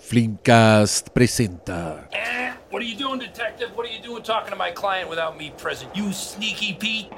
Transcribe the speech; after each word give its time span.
Flimcast 0.00 1.10
presenta. 1.10 2.08
Eh? 2.10 2.52
What 2.70 2.82
are 2.82 2.86
you 2.86 2.96
doing, 2.96 3.20
detective? 3.20 3.70
What 3.76 3.86
are 3.86 3.92
you 3.92 4.02
doing 4.02 4.22
talking 4.22 4.50
to 4.50 4.56
my 4.56 4.72
client 4.72 5.08
without 5.08 5.36
me 5.36 5.52
present? 5.56 5.94
You 5.94 6.12
sneaky 6.12 6.74
Pete. 6.74 7.10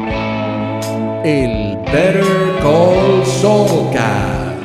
El 1.24 1.76
Better 1.86 2.60
Call 2.60 3.24
Saulcast. 3.24 4.62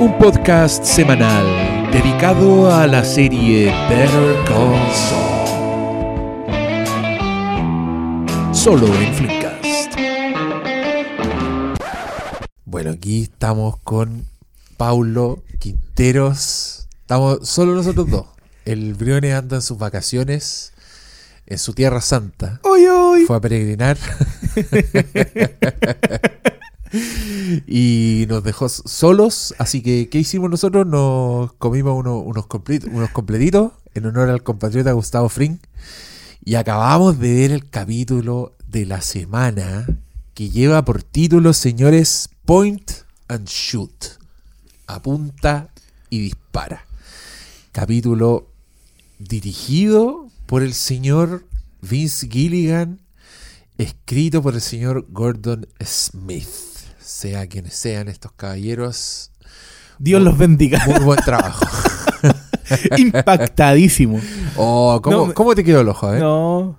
Un 0.00 0.18
podcast 0.18 0.84
semanal 0.84 1.90
dedicado 1.92 2.70
a 2.74 2.86
la 2.86 3.04
serie 3.04 3.72
Better 3.88 4.44
Call 4.44 4.92
Saul. 4.92 5.36
Solo 8.54 8.86
en 8.86 9.14
Flimcast. 9.14 9.96
Bueno, 12.64 12.90
aquí 12.90 13.22
estamos 13.22 13.78
con 13.78 14.35
Paulo 14.76 15.42
Quinteros. 15.58 16.86
Estamos 17.00 17.48
solo 17.48 17.74
nosotros 17.74 18.08
dos. 18.10 18.26
El 18.64 18.94
Briones 18.94 19.34
anda 19.34 19.56
en 19.56 19.62
sus 19.62 19.78
vacaciones 19.78 20.72
en 21.46 21.58
su 21.58 21.72
tierra 21.74 22.00
santa. 22.00 22.60
¡Uy, 22.64 22.88
uy! 22.88 23.24
Fue 23.26 23.36
a 23.36 23.40
peregrinar. 23.40 23.96
y 27.66 28.26
nos 28.28 28.42
dejó 28.42 28.68
solos. 28.68 29.54
Así 29.58 29.82
que, 29.82 30.08
¿qué 30.08 30.18
hicimos 30.18 30.50
nosotros? 30.50 30.86
Nos 30.86 31.52
comimos 31.54 31.98
uno- 31.98 32.18
unos, 32.18 32.46
complet- 32.46 32.88
unos 32.90 33.10
completitos 33.10 33.72
en 33.94 34.06
honor 34.06 34.28
al 34.28 34.42
compatriota 34.42 34.92
Gustavo 34.92 35.28
Fring. 35.28 35.58
Y 36.44 36.54
acabamos 36.56 37.18
de 37.18 37.34
ver 37.34 37.50
el 37.52 37.68
capítulo 37.70 38.54
de 38.68 38.86
la 38.86 39.00
semana 39.00 39.86
que 40.34 40.50
lleva 40.50 40.84
por 40.84 41.02
título, 41.02 41.52
señores, 41.52 42.28
Point 42.44 42.90
and 43.28 43.48
Shoot. 43.48 44.15
Apunta 44.86 45.68
y 46.10 46.20
dispara. 46.20 46.84
Capítulo 47.72 48.48
dirigido 49.18 50.28
por 50.46 50.62
el 50.62 50.74
señor 50.74 51.44
Vince 51.82 52.28
Gilligan, 52.30 53.00
escrito 53.78 54.42
por 54.42 54.54
el 54.54 54.60
señor 54.60 55.06
Gordon 55.10 55.66
Smith. 55.84 56.48
Sea 57.00 57.46
quienes 57.46 57.74
sean 57.74 58.08
estos 58.08 58.32
caballeros, 58.32 59.30
Dios 59.98 60.22
los 60.22 60.36
bendiga. 60.38 60.84
muy 60.86 61.00
buen 61.00 61.18
trabajo. 61.24 61.64
Impactadísimo. 62.96 64.20
Oh, 64.56 65.00
¿cómo, 65.02 65.26
No, 65.28 65.34
cómo 65.34 65.54
te 65.54 65.62
quedó 65.64 65.80
el 65.80 65.88
ojo, 65.88 66.12
eh? 66.14 66.18
No. 66.18 66.78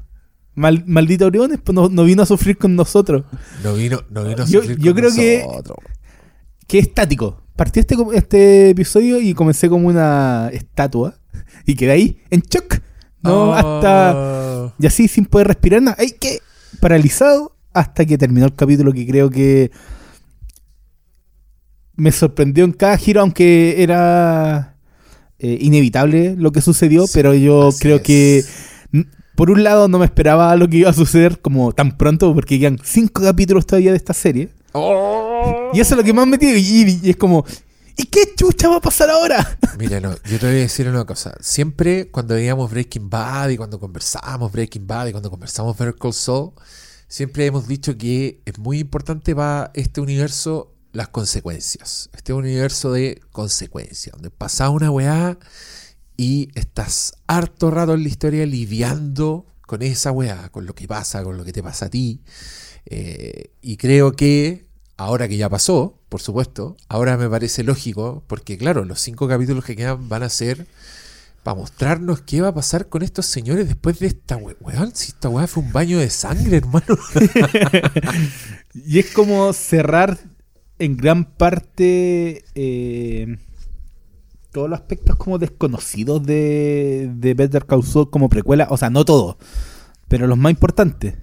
Mal- 0.55 0.83
maldito 0.87 1.25
Oriones 1.27 1.59
no, 1.71 1.87
no 1.89 2.03
vino 2.03 2.23
a 2.23 2.25
sufrir 2.25 2.57
con 2.57 2.75
nosotros. 2.75 3.23
No 3.63 3.73
vino, 3.75 4.01
no 4.09 4.23
vino 4.23 4.43
a 4.43 4.45
Yo- 4.47 4.61
sufrir 4.61 4.77
yo 4.79 4.93
con 4.93 5.01
creo 5.01 5.13
que-. 5.13 5.45
Qué 6.67 6.79
estático. 6.79 7.41
Partí 7.57 7.81
este, 7.81 7.95
este 8.13 8.69
episodio 8.69 9.19
y 9.19 9.33
comencé 9.33 9.67
como 9.67 9.87
una 9.89 10.49
estatua. 10.53 11.15
Y 11.65 11.75
quedé 11.75 11.91
ahí, 11.91 12.21
en 12.29 12.41
shock. 12.41 12.79
No, 13.21 13.49
Oh. 13.49 13.53
hasta. 13.53 14.73
Y 14.79 14.85
así, 14.87 15.07
sin 15.09 15.25
poder 15.25 15.47
respirar 15.47 15.81
nada. 15.81 15.97
¡Ay, 15.99 16.13
qué! 16.19 16.39
Paralizado 16.79 17.55
hasta 17.73 18.05
que 18.05 18.17
terminó 18.17 18.45
el 18.45 18.55
capítulo 18.55 18.93
que 18.93 19.05
creo 19.05 19.29
que. 19.29 19.71
Me 21.95 22.11
sorprendió 22.11 22.63
en 22.63 22.73
cada 22.73 22.97
giro, 22.97 23.21
aunque 23.21 23.81
era. 23.81 24.75
eh, 25.39 25.57
inevitable 25.61 26.35
lo 26.37 26.51
que 26.51 26.61
sucedió, 26.61 27.05
Sí, 27.07 27.11
pero 27.15 27.33
yo 27.35 27.69
creo 27.79 27.97
es. 27.97 28.01
que 28.03 28.43
por 29.35 29.51
un 29.51 29.63
lado 29.63 29.87
no 29.87 29.99
me 29.99 30.05
esperaba 30.05 30.55
lo 30.55 30.67
que 30.67 30.77
iba 30.77 30.89
a 30.89 30.93
suceder 30.93 31.39
como 31.41 31.71
tan 31.73 31.95
pronto, 31.97 32.33
porque 32.33 32.59
quedan 32.59 32.79
cinco 32.83 33.21
capítulos 33.21 33.65
todavía 33.67 33.91
de 33.91 33.97
esta 33.97 34.13
serie. 34.13 34.49
Oh. 34.73 35.26
Y 35.73 35.79
eso 35.79 35.93
es 35.93 35.97
lo 35.97 36.03
que 36.03 36.13
más 36.13 36.27
me 36.27 36.37
tiene. 36.37 36.59
Y, 36.59 36.99
y 37.03 37.09
es 37.09 37.17
como, 37.17 37.45
¿y 37.95 38.05
qué 38.05 38.33
chucha 38.35 38.69
va 38.69 38.77
a 38.77 38.81
pasar 38.81 39.09
ahora? 39.09 39.57
Mira, 39.77 39.99
no, 39.99 40.15
yo 40.23 40.39
te 40.39 40.45
voy 40.45 40.55
a 40.55 40.59
decir 40.59 40.87
una 40.87 41.05
cosa. 41.05 41.35
Siempre 41.41 42.09
cuando 42.09 42.35
veíamos 42.35 42.71
Breaking 42.71 43.09
Bad 43.09 43.49
y 43.49 43.57
cuando 43.57 43.79
conversábamos 43.79 44.51
Breaking 44.51 44.87
Bad 44.87 45.07
y 45.07 45.11
cuando 45.11 45.29
conversamos 45.29 45.77
Better 45.77 45.95
Call 45.95 46.13
Saul, 46.13 46.51
siempre 47.07 47.45
hemos 47.45 47.67
dicho 47.67 47.97
que 47.97 48.41
es 48.45 48.57
muy 48.59 48.79
importante 48.79 49.35
para 49.35 49.71
este 49.73 50.01
universo 50.01 50.73
las 50.93 51.09
consecuencias. 51.09 52.09
Este 52.13 52.33
universo 52.33 52.91
de 52.91 53.21
consecuencias, 53.31 54.13
donde 54.13 54.31
pasa 54.31 54.69
una 54.69 54.89
weá 54.91 55.37
y 56.15 56.49
estás 56.55 57.13
harto 57.27 57.69
rato 57.71 57.93
en 57.93 58.03
la 58.03 58.09
historia 58.09 58.45
lidiando 58.45 59.45
con 59.61 59.81
esa 59.81 60.11
weá, 60.11 60.49
con 60.49 60.65
lo 60.65 60.73
que 60.73 60.87
pasa, 60.87 61.23
con 61.23 61.37
lo 61.37 61.45
que 61.45 61.53
te 61.53 61.61
pasa 61.61 61.87
a 61.87 61.89
ti. 61.89 62.23
Eh, 62.85 63.51
y 63.61 63.77
creo 63.77 64.13
que 64.13 64.66
ahora 64.97 65.27
que 65.27 65.37
ya 65.37 65.49
pasó, 65.49 65.99
por 66.09 66.21
supuesto, 66.21 66.75
ahora 66.89 67.17
me 67.17 67.29
parece 67.29 67.63
lógico, 67.63 68.23
porque 68.27 68.57
claro, 68.57 68.83
los 68.83 68.99
cinco 68.99 69.27
capítulos 69.27 69.63
que 69.63 69.75
quedan 69.75 70.09
van 70.09 70.23
a 70.23 70.29
ser 70.29 70.67
para 71.43 71.55
mostrarnos 71.55 72.21
qué 72.21 72.41
va 72.41 72.49
a 72.49 72.53
pasar 72.53 72.89
con 72.89 73.03
estos 73.03 73.25
señores 73.25 73.67
después 73.67 73.99
de 73.99 74.07
esta 74.07 74.35
we-. 74.35 74.57
Si 74.93 75.11
esta 75.11 75.29
weá 75.29 75.47
fue 75.47 75.63
un 75.63 75.71
baño 75.71 75.99
de 75.99 76.09
sangre, 76.09 76.57
hermano. 76.63 76.97
Y 78.73 78.99
es 78.99 79.11
como 79.11 79.53
cerrar 79.53 80.19
en 80.77 80.97
gran 80.97 81.25
parte 81.25 82.43
eh, 82.53 83.37
todos 84.51 84.69
los 84.69 84.79
aspectos 84.79 85.15
como 85.15 85.39
desconocidos 85.39 86.23
de, 86.23 87.11
de 87.15 87.33
Better 87.33 87.65
Call 87.65 87.83
Saul 87.83 88.09
como 88.11 88.29
precuela. 88.29 88.67
O 88.69 88.77
sea, 88.77 88.89
no 88.89 89.05
todos, 89.05 89.37
pero 90.07 90.27
los 90.27 90.37
más 90.37 90.51
importantes. 90.51 91.15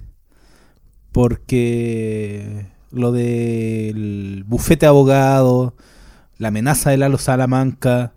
Porque 1.12 2.73
lo 2.94 3.12
del 3.12 4.44
bufete 4.46 4.86
de 4.86 4.90
abogados, 4.90 5.72
la 6.38 6.48
amenaza 6.48 6.90
de 6.90 6.96
Lalo 6.96 7.18
Salamanca, 7.18 8.12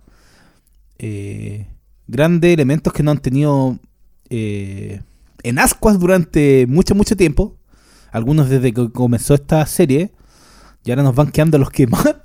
eh, 0.99 1.67
grandes 2.07 2.53
elementos 2.53 2.93
que 2.93 3.03
no 3.03 3.11
han 3.11 3.19
tenido 3.19 3.77
eh, 4.29 5.01
en 5.43 5.59
ascuas 5.59 5.99
durante 5.99 6.65
mucho, 6.67 6.95
mucho 6.95 7.15
tiempo. 7.15 7.57
Algunos 8.11 8.49
desde 8.49 8.73
que 8.73 8.91
comenzó 8.91 9.33
esta 9.33 9.65
serie. 9.65 10.11
Y 10.83 10.91
ahora 10.91 11.03
nos 11.03 11.15
van 11.15 11.31
quedando 11.31 11.57
los 11.57 11.69
que 11.69 11.85
más 11.87 12.15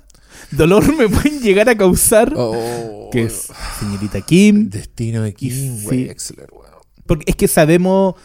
dolor 0.51 0.95
me 0.95 1.09
pueden 1.09 1.39
llegar 1.41 1.69
a 1.69 1.75
causar. 1.77 2.33
Oh, 2.35 3.09
Que 3.11 3.23
es 3.23 3.49
señorita 3.79 4.21
Kim. 4.21 4.69
Destino 4.69 5.21
de 5.21 5.33
Kim 5.33 5.51
Sí. 5.51 5.85
Wexler, 5.87 6.47
weón. 6.51 6.73
Porque 7.05 7.25
es 7.27 7.35
que 7.35 7.47
sabemos, 7.47 8.15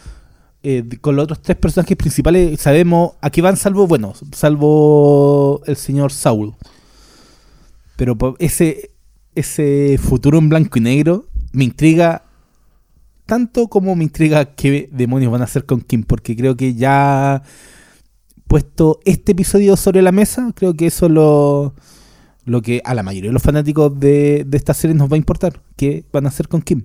eh, 0.61 0.83
con 0.99 1.15
los 1.15 1.23
otros 1.23 1.41
tres 1.41 1.57
personajes 1.57 1.95
principales, 1.95 2.59
sabemos 2.59 3.13
a 3.21 3.29
qué 3.29 3.41
van 3.41 3.55
salvo, 3.55 3.87
bueno, 3.87 4.13
salvo 4.35 5.61
el 5.65 5.77
señor 5.77 6.11
Saul. 6.11 6.53
Pero 7.95 8.17
ese, 8.39 8.91
ese 9.35 9.97
futuro 9.97 10.37
en 10.37 10.49
blanco 10.49 10.77
y 10.77 10.81
negro 10.81 11.27
me 11.53 11.63
intriga 11.63 12.23
tanto 13.25 13.67
como 13.67 13.95
me 13.95 14.03
intriga 14.03 14.55
qué 14.55 14.89
demonios 14.91 15.31
van 15.31 15.41
a 15.41 15.45
hacer 15.45 15.65
con 15.65 15.81
Kim, 15.81 16.03
porque 16.03 16.35
creo 16.35 16.57
que 16.57 16.73
ya 16.73 17.43
puesto 18.47 18.99
este 19.05 19.33
episodio 19.33 19.77
sobre 19.77 20.01
la 20.01 20.11
mesa, 20.11 20.51
creo 20.55 20.73
que 20.73 20.87
eso 20.87 21.05
es 21.05 21.11
lo, 21.11 21.75
lo 22.45 22.61
que 22.61 22.81
a 22.83 22.95
la 22.95 23.03
mayoría 23.03 23.29
de 23.29 23.33
los 23.33 23.43
fanáticos 23.43 23.97
de, 23.99 24.43
de 24.47 24.57
esta 24.57 24.73
serie 24.73 24.95
nos 24.95 25.11
va 25.11 25.15
a 25.15 25.17
importar, 25.17 25.61
qué 25.77 26.03
van 26.11 26.25
a 26.25 26.29
hacer 26.29 26.47
con 26.47 26.61
Kim. 26.61 26.83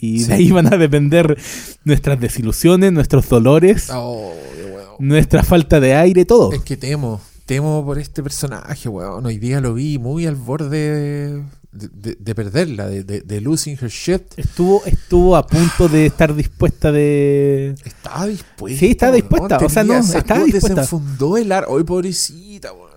Y 0.00 0.20
Sí. 0.20 0.24
de 0.28 0.34
ahí 0.34 0.50
van 0.50 0.72
a 0.72 0.76
depender 0.76 1.36
nuestras 1.84 2.18
desilusiones, 2.20 2.92
nuestros 2.92 3.28
dolores, 3.28 3.88
Oh, 3.92 4.32
weón. 4.74 4.88
nuestra 4.98 5.42
falta 5.42 5.78
de 5.80 5.94
aire, 5.94 6.24
todo. 6.24 6.52
Es 6.52 6.60
que 6.62 6.76
temo, 6.76 7.20
temo 7.46 7.84
por 7.84 7.98
este 7.98 8.22
personaje, 8.22 8.88
weón. 8.88 9.26
Hoy 9.26 9.38
día 9.38 9.60
lo 9.60 9.74
vi 9.74 9.98
muy 9.98 10.26
al 10.26 10.36
borde 10.36 11.42
de, 11.72 11.88
de- 11.92 12.16
de 12.18 12.34
perderla, 12.34 12.86
de, 12.88 13.04
de- 13.04 13.40
losing 13.40 13.76
her 13.80 13.90
shit. 13.90 14.22
Estuvo, 14.36 14.82
estuvo 14.86 15.36
a 15.36 15.46
punto 15.46 15.88
de 15.88 16.06
estar 16.06 16.34
dispuesta 16.34 16.90
de... 16.90 17.74
Estaba 17.84 18.26
dispuesta. 18.26 18.78
Sí, 18.80 18.86
estaba 18.92 19.12
weón. 19.12 19.20
dispuesta, 19.28 19.58
o 19.58 19.68
sea, 19.68 19.84
no, 19.84 20.02
sacó, 20.02 20.18
estaba 20.18 20.44
dispuesta. 20.44 20.80
Desenfundó 20.82 21.36
el 21.36 21.52
ar. 21.52 21.66
Hoy, 21.68 21.84
pobrecita, 21.84 22.72
weón. 22.72 22.89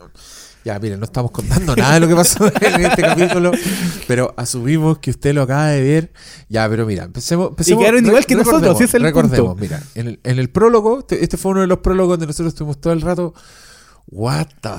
Ya, 0.63 0.79
miren, 0.79 0.99
no 0.99 1.05
estamos 1.05 1.31
contando 1.31 1.75
nada 1.77 1.95
de 1.95 1.99
lo 1.99 2.07
que 2.07 2.15
pasó 2.15 2.45
en 2.61 2.85
este 2.85 3.01
capítulo, 3.01 3.51
pero 4.07 4.33
asumimos 4.37 4.99
que 4.99 5.11
usted 5.11 5.33
lo 5.33 5.41
acaba 5.41 5.67
de 5.67 5.81
ver. 5.81 6.13
Ya, 6.49 6.67
pero 6.69 6.85
mira, 6.85 7.03
empecemos. 7.03 7.49
empecemos 7.49 7.81
quedaron 7.81 8.05
igual 8.05 8.25
que 8.25 8.35
nosotros, 8.35 8.75
ese 8.75 8.85
es 8.85 8.93
el 8.93 9.03
recordemos, 9.03 9.49
punto. 9.49 9.61
mira, 9.61 9.83
en 9.95 10.07
el, 10.07 10.19
en 10.23 10.39
el 10.39 10.49
prólogo, 10.49 10.99
este, 10.99 11.23
este 11.23 11.37
fue 11.37 11.51
uno 11.51 11.61
de 11.61 11.67
los 11.67 11.79
prólogos 11.79 12.13
donde 12.13 12.27
nosotros 12.27 12.53
estuvimos 12.53 12.79
todo 12.79 12.93
el 12.93 13.01
rato. 13.01 13.33
What 14.07 14.47
the 14.61 14.69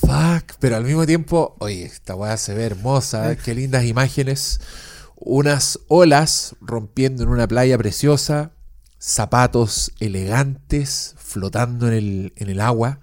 fuck? 0.00 0.56
Pero 0.60 0.76
al 0.76 0.84
mismo 0.84 1.06
tiempo, 1.06 1.56
oye, 1.58 1.84
esta 1.84 2.14
weá 2.14 2.36
se 2.36 2.54
ve 2.54 2.64
hermosa, 2.64 3.36
qué 3.36 3.54
lindas 3.54 3.84
imágenes. 3.84 4.60
Unas 5.16 5.80
olas 5.88 6.54
rompiendo 6.60 7.22
en 7.22 7.30
una 7.30 7.48
playa 7.48 7.78
preciosa, 7.78 8.52
zapatos 8.98 9.92
elegantes 10.00 11.14
flotando 11.18 11.88
en 11.88 11.94
el, 11.94 12.32
en 12.36 12.50
el 12.50 12.60
agua, 12.60 13.00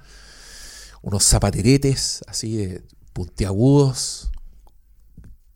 unos 1.01 1.23
zapateretes 1.23 2.21
así 2.27 2.57
de 2.57 2.83
puntiagudos. 3.13 4.31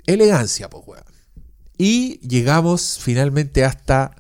Elegancia, 0.05 0.69
pues, 0.69 0.83
weón. 0.85 1.03
Y 1.77 2.19
llegamos 2.27 2.99
finalmente 3.01 3.63
hasta 3.63 4.15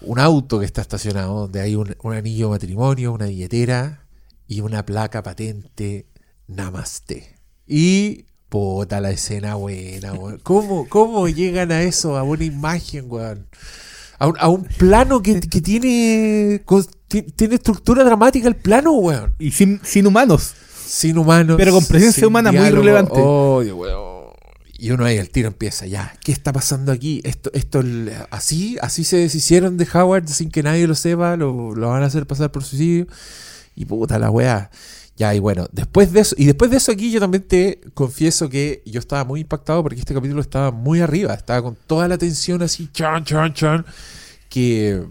un 0.00 0.18
auto 0.18 0.58
que 0.60 0.66
está 0.66 0.82
estacionado, 0.82 1.40
donde 1.40 1.60
hay 1.60 1.74
un, 1.74 1.96
anillo 2.12 2.50
matrimonio, 2.50 3.12
una 3.12 3.26
billetera 3.26 4.06
y 4.46 4.60
una 4.60 4.84
placa 4.84 5.22
patente 5.22 6.06
Namaste. 6.46 7.38
Y 7.66 8.26
Puta 8.48 9.00
la 9.00 9.10
escena 9.10 9.56
buena, 9.56 10.12
weón. 10.12 10.38
¿Cómo, 10.44 10.88
¿Cómo 10.88 11.28
llegan 11.28 11.72
a 11.72 11.82
eso, 11.82 12.16
a 12.16 12.22
una 12.22 12.44
imagen, 12.44 13.06
weón? 13.08 13.48
A 14.18 14.26
un, 14.28 14.34
a 14.38 14.48
un 14.48 14.64
plano 14.64 15.22
que, 15.22 15.40
que 15.40 15.60
tiene, 15.60 16.62
tiene 17.36 17.54
estructura 17.54 18.04
dramática 18.04 18.48
el 18.48 18.56
plano, 18.56 18.92
weón. 18.92 19.34
Y 19.38 19.50
sin, 19.50 19.80
sin 19.82 20.06
humanos. 20.06 20.54
Sin 20.86 21.18
humanos. 21.18 21.56
Pero 21.58 21.72
con 21.72 21.84
presencia 21.84 22.26
humana 22.26 22.52
muy 22.52 22.70
relevante. 22.70 23.14
Oh, 23.16 23.58
weón. 23.58 24.26
Y 24.78 24.90
uno 24.90 25.06
ahí 25.06 25.16
el 25.16 25.30
tiro 25.30 25.48
empieza, 25.48 25.86
ya, 25.86 26.14
¿qué 26.22 26.32
está 26.32 26.52
pasando 26.52 26.92
aquí? 26.92 27.22
Esto, 27.24 27.50
esto, 27.54 27.82
así, 28.30 28.76
así 28.82 29.04
se 29.04 29.16
deshicieron 29.16 29.78
de 29.78 29.88
Howard 29.90 30.28
sin 30.28 30.50
que 30.50 30.62
nadie 30.62 30.86
lo 30.86 30.94
sepa, 30.94 31.34
lo, 31.36 31.74
lo 31.74 31.88
van 31.88 32.02
a 32.02 32.06
hacer 32.06 32.26
pasar 32.26 32.52
por 32.52 32.62
suicidio. 32.62 33.06
Y 33.74 33.84
puta 33.86 34.18
la 34.18 34.30
weá. 34.30 34.70
Ya, 35.16 35.34
y 35.34 35.38
bueno, 35.38 35.66
después 35.72 36.12
de 36.12 36.20
eso, 36.20 36.34
y 36.38 36.44
después 36.44 36.70
de 36.70 36.76
eso 36.76 36.92
aquí 36.92 37.10
yo 37.10 37.20
también 37.20 37.42
te 37.42 37.80
confieso 37.94 38.50
que 38.50 38.82
yo 38.84 39.00
estaba 39.00 39.24
muy 39.24 39.40
impactado 39.40 39.82
porque 39.82 39.98
este 39.98 40.12
capítulo 40.12 40.42
estaba 40.42 40.70
muy 40.70 41.00
arriba, 41.00 41.32
estaba 41.32 41.62
con 41.62 41.76
toda 41.86 42.06
la 42.06 42.18
tensión 42.18 42.62
así, 42.62 42.90
chan, 42.92 43.24
chan, 43.24 43.54
chan, 43.54 43.86
que 44.50 45.02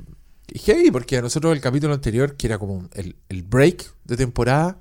que 0.47 0.59
heavy, 0.59 0.91
porque 0.91 1.17
a 1.17 1.21
nosotros 1.21 1.53
el 1.53 1.61
capítulo 1.61 1.93
anterior, 1.93 2.35
que 2.35 2.47
era 2.47 2.57
como 2.57 2.87
el, 2.93 3.15
el 3.29 3.43
break 3.43 3.83
de 4.03 4.17
temporada, 4.17 4.77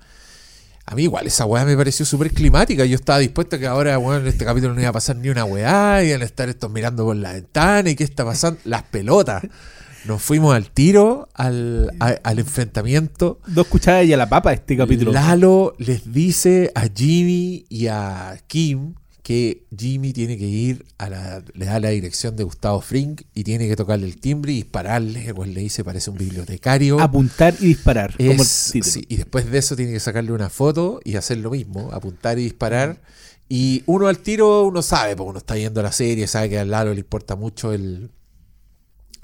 a 0.86 0.94
mí 0.94 1.04
igual 1.04 1.26
esa 1.26 1.46
weá 1.46 1.64
me 1.64 1.76
pareció 1.76 2.04
súper 2.04 2.30
climática. 2.30 2.84
Yo 2.84 2.96
estaba 2.96 3.18
dispuesto 3.18 3.58
que 3.58 3.66
ahora, 3.66 3.98
weón, 3.98 4.22
en 4.22 4.28
este 4.28 4.44
capítulo 4.44 4.74
no 4.74 4.80
iba 4.80 4.90
a 4.90 4.92
pasar 4.92 5.16
ni 5.16 5.30
una 5.30 5.44
weá, 5.44 6.04
iban 6.04 6.20
a 6.20 6.24
estar 6.24 6.48
estos 6.50 6.70
mirando 6.70 7.04
por 7.04 7.16
la 7.16 7.32
ventana 7.32 7.88
y 7.88 7.96
qué 7.96 8.04
está 8.04 8.24
pasando. 8.24 8.60
Las 8.64 8.82
pelotas. 8.82 9.44
Nos 10.06 10.20
fuimos 10.22 10.54
al 10.54 10.70
tiro, 10.70 11.28
al, 11.34 11.90
a- 12.00 12.18
al 12.22 12.38
enfrentamiento. 12.38 13.40
Dos 13.46 13.66
cucharadas 13.68 14.06
y 14.06 14.12
a 14.12 14.16
la 14.16 14.28
papa 14.28 14.52
este 14.52 14.76
capítulo. 14.76 15.12
Lalo 15.12 15.74
les 15.78 16.12
dice 16.12 16.70
a 16.74 16.86
Jimmy 16.94 17.64
y 17.68 17.86
a 17.86 18.38
Kim 18.46 18.94
que 19.22 19.64
Jimmy 19.74 20.12
tiene 20.12 20.36
que 20.36 20.44
ir 20.44 20.84
a 20.98 21.08
la, 21.08 21.42
le 21.54 21.64
da 21.64 21.80
la 21.80 21.88
dirección 21.88 22.36
de 22.36 22.44
Gustavo 22.44 22.82
Frink 22.82 23.22
y 23.34 23.42
tiene 23.42 23.66
que 23.66 23.74
tocarle 23.76 24.04
el 24.06 24.18
timbre 24.20 24.52
y 24.52 24.56
dispararle, 24.56 25.32
pues 25.32 25.48
le 25.48 25.62
dice 25.62 25.82
parece 25.82 26.10
un 26.10 26.18
bibliotecario. 26.18 27.00
Apuntar 27.00 27.54
y 27.60 27.68
disparar. 27.68 28.14
como 28.18 28.30
el 28.32 28.40
Es- 28.40 28.72
sí, 28.82 29.06
y 29.08 29.16
después 29.16 29.50
de 29.50 29.56
eso 29.56 29.76
tiene 29.76 29.92
que 29.92 30.00
sacarle 30.00 30.32
una 30.32 30.50
foto 30.50 31.00
y 31.04 31.16
hacer 31.16 31.38
lo 31.38 31.50
mismo, 31.50 31.88
apuntar 31.92 32.38
y 32.38 32.42
disparar. 32.42 33.00
Y 33.48 33.82
uno 33.86 34.08
al 34.08 34.18
tiro, 34.18 34.64
uno 34.64 34.82
sabe, 34.82 35.16
porque 35.16 35.30
uno 35.30 35.38
está 35.38 35.54
viendo 35.54 35.80
la 35.82 35.92
serie, 35.92 36.26
sabe 36.26 36.50
que 36.50 36.58
a 36.58 36.64
Lalo 36.66 36.92
le 36.92 37.00
importa 37.00 37.34
mucho 37.34 37.72
el, 37.72 38.10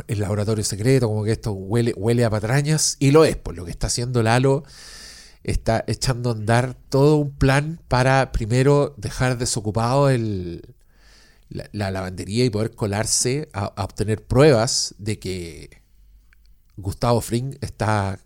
el 0.09 0.21
laboratorio 0.21 0.65
secreto, 0.65 1.09
como 1.09 1.25
que 1.25 1.33
esto 1.33 1.53
huele, 1.53 1.93
huele 1.97 2.25
a 2.25 2.31
patrañas, 2.31 2.97
y 2.99 3.11
lo 3.11 3.25
es, 3.25 3.37
pues 3.37 3.57
lo 3.57 3.65
que 3.65 3.71
está 3.71 3.89
haciendo 3.89 4.23
Lalo 4.23 4.65
está 5.43 5.85
echando 5.87 6.31
a 6.31 6.33
andar 6.35 6.77
todo 6.89 7.17
un 7.17 7.31
plan 7.31 7.81
para 7.89 8.33
primero 8.33 8.95
dejar 8.99 9.39
desocupado 9.39 10.11
el, 10.11 10.75
la, 11.49 11.69
la 11.73 11.91
lavandería 11.91 12.45
y 12.45 12.51
poder 12.51 12.75
colarse 12.75 13.49
a, 13.53 13.73
obtener 13.83 14.25
pruebas 14.25 14.95
de 14.99 15.19
que 15.19 15.83
Gustavo 16.77 17.21
Fring 17.21 17.57
está 17.61 18.19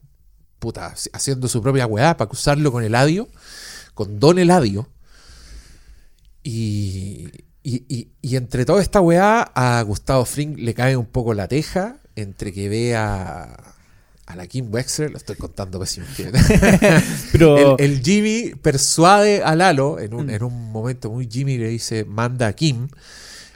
puta, 0.59 0.94
haciendo 1.12 1.49
su 1.49 1.62
propia 1.62 1.87
weá 1.87 2.17
para 2.17 2.26
acusarlo 2.26 2.73
con 2.73 2.85
Eladio, 2.85 3.29
con 3.94 4.19
Don 4.19 4.38
Eladio. 4.38 4.88
Y, 6.43 7.44
y, 7.64 7.84
y- 7.88 8.08
y 8.22 8.37
entre 8.37 8.64
toda 8.64 8.81
esta 8.81 9.00
weá, 9.00 9.43
a 9.55 9.82
Gustavo 9.82 10.25
Fring 10.25 10.56
le 10.58 10.75
cae 10.75 10.96
un 10.96 11.06
poco 11.06 11.34
la 11.34 11.49
teja 11.49 11.96
entre 12.14 12.52
que 12.52 12.69
ve 12.69 12.94
a, 12.94 13.75
a 14.26 14.37
la 14.37 14.46
Kim 14.46 14.72
Wexler, 14.72 15.11
lo 15.11 15.16
estoy 15.16 15.34
contando 15.37 15.81
pésimo. 15.81 16.06
Pero 17.32 17.76
El, 17.78 17.93
el 17.93 18.02
Jimmy 18.02 18.52
persuade 18.61 19.43
a 19.43 19.56
Lalo 19.56 19.99
en 19.99 20.14
un, 20.14 20.31
en 20.31 20.43
un 20.44 20.70
momento 20.72 21.11
muy 21.11 21.26
Jimmy 21.31 21.58
le 21.58 21.69
dice 21.69 22.05
manda 22.05 22.46
a 22.46 22.52
Kim. 22.52 22.88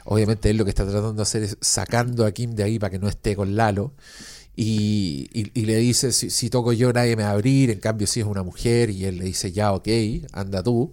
Obviamente 0.05 0.49
él 0.49 0.57
lo 0.57 0.65
que 0.65 0.69
está 0.71 0.83
tratando 0.85 1.13
de 1.13 1.21
hacer 1.21 1.43
es 1.43 1.57
sacando 1.61 2.25
a 2.25 2.31
Kim 2.31 2.55
de 2.55 2.63
ahí 2.63 2.79
para 2.79 2.89
que 2.89 2.99
no 2.99 3.07
esté 3.07 3.35
con 3.35 3.55
Lalo. 3.55 3.93
Y, 4.55 5.29
y- 5.33 5.51
y 5.53 5.65
le 5.65 5.77
dice, 5.77 6.11
si, 6.11 6.29
si 6.29 6.49
toco 6.49 6.73
yo 6.73 6.91
nadie 6.91 7.15
me 7.15 7.23
va 7.23 7.29
a 7.29 7.33
abrir, 7.33 7.69
en 7.69 7.79
cambio 7.79 8.07
si 8.07 8.19
es 8.19 8.25
una 8.25 8.43
mujer, 8.43 8.89
y 8.89 9.05
él 9.05 9.17
le 9.19 9.23
dice, 9.25 9.51
ya, 9.53 9.71
ok, 9.71 9.87
anda 10.33 10.61
tú. 10.63 10.91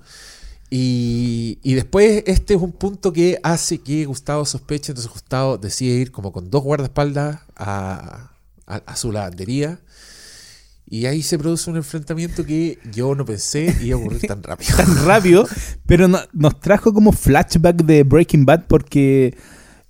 Y, 0.69 1.59
y 1.63 1.75
después 1.75 2.25
este 2.27 2.55
es 2.55 2.61
un 2.61 2.73
punto 2.73 3.13
que 3.13 3.39
hace 3.43 3.79
que 3.79 4.05
Gustavo 4.05 4.45
sospeche, 4.45 4.93
entonces 4.93 5.13
Gustavo 5.13 5.59
decide 5.59 5.95
ir 5.95 6.11
como 6.11 6.33
con 6.33 6.51
dos 6.51 6.63
guardaespaldas 6.65 7.41
a, 7.57 8.33
a, 8.67 8.97
su 8.97 9.13
lavandería. 9.13 9.79
Y 10.89 11.07
ahí 11.07 11.23
se 11.23 11.39
produce 11.39 11.69
un 11.71 11.77
enfrentamiento 11.77 12.45
que 12.45 12.79
yo 12.93 13.15
no 13.15 13.25
pensé 13.25 13.75
iba 13.83 13.97
a 13.97 14.01
ocurrir 14.01 14.23
tan 14.23 14.43
rápido. 14.43 14.71
tan 14.77 15.05
rápido, 15.05 15.49
pero 15.87 16.09
no- 16.09 16.21
nos 16.33 16.61
trajo 16.61 16.93
como 16.93 17.13
flashback 17.13 17.83
de 17.85 18.03
Breaking 18.05 18.45
Bad 18.45 18.67
porque 18.69 19.37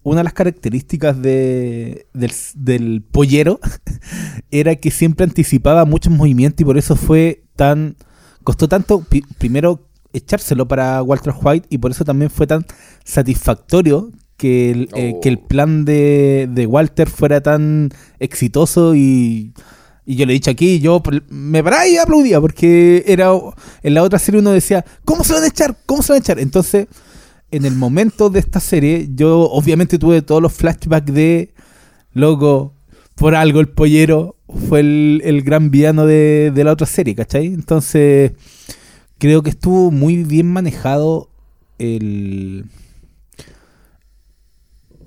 una 0.02 0.18
de 0.18 0.24
las 0.24 0.32
características 0.34 1.20
de, 1.20 2.06
del, 2.14 2.32
del 2.54 3.02
pollero 3.02 3.60
era 4.50 4.76
que 4.76 4.90
siempre 4.90 5.24
anticipaba 5.24 5.84
muchos 5.84 6.12
movimientos 6.12 6.60
y 6.60 6.64
por 6.64 6.76
eso 6.78 6.96
fue 6.96 7.44
tan... 7.56 7.96
Costó 8.44 8.68
tanto 8.68 9.04
primero 9.38 9.85
echárselo 10.16 10.66
para 10.68 11.02
Walter 11.02 11.34
White 11.40 11.66
y 11.70 11.78
por 11.78 11.90
eso 11.90 12.04
también 12.04 12.30
fue 12.30 12.46
tan 12.46 12.64
satisfactorio 13.04 14.10
que 14.36 14.70
el, 14.70 14.88
eh, 14.94 15.12
Oh. 15.14 15.20
que 15.20 15.28
el 15.28 15.38
plan 15.38 15.84
de, 15.84 16.48
de 16.50 16.66
Walter 16.66 17.08
fuera 17.08 17.40
tan 17.40 17.90
exitoso 18.18 18.94
y... 18.94 19.52
Y 20.08 20.14
yo 20.14 20.24
le 20.24 20.32
he 20.32 20.34
dicho 20.34 20.52
aquí, 20.52 20.78
yo 20.78 21.02
me 21.30 21.64
paraba 21.64 21.88
y 21.88 21.96
aplaudía, 21.96 22.40
porque 22.40 23.02
era 23.08 23.30
en 23.82 23.92
la 23.94 24.04
otra 24.04 24.20
serie 24.20 24.38
uno 24.38 24.52
decía, 24.52 24.84
¿cómo 25.04 25.24
se 25.24 25.32
van 25.32 25.42
a 25.42 25.48
echar? 25.48 25.76
¿Cómo 25.84 26.00
se 26.00 26.12
van 26.12 26.20
a 26.20 26.22
echar? 26.22 26.38
Entonces, 26.38 26.86
en 27.50 27.64
el 27.64 27.74
momento 27.74 28.30
de 28.30 28.38
esta 28.38 28.60
serie, 28.60 29.08
yo 29.16 29.40
obviamente 29.50 29.98
tuve 29.98 30.22
todos 30.22 30.40
los 30.40 30.52
flashbacks 30.52 31.12
de, 31.12 31.54
loco, 32.12 32.72
por 33.16 33.34
algo 33.34 33.58
el 33.58 33.68
pollero 33.68 34.36
fue 34.68 34.78
el, 34.78 35.22
el 35.24 35.42
gran 35.42 35.72
villano 35.72 36.06
de, 36.06 36.52
de 36.54 36.62
la 36.62 36.70
otra 36.70 36.86
serie, 36.86 37.16
¿cachai? 37.16 37.46
Entonces, 37.46 38.30
creo 39.18 39.42
que 39.42 39.50
estuvo 39.50 39.90
muy 39.90 40.22
bien 40.24 40.52
manejado 40.52 41.30
el, 41.78 42.66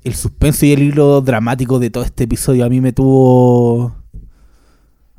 el 0.04 0.16
suspenso 0.16 0.66
y 0.66 0.72
el 0.72 0.84
hilo 0.84 1.22
dramático 1.22 1.80
de 1.80 1.90
todo 1.90 2.04
este 2.04 2.24
episodio. 2.26 2.66
A 2.66 2.70
mí 2.70 2.82
me 2.82 2.94
tuvo 2.94 3.96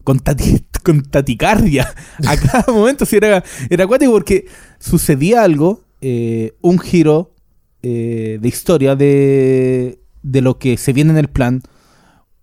con, 0.05 0.19
tati- 0.21 0.65
con 0.83 1.03
taticardia 1.03 1.93
a 2.27 2.37
cada 2.37 2.73
momento. 2.73 3.05
Sí, 3.07 3.17
era, 3.17 3.43
era 3.69 3.85
acuático 3.85 4.13
porque 4.13 4.47
sucedía 4.79 5.43
algo, 5.43 5.85
eh, 6.01 6.55
un 6.61 6.79
giro 6.79 7.35
eh, 7.83 8.39
de 8.41 8.49
historia 8.49 8.97
de, 8.97 10.01
de 10.23 10.41
lo 10.41 10.59
que 10.59 10.77
se 10.77 10.93
viene 10.93 11.11
en 11.13 11.19
el 11.19 11.29
plan, 11.29 11.63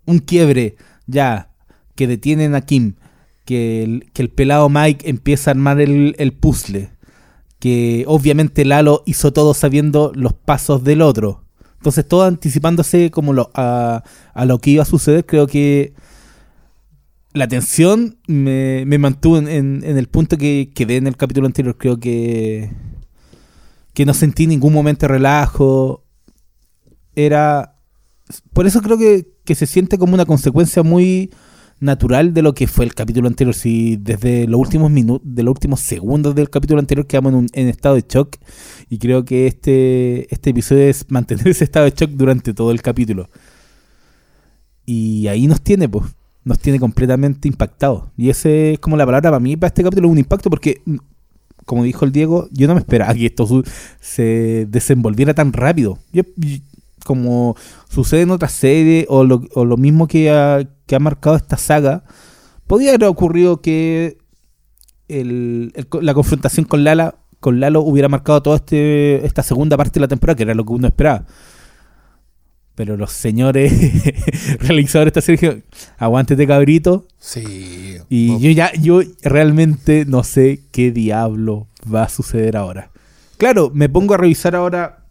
un 0.06 0.18
quiebre 0.20 0.76
ya 1.06 1.50
que 1.94 2.06
detienen 2.06 2.54
a 2.54 2.60
Kim, 2.60 2.94
que 3.48 4.02
el, 4.14 4.28
pelado 4.28 4.68
Mike 4.68 5.08
empieza 5.08 5.50
a 5.50 5.52
armar 5.52 5.80
el, 5.80 6.36
puzzle, 6.38 6.90
que 7.58 8.04
obviamente 8.06 8.66
Lalo 8.66 9.02
hizo 9.06 9.32
todo 9.32 9.54
sabiendo 9.54 10.12
los 10.14 10.34
pasos 10.34 10.84
del 10.84 11.00
otro. 11.00 11.46
Entonces 11.76 12.06
todo 12.06 12.24
anticipándose 12.24 13.10
como 13.10 13.48
a, 13.54 14.02
lo 14.44 14.58
que 14.58 14.72
iba 14.72 14.82
a 14.82 14.86
suceder, 14.86 15.24
creo 15.24 15.46
que 15.46 15.94
la 17.32 17.48
tensión 17.48 18.18
me, 18.26 18.84
mantuvo 18.98 19.38
en, 19.38 19.82
el 19.82 20.08
punto 20.08 20.36
que 20.36 20.70
quedé 20.74 20.96
en 20.96 21.06
el 21.06 21.16
capítulo 21.16 21.46
anterior. 21.46 21.78
Creo 21.78 21.98
que, 21.98 22.70
que 23.94 24.04
no 24.04 24.12
sentí 24.12 24.46
ningún 24.46 24.74
momento 24.74 25.06
de 25.06 25.14
relajo. 25.14 26.04
Era. 27.14 27.76
Por 28.52 28.66
eso 28.66 28.82
creo 28.82 28.98
que 28.98 29.54
se 29.54 29.66
siente 29.66 29.96
como 29.96 30.12
una 30.12 30.26
consecuencia 30.26 30.82
muy 30.82 31.30
natural 31.80 32.34
de 32.34 32.42
lo 32.42 32.54
que 32.54 32.66
fue 32.66 32.84
el 32.84 32.94
capítulo 32.94 33.28
anterior. 33.28 33.54
Si 33.54 33.96
desde 33.96 34.46
los 34.46 34.60
últimos 34.60 34.90
minutos, 34.90 35.22
de 35.24 35.42
los 35.42 35.52
últimos 35.52 35.80
segundos 35.80 36.34
del 36.34 36.50
capítulo 36.50 36.80
anterior 36.80 37.06
quedamos 37.06 37.32
en, 37.32 37.38
un, 37.38 37.46
en 37.52 37.68
estado 37.68 37.94
de 37.94 38.04
shock. 38.08 38.36
Y 38.88 38.98
creo 38.98 39.24
que 39.24 39.46
este, 39.46 40.32
este 40.34 40.50
episodio 40.50 40.84
es 40.88 41.06
mantener 41.10 41.48
ese 41.48 41.64
estado 41.64 41.84
de 41.86 41.92
shock 41.96 42.10
durante 42.10 42.54
todo 42.54 42.70
el 42.70 42.82
capítulo. 42.82 43.28
Y 44.86 45.26
ahí 45.28 45.46
nos 45.46 45.60
tiene, 45.60 45.88
pues. 45.88 46.04
Nos 46.44 46.58
tiene 46.58 46.80
completamente 46.80 47.46
impactados. 47.48 48.04
Y 48.16 48.30
ese 48.30 48.72
es 48.74 48.78
como 48.78 48.96
la 48.96 49.04
palabra 49.04 49.30
para 49.30 49.40
mí, 49.40 49.56
para 49.56 49.68
este 49.68 49.82
capítulo, 49.82 50.08
un 50.08 50.18
impacto, 50.18 50.48
porque, 50.48 50.80
mm, 50.86 50.96
como 51.66 51.84
dijo 51.84 52.06
el 52.06 52.12
Diego, 52.12 52.48
yo 52.52 52.66
no 52.66 52.74
me 52.74 52.80
esperaba 52.80 53.12
que 53.12 53.26
esto 53.26 53.46
se 54.00 54.66
desenvolviera 54.70 55.34
tan 55.34 55.52
rápido. 55.52 55.98
Yo- 56.12 56.22
como 57.04 57.56
sucede 57.88 58.22
en 58.22 58.30
otras 58.30 58.52
series, 58.52 59.06
o 59.08 59.24
lo, 59.24 59.42
o 59.54 59.64
lo 59.64 59.76
mismo 59.76 60.06
que 60.06 60.30
ha, 60.30 60.68
que 60.88 60.96
ha 60.96 60.98
marcado 60.98 61.36
esta 61.36 61.56
saga, 61.56 62.02
podría 62.66 62.90
haber 62.90 63.04
ocurrido 63.04 63.60
que 63.60 64.18
el- 65.06 65.70
el 65.76 65.86
co- 65.86 66.00
la 66.02 66.14
confrontación 66.14 66.66
con 66.66 66.82
Lala 66.82 67.14
con 67.40 67.60
Lalo 67.60 67.82
hubiera 67.82 68.08
marcado 68.08 68.42
toda 68.42 68.56
este, 68.56 69.24
esta 69.24 69.44
segunda 69.44 69.76
parte 69.76 69.94
de 69.94 70.00
la 70.00 70.08
temporada, 70.08 70.36
que 70.36 70.42
era 70.42 70.54
lo 70.54 70.64
que 70.64 70.72
uno 70.72 70.88
esperaba. 70.88 71.24
Pero 72.74 72.96
los 72.96 73.12
señores 73.12 73.72
realizadores 74.60 75.12
de 75.12 75.20
esta 75.20 75.20
serie 75.20 75.36
dijeron, 75.40 75.64
aguántete 75.98 76.46
cabrito. 76.46 77.06
Sí. 77.18 77.98
Y 78.08 78.38
yo 78.40 78.50
ya, 78.50 78.72
yo 78.74 79.00
realmente 79.22 80.04
no 80.06 80.22
sé 80.24 80.62
qué 80.72 80.90
diablo 80.92 81.68
va 81.92 82.04
a 82.04 82.08
suceder 82.08 82.56
ahora. 82.56 82.90
claro, 83.36 83.70
me 83.72 83.88
pongo 83.88 84.14
a 84.14 84.16
revisar 84.16 84.54
ahora 84.56 85.04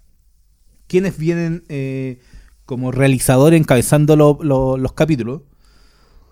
quiénes 0.88 1.18
vienen 1.18 1.64
eh, 1.70 2.20
como 2.66 2.92
realizadores 2.92 3.60
encabezando 3.60 4.16
lo- 4.18 4.40
lo- 4.42 4.78
los 4.78 4.94
capítulos. 4.94 5.42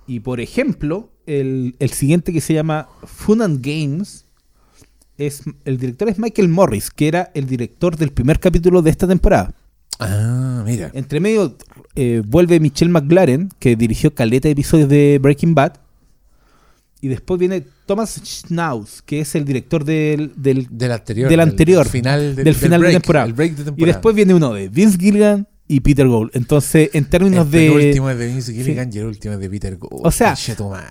Y 0.07 0.19
por 0.19 0.39
ejemplo, 0.39 1.09
el, 1.25 1.75
el 1.79 1.89
siguiente 1.91 2.31
que 2.31 2.41
se 2.41 2.53
llama 2.53 2.88
Fun 3.05 3.41
and 3.41 3.65
Games, 3.65 4.25
es, 5.17 5.43
el 5.63 5.77
director 5.77 6.09
es 6.09 6.19
Michael 6.19 6.50
Morris, 6.50 6.91
que 6.91 7.07
era 7.07 7.31
el 7.33 7.47
director 7.47 7.95
del 7.97 8.12
primer 8.12 8.39
capítulo 8.39 8.81
de 8.81 8.89
esta 8.91 9.07
temporada. 9.07 9.53
Ah, 10.00 10.62
mira. 10.65 10.91
Entre 10.93 11.19
medio 11.21 11.57
eh, 11.95 12.21
vuelve 12.27 12.59
Michelle 12.59 12.91
McLaren, 12.91 13.50
que 13.59 13.75
dirigió 13.77 14.13
caleta 14.13 14.47
de 14.50 14.51
episodios 14.51 14.89
de 14.89 15.17
Breaking 15.21 15.55
Bad. 15.55 15.74
Y 17.01 17.07
después 17.07 17.39
viene 17.39 17.63
Thomas 17.85 18.19
Schnauz, 18.24 19.01
que 19.03 19.21
es 19.21 19.35
el 19.35 19.45
director 19.45 19.85
del, 19.85 20.33
del- 20.35 20.67
Del 20.71 20.91
anterior. 20.91 21.29
Del 21.29 21.39
anterior, 21.39 21.88
final, 21.88 22.35
del 22.35 22.55
final 22.55 22.81
de 22.81 22.91
temporada. 22.91 23.25
el 23.25 23.33
break 23.33 23.55
de 23.55 23.62
Y 23.62 23.65
temporada. 23.65 23.93
después 23.93 24.15
viene 24.15 24.33
uno 24.33 24.53
de 24.53 24.69
Vince 24.69 24.97
Gilligan 24.97 25.47
y 25.67 25.79
Peter 25.79 26.07
Gould. 26.07 26.31
Entonces, 26.34 26.89
en 26.93 27.05
términos 27.05 27.45
el 27.45 27.51
de... 27.51 27.69
penúltimo 27.72 28.10
es 28.10 28.17
de 28.17 28.27
Vince 28.27 28.53
Gilligan 28.53 28.89
y 28.93 28.98
el 28.98 29.05
último 29.05 29.34
es 29.34 29.39
de 29.39 29.50
Peter 29.50 29.77
Gould. 29.77 30.05
O 30.05 30.12
sea, 30.12 30.36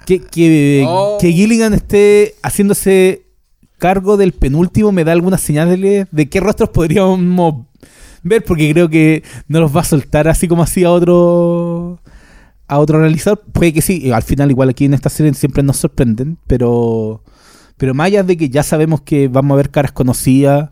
que, 0.06 0.84
Oh. 0.86 1.18
que 1.20 1.32
Gilligan 1.32 1.74
esté 1.74 2.34
haciéndose 2.42 3.26
cargo 3.78 4.16
del 4.16 4.32
penúltimo 4.32 4.92
me 4.92 5.04
da 5.04 5.12
algunas 5.12 5.40
señales 5.40 6.06
de 6.10 6.28
qué 6.28 6.40
rostros 6.40 6.70
podríamos 6.70 7.66
ver, 8.22 8.42
porque 8.44 8.72
creo 8.72 8.88
que 8.88 9.22
no 9.48 9.60
los 9.60 9.74
va 9.74 9.82
a 9.82 9.84
soltar 9.84 10.26
así 10.28 10.48
como 10.48 10.62
así 10.62 10.84
a 10.84 10.90
otro 10.90 12.00
a 12.66 12.78
otro 12.78 12.98
realizador. 12.98 13.42
Puede 13.52 13.72
que 13.72 13.82
sí, 13.82 14.10
al 14.10 14.22
final 14.22 14.50
igual 14.50 14.70
aquí 14.70 14.86
en 14.86 14.94
esta 14.94 15.10
serie 15.10 15.34
siempre 15.34 15.62
nos 15.62 15.76
sorprenden, 15.76 16.38
pero 16.46 17.22
pero 17.76 17.92
más 17.94 18.06
allá 18.06 18.22
de 18.22 18.36
que 18.36 18.48
ya 18.48 18.62
sabemos 18.62 19.02
que 19.02 19.28
vamos 19.28 19.54
a 19.54 19.56
ver 19.56 19.70
caras 19.70 19.92
conocidas, 19.92 20.70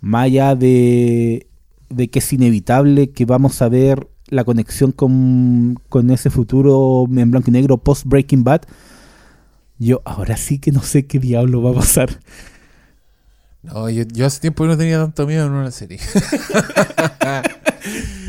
más 0.00 0.24
allá 0.24 0.54
de, 0.54 1.46
de 1.90 2.08
que 2.08 2.18
es 2.18 2.32
inevitable 2.32 3.10
que 3.10 3.24
vamos 3.24 3.62
a 3.62 3.68
ver 3.68 4.08
la 4.28 4.44
conexión 4.44 4.92
con, 4.92 5.78
con 5.88 6.10
ese 6.10 6.30
futuro 6.30 7.06
en 7.08 7.30
blanco 7.30 7.50
y 7.50 7.52
negro 7.52 7.78
post 7.78 8.06
Breaking 8.06 8.44
Bad, 8.44 8.62
yo 9.78 10.02
ahora 10.04 10.36
sí 10.36 10.58
que 10.58 10.72
no 10.72 10.82
sé 10.82 11.06
qué 11.06 11.18
diablo 11.18 11.62
va 11.62 11.70
a 11.70 11.74
pasar. 11.74 12.20
No, 13.62 13.88
yo, 13.88 14.04
yo 14.04 14.26
hace 14.26 14.40
tiempo 14.40 14.64
que 14.64 14.68
no 14.68 14.76
tenía 14.76 14.98
tanto 14.98 15.26
miedo 15.26 15.46
en 15.46 15.52
una 15.52 15.70
serie. 15.70 15.98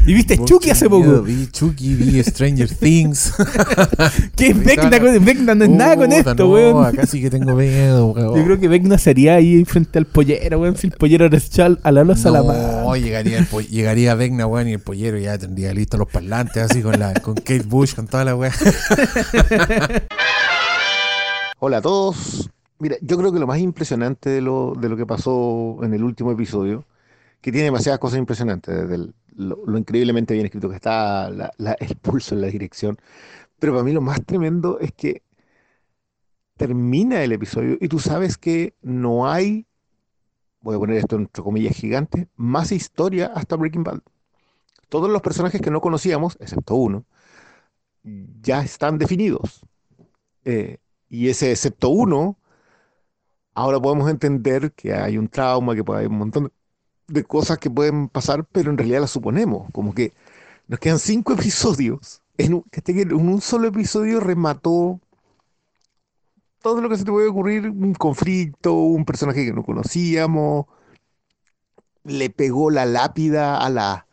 ¿Y 0.07 0.13
viste 0.13 0.38
Mucho 0.38 0.55
Chucky 0.55 0.69
hace 0.69 0.88
miedo. 0.88 1.01
poco? 1.15 1.21
Vi 1.24 1.47
Chucky, 1.47 1.95
vi 1.95 2.21
Stranger 2.24 2.69
Things. 2.79 3.33
¿Qué 4.35 4.47
es 4.50 4.63
Vecna? 4.63 5.00
Vecna 5.19 5.55
no 5.55 5.63
es 5.63 5.69
nada 5.71 5.95
con 5.95 6.05
Puta, 6.09 6.17
esto, 6.31 6.35
no, 6.35 6.50
weón. 6.51 6.85
Acá 6.85 7.05
sí 7.07 7.21
que 7.21 7.29
tengo 7.29 7.55
miedo, 7.55 8.07
weón. 8.07 8.35
Yo 8.38 8.43
creo 8.45 8.59
que 8.59 8.67
Vecna 8.67 8.97
sería 8.97 9.35
ahí 9.35 9.65
frente 9.65 9.97
al 9.97 10.05
pollero, 10.05 10.59
weón. 10.59 10.77
Si 10.77 10.88
el 10.88 10.93
pollero 10.93 11.25
era 11.25 11.38
echado 11.38 11.77
a 11.81 11.91
la 11.91 12.03
losa 12.03 12.29
a 12.29 12.33
la 12.33 12.43
mano. 12.43 12.81
No, 12.83 12.95
llegaría, 12.95 13.39
el 13.39 13.45
po- 13.47 13.62
llegaría 13.62 14.13
Vecna, 14.15 14.45
weón, 14.45 14.67
y 14.67 14.74
el 14.74 14.79
pollero 14.79 15.17
ya 15.17 15.38
tendría 15.38 15.74
listos 15.74 16.00
los 16.00 16.09
parlantes, 16.09 16.63
así 16.69 16.81
con 16.81 17.00
la 17.00 17.13
con 17.15 17.33
Kate 17.35 17.63
Bush, 17.65 17.95
con 17.95 18.07
toda 18.07 18.25
la 18.25 18.35
weá. 18.35 18.51
Hola 21.59 21.77
a 21.77 21.81
todos. 21.81 22.50
Mira, 22.79 22.97
yo 23.01 23.17
creo 23.17 23.31
que 23.31 23.39
lo 23.39 23.47
más 23.47 23.59
impresionante 23.59 24.29
de 24.29 24.41
lo, 24.41 24.74
de 24.79 24.89
lo 24.89 24.97
que 24.97 25.05
pasó 25.05 25.77
en 25.81 25.93
el 25.93 26.03
último 26.03 26.31
episodio, 26.31 26.83
que 27.42 27.51
tiene 27.51 27.65
demasiadas 27.65 28.00
cosas 28.00 28.20
impresionantes, 28.20 28.75
desde 28.89 29.13
lo 29.36 29.77
increíblemente 29.77 30.34
bien 30.34 30.46
escrito 30.46 30.70
que 30.70 30.75
está, 30.75 31.30
la- 31.30 31.51
la- 31.58 31.74
el 31.74 31.96
pulso 31.98 32.36
en 32.36 32.42
la 32.42 32.48
dirección, 32.48 32.98
pero 33.60 33.74
para 33.74 33.84
mí 33.86 33.94
lo 33.94 34.01
más 34.01 34.25
tremendo 34.25 34.80
es 34.80 34.94
que 34.94 35.24
termina 36.58 37.24
el 37.24 37.32
episodio 37.34 37.77
y 37.80 37.88
tú 37.88 38.00
sabes 38.00 38.38
que 38.38 38.75
no 38.82 39.30
hay, 39.30 39.68
voy 40.62 40.75
a 40.77 40.80
poner 40.80 40.98
esto 40.98 41.15
entre 41.18 41.44
comillas 41.44 41.75
gigantes, 41.77 42.27
más 42.36 42.72
historia 42.72 43.27
hasta 43.36 43.56
Breaking 43.58 43.84
Bad. 43.86 44.01
Todos 44.89 45.10
los 45.12 45.22
personajes 45.24 45.62
que 45.62 45.72
no 45.72 45.82
conocíamos, 45.82 46.38
excepto 46.42 46.75
uno, 46.75 47.06
ya 48.42 48.62
están 48.62 48.98
definidos. 48.98 49.62
Eh, 50.46 50.80
y 51.10 51.30
ese 51.30 51.51
excepto 51.51 51.89
uno, 51.89 52.39
ahora 53.54 53.80
podemos 53.80 54.10
entender 54.10 54.74
que 54.74 54.94
hay 54.94 55.18
un 55.18 55.27
trauma, 55.30 55.75
que 55.75 55.84
puede 55.84 56.00
haber 56.00 56.12
un 56.12 56.18
montón 56.18 56.44
de 56.46 56.51
cosas 57.27 57.57
que 57.57 57.69
pueden 57.69 58.09
pasar, 58.09 58.45
pero 58.51 58.71
en 58.71 58.77
realidad 58.77 59.01
las 59.01 59.12
suponemos. 59.12 59.69
Como 59.71 59.93
que 59.93 60.13
nos 60.67 60.79
quedan 60.79 61.00
cinco 61.00 61.33
episodios. 61.39 62.21
En 62.38 62.53
un, 62.55 62.65
en 62.71 63.13
un 63.13 63.41
solo 63.41 63.67
episodio 63.67 64.19
remató 64.19 65.00
todo 66.62 66.81
lo 66.81 66.89
que 66.89 66.97
se 66.97 67.05
te 67.05 67.12
puede 67.12 67.27
ocurrir, 67.27 67.69
un 67.69 67.93
conflicto, 67.93 68.74
un 68.74 69.05
personaje 69.05 69.45
que 69.45 69.53
no 69.53 69.63
conocíamos, 69.63 70.65
le 72.03 72.31
pegó 72.31 72.71
la 72.71 72.85
lápida 72.85 73.63
a 73.63 73.69
la, 73.69 74.07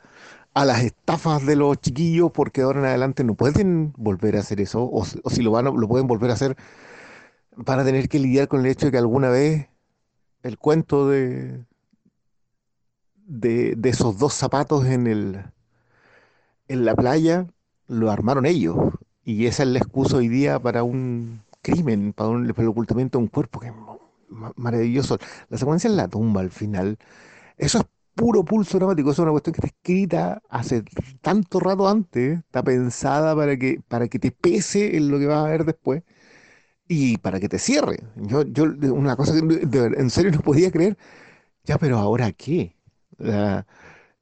a 0.52 0.64
las 0.66 0.82
estafas 0.82 1.46
de 1.46 1.56
los 1.56 1.80
chiquillos, 1.80 2.30
porque 2.32 2.62
ahora 2.62 2.80
en 2.80 2.86
adelante 2.86 3.24
no 3.24 3.34
pueden 3.34 3.94
volver 3.96 4.36
a 4.36 4.40
hacer 4.40 4.60
eso, 4.60 4.82
o, 4.82 5.00
o 5.00 5.30
si 5.30 5.42
lo 5.42 5.50
van 5.50 5.64
lo 5.64 5.88
pueden 5.88 6.06
volver 6.06 6.30
a 6.30 6.34
hacer, 6.34 6.56
van 7.56 7.80
a 7.80 7.84
tener 7.84 8.08
que 8.10 8.18
lidiar 8.18 8.48
con 8.48 8.60
el 8.60 8.66
hecho 8.66 8.86
de 8.86 8.92
que 8.92 8.98
alguna 8.98 9.30
vez 9.30 9.68
el 10.42 10.58
cuento 10.58 11.08
de, 11.08 11.64
de, 13.26 13.76
esos 13.84 14.18
dos 14.18 14.34
zapatos 14.34 14.86
en 14.86 15.06
el, 15.06 15.44
en 16.68 16.84
la 16.84 16.94
playa 16.94 17.46
lo 17.88 18.10
armaron 18.10 18.46
ellos. 18.46 18.76
Y 19.24 19.46
esa 19.46 19.62
es 19.62 19.68
la 19.68 19.78
excusa 19.78 20.16
hoy 20.16 20.28
día 20.28 20.58
para 20.60 20.82
un 20.82 21.42
crimen, 21.62 22.12
para, 22.12 22.30
un, 22.30 22.48
para 22.48 22.62
el 22.62 22.68
ocultamiento 22.68 23.18
de 23.18 23.24
un 23.24 23.28
cuerpo, 23.28 23.60
que 23.60 23.68
es 23.68 23.72
ma- 24.28 24.52
maravilloso. 24.56 25.18
La 25.48 25.58
secuencia 25.58 25.88
en 25.88 25.96
la 25.96 26.08
tumba 26.08 26.40
al 26.40 26.50
final, 26.50 26.98
eso 27.58 27.78
es 27.80 27.84
puro 28.14 28.44
pulso 28.44 28.78
dramático, 28.78 29.10
eso 29.12 29.22
es 29.22 29.24
una 29.24 29.32
cuestión 29.32 29.54
que 29.54 29.60
está 29.66 29.68
escrita 29.68 30.42
hace 30.50 30.84
tanto 31.22 31.60
rato 31.60 31.88
antes, 31.88 32.38
está 32.40 32.62
pensada 32.64 33.36
para 33.36 33.56
que, 33.58 33.80
para 33.88 34.08
que 34.08 34.18
te 34.20 34.32
pese 34.32 34.96
en 34.96 35.10
lo 35.10 35.18
que 35.18 35.26
vas 35.26 35.44
a 35.46 35.50
ver 35.50 35.64
después 35.66 36.02
y 36.88 37.18
para 37.18 37.40
que 37.40 37.48
te 37.48 37.58
cierre. 37.58 38.00
Yo, 38.16 38.42
yo 38.44 38.64
una 38.94 39.16
cosa 39.16 39.34
que 39.34 39.40
en 39.74 40.10
serio 40.10 40.32
no 40.32 40.40
podía 40.40 40.70
creer, 40.72 40.98
ya, 41.64 41.78
pero 41.78 41.98
ahora 41.98 42.32
qué? 42.32 42.76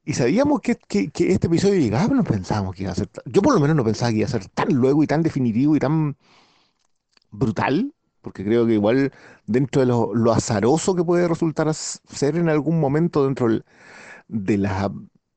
Y 0.04 0.14
sabíamos 0.14 0.60
que, 0.60 0.76
que- 0.76 1.10
este 1.32 1.46
episodio 1.46 1.78
llegaba, 1.80 2.04
pero 2.04 2.16
no 2.16 2.24
pensábamos 2.24 2.74
que 2.74 2.82
iba 2.84 2.92
a 2.92 2.94
ser, 2.94 3.08
yo 3.26 3.42
por 3.42 3.54
lo 3.54 3.60
menos 3.60 3.76
no 3.76 3.84
pensaba 3.84 4.10
que 4.10 4.18
iba 4.18 4.26
a 4.26 4.30
ser 4.30 4.48
tan 4.48 4.68
luego 4.74 5.02
y 5.02 5.06
tan 5.06 5.22
definitivo 5.22 5.76
y 5.76 5.78
tan 5.78 6.16
brutal, 7.30 7.94
porque 8.22 8.44
creo 8.44 8.66
que 8.66 8.74
igual 8.74 9.12
dentro 9.46 9.80
de 9.80 9.86
lo, 9.86 10.14
lo 10.14 10.32
azaroso 10.32 10.94
que 10.94 11.04
puede 11.04 11.28
resultar 11.28 11.72
ser 11.74 12.36
en 12.36 12.48
algún 12.48 12.80
momento 12.80 13.24
dentro 13.24 13.48
de 14.28 14.58
la, 14.58 14.92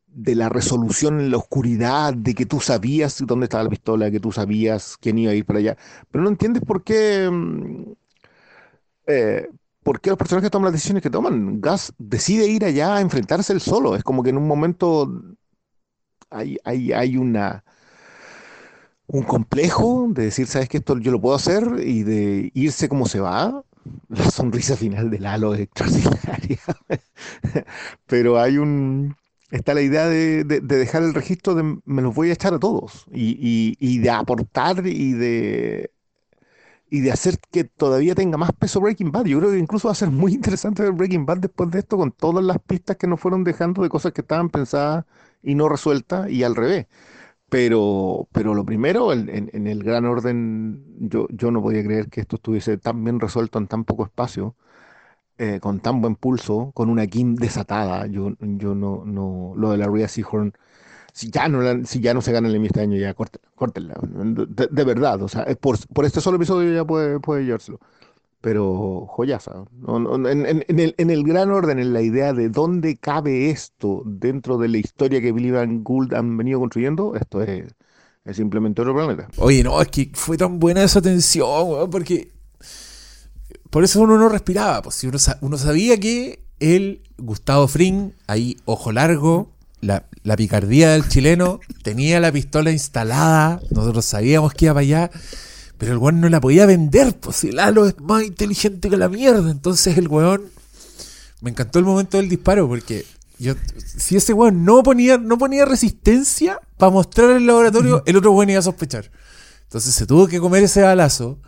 de 0.07 0.35
la 0.35 0.49
resolución 0.49 1.19
en 1.21 1.31
la 1.31 1.37
oscuridad, 1.37 2.13
de 2.15 2.35
que 2.35 2.45
tú 2.47 2.59
sabías 2.61 3.23
dónde 3.25 3.45
estaba 3.45 3.65
la 3.65 3.71
pistola, 3.71 4.11
que 4.11 4.19
tú 4.19 4.31
sabías 4.31 4.97
quién 4.99 5.19
iba 5.19 5.31
a 5.31 5.35
ir 5.35 5.45
para 5.45 5.59
allá, 5.59 5.77
pero 6.11 6.23
no 6.25 6.29
entiendes 6.31 6.63
por 6.65 6.83
qué, 6.83 7.29
mm, 7.31 7.93
eh, 9.07 9.47
por 9.83 10.01
qué 10.01 10.09
los 10.11 10.17
personajes 10.19 10.51
toman 10.51 10.65
las 10.67 10.73
decisiones 10.73 11.03
que 11.03 11.09
toman. 11.09 11.61
Gus 11.61 11.93
decide 11.97 12.47
ir 12.47 12.65
allá 12.65 12.95
a 12.97 13.01
enfrentarse 13.01 13.53
él 13.53 13.61
solo, 13.61 13.95
es 13.95 14.03
como 14.03 14.23
que 14.23 14.29
en 14.31 14.37
un 14.37 14.47
momento 14.47 15.09
hay, 16.29 16.57
hay, 16.65 16.91
hay 16.93 17.17
una 17.17 17.63
un 19.07 19.23
complejo 19.23 20.07
de 20.09 20.25
decir, 20.25 20.47
sabes 20.47 20.69
que 20.69 20.77
esto 20.77 20.97
yo 20.97 21.11
lo 21.11 21.21
puedo 21.21 21.35
hacer 21.35 21.63
y 21.85 22.03
de 22.03 22.51
irse 22.53 22.89
como 22.89 23.05
se 23.07 23.19
va. 23.19 23.63
La 24.07 24.31
sonrisa 24.31 24.77
final 24.77 25.09
de 25.09 25.19
Lalo 25.19 25.53
es 25.53 25.61
extraordinaria. 25.61 26.57
Pero 28.07 28.39
hay 28.39 28.57
un... 28.57 29.15
Está 29.51 29.73
la 29.75 29.81
idea 29.81 30.07
de, 30.07 30.43
de- 30.45 30.61
de 30.61 30.77
dejar 30.77 31.03
el 31.03 31.13
registro 31.13 31.53
de 31.53 31.77
me 31.85 32.01
los 32.01 32.15
voy 32.15 32.29
a 32.31 32.33
echar 32.33 32.53
a 32.55 32.59
todos 32.59 33.05
y, 33.11 33.37
y- 33.39 33.77
y 33.79 33.99
de 33.99 34.09
aportar 34.09 34.85
y 34.87 35.13
de, 35.13 35.91
y 36.93 37.01
de 37.01 37.11
hacer 37.11 37.39
que 37.51 37.63
todavía 37.63 38.13
tenga 38.13 38.37
más 38.37 38.51
peso 38.51 38.79
Breaking 38.79 39.11
Bad. 39.11 39.25
Yo 39.25 39.39
creo 39.39 39.49
que 39.49 39.57
incluso 39.57 39.87
va 39.87 39.93
a 39.93 39.95
ser 39.95 40.11
muy 40.11 40.33
interesante 40.33 40.83
ver 40.83 40.91
Breaking 40.91 41.25
Bad 41.25 41.39
después 41.39 41.71
de 41.71 41.79
esto 41.79 41.97
con 41.97 42.11
todas 42.11 42.45
las 42.45 42.59
pistas 42.59 42.97
que 42.97 43.07
nos 43.07 43.19
fueron 43.19 43.43
dejando 43.43 43.81
de 43.81 43.89
cosas 43.89 44.13
que 44.13 44.21
estaban 44.21 44.49
pensadas 44.49 45.03
y 45.41 45.55
no 45.55 45.69
resueltas 45.69 46.29
y 46.29 46.43
al 46.43 46.55
revés. 46.55 46.85
Pero, 47.49 48.27
pero 48.31 48.53
lo 48.53 48.63
primero, 48.63 49.11
en, 49.11 49.67
el 49.67 49.83
gran 49.83 50.05
orden, 50.05 50.83
yo, 50.99 51.27
yo 51.31 51.49
no 51.49 51.63
podía 51.63 51.83
creer 51.83 52.09
que 52.09 52.21
esto 52.21 52.35
estuviese 52.35 52.77
tan 52.77 53.03
bien 53.03 53.19
resuelto 53.19 53.57
en 53.57 53.67
tan 53.67 53.85
poco 53.85 54.05
espacio, 54.05 54.55
eh, 55.39 55.59
con 55.61 55.79
tan 55.79 56.01
buen 56.01 56.15
pulso, 56.15 56.71
con 56.75 56.89
una 56.89 57.07
Kim 57.07 57.35
desatada. 57.35 58.05
Yo, 58.07 58.33
yo 58.39 58.75
no, 58.75 59.03
no, 59.05 59.53
lo 59.55 59.71
de 59.71 59.77
la 59.77 59.87
Rhea 59.87 60.07
Seahorn, 60.07 60.53
si 61.13 61.29
ya 61.29 61.47
no, 61.47 61.61
la- 61.61 61.85
si 61.85 62.01
ya 62.01 62.13
no 62.13 62.21
se 62.21 62.31
gana 62.33 62.49
el 62.49 62.55
Emmy 62.55 62.67
este 62.67 62.81
año, 62.81 62.97
ya 62.97 63.13
córtenla. 63.13 63.95
De, 64.03 64.67
de 64.69 64.83
verdad, 64.83 65.21
o 65.21 65.29
sea, 65.29 65.43
es 65.43 65.55
por, 65.55 65.77
por 65.87 66.03
este 66.05 66.19
solo 66.19 66.35
episodio 66.35 66.73
ya 66.73 66.83
puede, 66.83 67.19
puede 67.21 67.45
llevárselo. 67.45 67.79
Pero 68.41 69.05
joyaza. 69.07 69.63
No, 69.71 69.99
no, 69.99 70.27
en, 70.27 70.45
en- 70.45 70.65
en 70.67 70.79
el, 70.79 70.95
en 70.97 71.09
el 71.11 71.23
gran 71.23 71.49
orden, 71.51 71.79
en 71.79 71.93
la 71.93 72.01
idea 72.01 72.33
de 72.33 72.49
dónde 72.49 72.97
cabe 72.97 73.49
esto 73.49 74.01
dentro 74.05 74.57
de 74.57 74.67
la 74.67 74.79
historia 74.79 75.21
que 75.21 75.31
Billy 75.31 75.51
Van 75.51 75.81
Gould 75.81 76.13
han 76.13 76.35
venido 76.35 76.59
construyendo, 76.59 77.15
esto 77.15 77.41
es, 77.41 77.73
es 78.25 78.35
simplemente 78.35 78.81
otro 78.81 78.93
planeta. 78.93 79.29
Oye, 79.37 79.63
no, 79.63 79.79
es 79.81 79.87
que 79.87 80.11
fue 80.13 80.35
tan 80.35 80.59
buena 80.59 80.83
esa 80.83 81.01
tensión, 81.01 81.89
porque 81.89 82.31
por 83.69 83.83
eso 83.85 84.01
uno 84.01 84.17
no 84.17 84.27
respiraba, 84.29 84.81
pues 84.81 84.95
si 84.95 85.07
uno, 85.07 85.17
uno 85.41 85.57
sabía 85.57 85.97
que 85.99 86.43
él, 86.59 87.01
Gustavo 87.17 87.67
Fring, 87.69 88.11
ahí 88.27 88.57
ojo 88.65 88.91
largo, 88.91 89.52
la, 89.83 90.05
la 90.23 90.35
picardía 90.35 90.91
del 90.91 91.07
chileno, 91.07 91.59
tenía 91.83 92.19
la 92.19 92.31
pistola 92.31 92.71
instalada, 92.71 93.61
nosotros 93.69 94.05
sabíamos 94.05 94.53
que 94.53 94.65
iba 94.65 94.73
para 94.73 94.81
allá, 94.81 95.11
pero 95.77 95.91
el 95.91 95.97
weón 95.97 96.21
no 96.21 96.29
la 96.29 96.39
podía 96.39 96.65
vender, 96.65 97.15
pues 97.19 97.37
si 97.37 97.51
Lalo 97.51 97.85
es 97.85 97.99
más 97.99 98.23
inteligente 98.23 98.89
que 98.89 98.97
la 98.97 99.09
mierda. 99.09 99.51
Entonces 99.51 99.97
el 99.97 100.07
weón, 100.07 100.43
me 101.41 101.49
encantó 101.49 101.79
el 101.79 101.85
momento 101.85 102.17
del 102.17 102.29
disparo, 102.29 102.67
porque 102.67 103.05
yo, 103.37 103.55
si 103.97 104.15
ese 104.15 104.33
weón 104.33 104.63
no 104.63 104.81
ponía, 104.83 105.17
no 105.17 105.37
ponía 105.37 105.65
resistencia 105.65 106.59
para 106.77 106.91
mostrar 106.91 107.31
el 107.31 107.45
laboratorio, 107.45 108.03
el 108.05 108.15
otro 108.15 108.31
weón 108.31 108.49
iba 108.49 108.59
a 108.59 108.63
sospechar. 108.63 109.11
Entonces 109.63 109.93
se 109.93 110.05
tuvo 110.05 110.27
que 110.27 110.39
comer 110.39 110.63
ese 110.63 110.81
balazo 110.81 111.39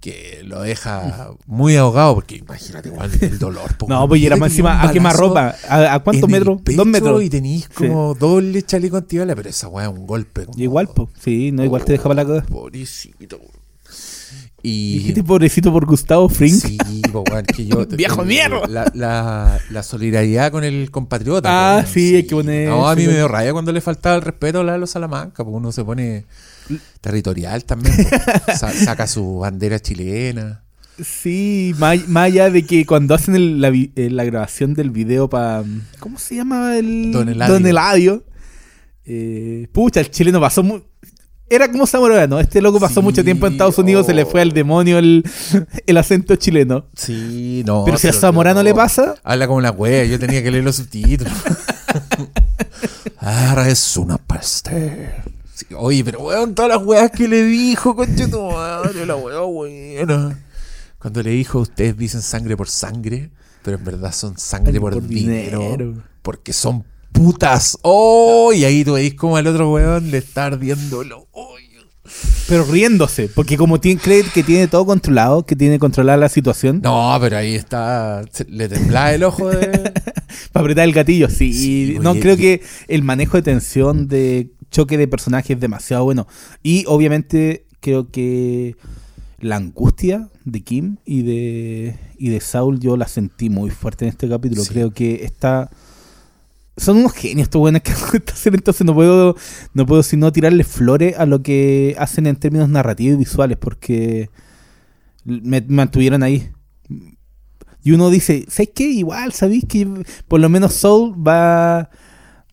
que 0.00 0.40
lo 0.44 0.62
deja 0.62 1.32
muy 1.46 1.76
ahogado, 1.76 2.14
porque 2.14 2.36
imagínate 2.36 2.88
igual 2.88 3.10
el 3.20 3.38
dolor. 3.38 3.76
po, 3.76 3.86
No, 3.88 4.08
pues 4.08 4.22
y 4.22 4.26
era 4.26 4.36
más 4.36 4.50
encima 4.50 4.80
a 4.82 4.90
quemar 4.92 5.12
balazo 5.14 5.28
ropa. 5.28 5.54
¿A, 5.68 5.94
a 5.94 5.98
cuántos 6.00 6.28
metros? 6.30 6.60
Dos 6.64 6.86
metros. 6.86 7.22
Y 7.22 7.28
tenéis 7.30 7.68
como 7.68 8.14
doble 8.14 8.62
chaleco 8.62 8.96
antibala, 8.96 9.34
pero 9.36 9.50
esa 9.50 9.68
weá 9.68 9.86
es 9.86 9.92
un 9.92 10.06
golpe. 10.06 10.46
como- 10.46 10.58
Igual, 10.58 10.88
pues. 10.94 11.08
Sí, 11.22 11.52
no, 11.52 11.64
igual 11.64 11.84
te 11.84 11.92
dejaba 11.92 12.14
la 12.14 12.24
cagada. 12.24 12.42
Pobrecito. 12.46 13.36
weón. 13.36 13.50
Y. 14.62 14.98
Dijiste 14.98 15.24
pobrecito 15.24 15.72
por 15.72 15.86
Gustavo 15.86 16.28
Fring. 16.28 16.54
Sí, 16.54 16.76
po, 17.12 17.24
weón, 17.30 17.44
que 17.46 17.64
yo. 17.66 17.86
Viejo 17.90 18.24
mierda. 18.24 18.66
La, 18.68 18.90
la, 18.94 19.58
la 19.70 19.82
solidaridad 19.82 20.50
con 20.52 20.64
el 20.64 20.90
compatriota. 20.90 21.48
Ah, 21.50 21.72
po, 21.72 21.76
weón, 21.82 21.92
sí, 21.94 22.16
hay 22.16 22.22
que 22.24 22.34
poner 22.34 22.68
No, 22.68 22.88
a 22.88 22.94
mí 22.94 23.06
me 23.06 23.14
dio 23.14 23.26
rabia 23.28 23.52
cuando 23.52 23.72
le 23.72 23.80
faltaba 23.80 24.16
el 24.16 24.22
respeto 24.22 24.60
a 24.60 24.64
Lalo 24.64 24.86
Salamanca, 24.86 25.44
porque 25.44 25.56
uno 25.56 25.72
se 25.72 25.82
pone 25.84 26.24
territorial 27.00 27.64
también. 27.64 27.94
Sa- 28.56 28.72
saca 28.72 29.06
su 29.06 29.38
bandera 29.38 29.78
chilena. 29.80 30.64
Sí, 31.02 31.74
más, 31.78 32.06
más 32.08 32.24
allá 32.26 32.50
de 32.50 32.64
que 32.66 32.84
cuando 32.84 33.14
hacen 33.14 33.34
el- 33.34 33.60
la, 33.60 33.68
eh, 33.68 34.10
la 34.10 34.24
grabación 34.24 34.74
del 34.74 34.90
video 34.90 35.28
para. 35.30 35.64
¿Cómo 35.98 36.18
se 36.18 36.36
llama 36.36 36.76
el. 36.76 37.10
Don 37.12 37.28
Eladio. 37.28 37.54
Don 37.54 37.66
Eladio. 37.66 38.24
Eh, 39.06 39.66
pucha, 39.72 40.00
el 40.00 40.10
chileno 40.10 40.40
pasó 40.40 40.62
mu- 40.62 40.82
Era 41.48 41.70
como 41.70 41.86
Zamorano. 41.86 42.38
Este 42.38 42.60
loco 42.60 42.78
pasó 42.78 43.00
Sí, 43.00 43.02
mucho 43.02 43.24
tiempo 43.24 43.46
en 43.46 43.54
Estados 43.54 43.78
Unidos, 43.78 44.06
se 44.06 44.14
le 44.14 44.24
fue 44.26 44.42
al 44.42 44.50
oh. 44.50 44.52
demonio 44.52 44.98
el, 44.98 45.24
el 45.86 45.96
acento 45.96 46.36
chileno. 46.36 46.86
Sí, 46.94 47.62
no. 47.66 47.84
Pero 47.86 47.96
si 47.96 48.06
a 48.08 48.12
Zamorano 48.12 48.60
no. 48.60 48.64
le 48.64 48.74
pasa- 48.74 49.14
Habla 49.24 49.46
como 49.46 49.60
la 49.62 49.70
wea, 49.72 50.04
yo 50.04 50.18
tenía 50.18 50.42
que 50.42 50.50
leer 50.50 50.64
los 50.64 50.76
subtítulos. 50.76 51.32
Ahora 53.16 53.68
es 53.68 53.96
una 53.96 54.18
peste. 54.18 55.14
Sí, 55.68 55.74
oye, 55.76 56.02
pero 56.04 56.20
weón, 56.20 56.54
todas 56.54 56.70
las 56.70 56.86
weas 56.86 57.10
que 57.10 57.28
le 57.28 57.44
dijo, 57.44 57.94
conche 57.94 58.28
tu 58.28 58.40
madre, 58.50 59.04
la 59.06 59.16
wea 59.16 59.40
buena. 59.40 60.38
Cuando 60.98 61.22
le 61.22 61.30
dijo, 61.30 61.60
ustedes 61.60 61.96
dicen 61.96 62.22
sangre 62.22 62.56
por 62.56 62.68
sangre, 62.68 63.30
pero 63.62 63.76
en 63.78 63.84
verdad 63.84 64.12
son 64.12 64.38
sangre 64.38 64.80
por, 64.80 64.94
Por 64.94 65.06
dinero, 65.06 65.58
dinero. 65.60 65.94
Porque 66.22 66.52
son 66.52 66.84
putas. 67.12 67.78
Oh, 67.82 68.52
y 68.54 68.64
ahí 68.64 68.84
tú 68.84 68.94
veis 68.94 69.14
como 69.14 69.36
al 69.36 69.46
otro 69.46 69.72
weón 69.72 70.10
le 70.10 70.18
está 70.18 70.46
ardiendo 70.46 71.02
el 71.02 71.12
ojo. 71.12 71.26
Pero 72.48 72.64
riéndose, 72.64 73.28
porque 73.28 73.56
como 73.56 73.78
tiene, 73.80 74.00
cree 74.00 74.24
que 74.24 74.42
tiene 74.42 74.66
todo 74.66 74.84
controlado, 74.84 75.46
que 75.46 75.54
tiene 75.54 75.78
controlada 75.78 76.18
la 76.18 76.28
situación, 76.28 76.80
No, 76.82 77.16
pero 77.20 77.36
ahí 77.36 77.54
está. 77.54 78.24
se- 78.32 78.46
Le 78.46 78.68
temblaba 78.68 79.14
el 79.14 79.22
ojo 79.22 79.48
de. 79.48 79.68
para 80.52 80.62
apretar 80.64 80.84
el 80.84 80.92
gatillo, 80.92 81.28
sí. 81.30 81.52
Sí, 81.52 81.98
no, 82.00 82.10
oye, 82.10 82.20
creo 82.20 82.34
y- 82.34 82.38
que 82.38 82.62
el 82.88 83.04
manejo 83.04 83.36
de 83.36 83.42
tensión, 83.44 84.08
de 84.08 84.50
choque 84.70 84.98
de 84.98 85.08
personajes 85.08 85.50
es 85.50 85.60
demasiado 85.60 86.04
bueno. 86.04 86.26
Y 86.62 86.84
obviamente 86.86 87.66
creo 87.80 88.10
que 88.10 88.76
la 89.40 89.56
angustia 89.56 90.28
de 90.44 90.62
Kim 90.62 90.96
y 91.04 91.22
de, 91.22 91.98
y 92.18 92.28
de 92.28 92.40
Saul 92.40 92.78
yo 92.78 92.96
la 92.96 93.08
sentí 93.08 93.50
muy 93.50 93.70
fuerte 93.70 94.04
en 94.04 94.10
este 94.10 94.28
capítulo. 94.28 94.62
Sí. 94.62 94.70
Creo 94.70 94.92
que 94.92 95.24
está... 95.24 95.70
Son 96.76 96.96
unos 96.96 97.12
genios 97.12 97.46
estos 97.46 97.60
buenos 97.60 97.82
que 97.82 97.92
serie, 98.34 98.56
entonces 98.56 98.86
no 98.86 98.94
puedo, 98.94 99.36
no 99.74 99.86
puedo 99.86 100.02
sino 100.02 100.32
tirarle 100.32 100.64
flores 100.64 101.18
a 101.18 101.26
lo 101.26 101.42
que 101.42 101.94
hacen 101.98 102.26
en 102.26 102.36
términos 102.36 102.68
narrativos 102.68 103.16
y 103.16 103.18
visuales, 103.18 103.58
porque 103.58 104.30
me 105.24 105.60
mantuvieron 105.62 106.22
ahí. 106.22 106.50
Y 107.82 107.92
uno 107.92 108.10
dice, 108.10 108.44
¿sabes 108.48 108.70
qué? 108.74 108.84
Igual, 108.84 109.32
¿sabéis 109.32 109.64
que 109.66 109.86
por 110.28 110.40
lo 110.40 110.48
menos 110.48 110.74
Soul 110.74 111.14
va, 111.26 111.90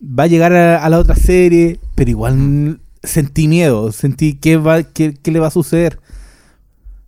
va 0.02 0.24
a 0.24 0.28
llegar 0.28 0.52
a, 0.52 0.84
a 0.84 0.88
la 0.88 0.98
otra 0.98 1.16
serie? 1.16 1.80
Pero 1.94 2.10
igual 2.10 2.80
sentí 3.02 3.48
miedo, 3.48 3.92
sentí 3.92 4.34
qué, 4.34 4.56
va, 4.56 4.82
qué, 4.82 5.14
qué 5.14 5.30
le 5.30 5.40
va 5.40 5.48
a 5.48 5.52
suceder. 5.52 6.00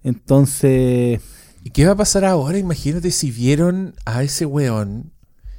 Entonces, 0.03 1.20
¿Y 1.62 1.70
qué 1.70 1.87
va 1.87 1.92
a 1.92 1.96
pasar 1.96 2.24
ahora? 2.24 2.59
Imagínate 2.59 3.11
si 3.11 3.31
vieron 3.31 3.94
a 4.07 4.22
ese 4.22 4.46
weón. 4.46 5.12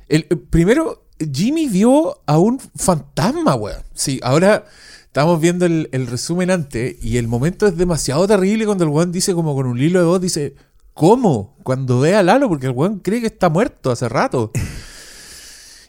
El, 0.08 0.26
eh, 0.30 0.36
primero, 0.36 1.06
Jimmy 1.20 1.68
vio 1.68 2.20
a 2.26 2.40
un 2.40 2.60
fantasma, 2.60 3.56
weón. 3.56 3.84
Sí, 3.94 4.20
ahora 4.24 4.66
estamos 5.04 5.40
viendo 5.40 5.66
el, 5.66 5.90
el 5.92 6.08
resumen 6.08 6.50
antes 6.50 7.04
y 7.04 7.18
el 7.18 7.28
momento 7.28 7.68
es 7.68 7.78
demasiado 7.78 8.28
terrible 8.28 8.66
cuando 8.66 8.86
el 8.86 8.90
weón 8.90 9.12
dice 9.12 9.34
como 9.34 9.54
con 9.54 9.68
un 9.68 9.80
hilo 9.80 10.00
de 10.00 10.06
voz, 10.06 10.22
dice, 10.22 10.56
¿cómo? 10.94 11.56
Cuando 11.64 12.00
ve 12.00 12.16
a 12.16 12.24
Lalo, 12.24 12.50
porque 12.50 12.68
el 12.68 12.74
weón 12.74 13.00
cree 13.00 13.22
que 13.22 13.28
está 13.28 13.50
muerto 13.50 13.92
hace 13.92 14.10
rato. 14.10 14.52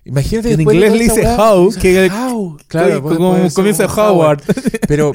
Imagínate 0.05 0.51
En 0.53 0.57
después 0.59 0.79
de 0.81 0.87
inglés 0.87 0.99
le 0.99 1.15
dice 1.15 1.27
how, 1.37 1.71
que- 1.81 2.11
how. 2.11 2.57
Claro, 2.67 3.03
puede- 3.03 3.17
como 3.17 3.37
comienza 3.55 3.87
Howard. 3.87 4.43
Pero 4.89 5.13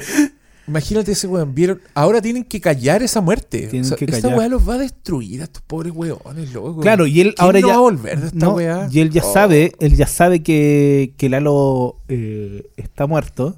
imagínate 0.66 1.12
ese 1.12 1.26
weón, 1.26 1.54
vieron, 1.54 1.80
ahora 1.94 2.22
tienen 2.22 2.44
que 2.44 2.60
callar 2.60 3.02
esa 3.02 3.20
muerte. 3.20 3.66
Tienen 3.68 3.84
O 3.84 3.88
sea, 3.88 3.96
que 3.98 4.06
esta 4.06 4.28
weá 4.28 4.48
los 4.48 4.66
va 4.66 4.74
a 4.74 4.78
destruir 4.78 5.42
a 5.42 5.44
estos 5.44 5.62
pobres 5.62 5.92
weones, 5.94 6.52
loco. 6.54 6.80
Claro, 6.80 7.06
y 7.06 7.20
él 7.20 7.34
¿Quién 7.34 7.44
ahora 7.44 7.60
no 7.60 7.66
ya 7.68 7.72
va 7.74 7.78
a 7.78 7.82
volver 7.82 8.20
de 8.20 8.26
esta 8.28 8.38
no, 8.38 8.54
weá? 8.54 8.88
Y 8.90 9.00
él 9.00 9.10
ya 9.10 9.22
Oh. 9.24 9.32
sabe, 9.32 9.72
él 9.78 9.94
ya 9.96 10.06
sabe 10.06 10.42
que, 10.42 11.12
que 11.18 11.28
Lalo 11.28 11.96
eh, 12.08 12.70
está 12.76 13.06
muerto. 13.06 13.56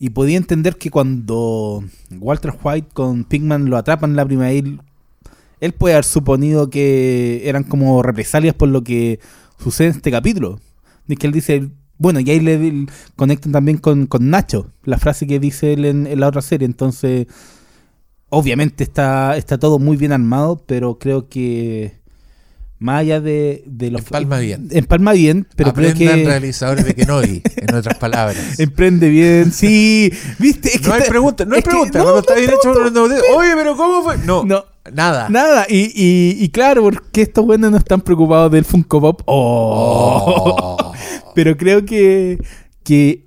Y 0.00 0.10
podía 0.10 0.36
entender 0.38 0.76
que 0.76 0.90
cuando 0.90 1.84
Walter 2.18 2.54
White 2.62 2.88
con 2.94 3.24
Pigman 3.24 3.66
lo 3.66 3.76
atrapan 3.76 4.10
en 4.10 4.16
la 4.16 4.24
primera 4.24 4.50
él 4.50 5.72
puede 5.74 5.94
haber 5.94 6.04
suponido 6.06 6.70
que 6.70 7.42
eran 7.46 7.64
como 7.64 8.02
represalias 8.02 8.54
por 8.54 8.70
lo 8.70 8.82
que 8.82 9.20
sucede 9.62 9.88
en 9.88 9.96
este 9.96 10.10
capítulo. 10.10 10.60
Y 11.08 11.16
que 11.16 11.26
él 11.26 11.32
dice, 11.32 11.68
bueno, 11.98 12.20
y 12.20 12.30
ahí 12.30 12.40
le 12.40 12.58
le 12.58 12.86
conectan 13.16 13.52
también 13.52 13.78
con, 13.78 14.06
con 14.06 14.30
Nacho, 14.30 14.72
la 14.84 14.98
frase 14.98 15.26
que 15.26 15.38
dice 15.40 15.72
él 15.72 15.84
en, 15.84 16.06
en 16.06 16.20
la 16.20 16.28
otra 16.28 16.40
serie. 16.42 16.66
Entonces, 16.66 17.26
obviamente 18.28 18.84
está, 18.84 19.36
está 19.36 19.58
todo 19.58 19.78
muy 19.78 19.96
bien 19.96 20.12
armado, 20.12 20.62
pero 20.66 20.98
creo 20.98 21.28
que 21.28 21.98
más 22.78 23.00
allá 23.00 23.20
de, 23.20 23.62
de 23.66 23.90
los... 23.90 24.00
Empalma 24.02 24.38
bien. 24.38 24.68
Empalma 24.70 25.12
bien, 25.12 25.46
pero 25.56 25.74
creo 25.74 25.90
Aprendan 25.90 26.18
que... 26.20 26.24
realizadores 26.24 26.84
de 26.86 26.94
Kenobi, 26.94 27.42
en 27.56 27.74
otras 27.74 27.98
palabras. 27.98 28.58
Emprende 28.58 29.08
bien, 29.10 29.52
sí. 29.52 30.10
¿Viste? 30.38 30.68
Es 30.76 30.80
que 30.80 30.88
no 30.88 30.94
hay 30.94 31.02
pregunta, 31.02 31.44
no 31.44 31.54
hay 31.54 31.58
es 31.58 31.64
pregunta. 31.64 31.98
no, 31.98 32.04
Cuando 32.04 32.14
no 32.14 32.20
está 32.20 32.34
hay 32.34 32.40
bien 32.40 32.54
hecho, 32.54 32.72
pregunta. 32.72 33.00
oye, 33.36 33.50
pero 33.54 33.76
¿cómo 33.76 34.02
fue? 34.02 34.16
No, 34.18 34.44
No. 34.44 34.64
Nada. 34.92 35.28
Nada, 35.28 35.66
y, 35.68 35.92
y, 35.94 36.42
y 36.42 36.48
claro, 36.50 36.82
porque 36.82 37.22
estos 37.22 37.44
buenos 37.44 37.70
no 37.70 37.76
están 37.76 38.00
preocupados 38.00 38.50
del 38.52 38.64
Funko 38.64 39.00
Pop. 39.00 39.22
Oh. 39.26 40.76
Oh. 40.78 40.92
Pero 41.34 41.56
creo 41.56 41.84
que, 41.84 42.38
que 42.82 43.26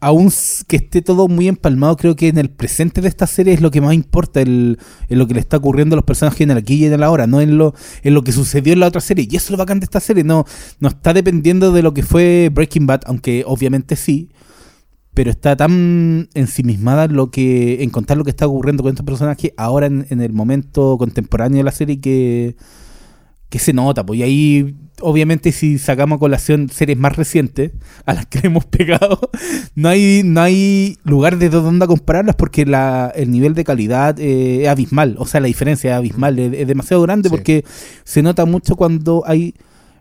aún 0.00 0.30
que 0.66 0.76
esté 0.76 1.02
todo 1.02 1.28
muy 1.28 1.48
empalmado, 1.48 1.96
creo 1.96 2.16
que 2.16 2.28
en 2.28 2.38
el 2.38 2.50
presente 2.50 3.00
de 3.00 3.08
esta 3.08 3.26
serie 3.26 3.54
es 3.54 3.60
lo 3.60 3.70
que 3.70 3.80
más 3.80 3.94
importa, 3.94 4.40
el, 4.40 4.78
en 5.08 5.18
lo 5.18 5.26
que 5.26 5.34
le 5.34 5.40
está 5.40 5.56
ocurriendo 5.56 5.94
a 5.94 5.98
los 5.98 6.04
personajes 6.04 6.42
en 6.42 6.50
el 6.50 6.58
aquí 6.58 6.74
y 6.74 6.86
en 6.86 6.92
el 6.92 7.02
ahora, 7.02 7.26
no 7.26 7.40
en 7.40 7.58
lo, 7.58 7.74
en 8.02 8.14
lo 8.14 8.22
que 8.22 8.32
sucedió 8.32 8.72
en 8.72 8.80
la 8.80 8.86
otra 8.86 9.00
serie. 9.00 9.26
Y 9.28 9.36
eso 9.36 9.46
es 9.46 9.50
lo 9.50 9.56
bacán 9.56 9.80
de 9.80 9.84
esta 9.84 10.00
serie, 10.00 10.24
no, 10.24 10.44
no 10.80 10.88
está 10.88 11.12
dependiendo 11.12 11.72
de 11.72 11.82
lo 11.82 11.94
que 11.94 12.02
fue 12.02 12.50
Breaking 12.52 12.86
Bad, 12.86 13.02
aunque 13.06 13.42
obviamente 13.46 13.96
sí. 13.96 14.30
Pero 15.16 15.30
está 15.30 15.56
tan 15.56 16.28
ensimismada 16.34 17.04
en 17.04 17.14
lo 17.16 17.30
que. 17.30 17.82
en 17.82 17.88
contar 17.88 18.18
lo 18.18 18.24
que 18.24 18.28
está 18.30 18.46
ocurriendo 18.46 18.82
con 18.82 18.90
estos 18.90 19.06
personajes 19.06 19.52
ahora 19.56 19.86
en, 19.86 20.06
en 20.10 20.20
el 20.20 20.34
momento 20.34 20.98
contemporáneo 20.98 21.56
de 21.56 21.64
la 21.64 21.72
serie 21.72 21.98
que. 22.02 22.54
que 23.48 23.58
se 23.58 23.72
nota. 23.72 24.04
Pues 24.04 24.20
y 24.20 24.22
ahí, 24.24 24.76
obviamente, 25.00 25.52
si 25.52 25.78
sacamos 25.78 26.16
a 26.16 26.20
colación 26.20 26.68
series 26.68 26.98
más 26.98 27.16
recientes, 27.16 27.72
a 28.04 28.12
las 28.12 28.26
que 28.26 28.40
le 28.40 28.48
hemos 28.48 28.66
pegado, 28.66 29.30
no 29.74 29.88
hay, 29.88 30.20
no 30.22 30.42
hay 30.42 30.98
lugar 31.04 31.38
de 31.38 31.48
dónde 31.48 31.86
compararlas 31.86 32.36
porque 32.36 32.66
la, 32.66 33.10
el 33.16 33.30
nivel 33.30 33.54
de 33.54 33.64
calidad 33.64 34.20
eh, 34.20 34.64
es 34.64 34.68
abismal. 34.68 35.16
O 35.18 35.24
sea, 35.24 35.40
la 35.40 35.46
diferencia 35.46 35.92
es 35.92 35.96
abismal, 35.96 36.38
es, 36.38 36.52
es 36.52 36.68
demasiado 36.68 37.02
grande 37.02 37.30
Sí. 37.30 37.34
porque 37.34 37.64
se 38.04 38.20
nota 38.22 38.44
mucho 38.44 38.76
cuando 38.76 39.22
hay 39.26 39.54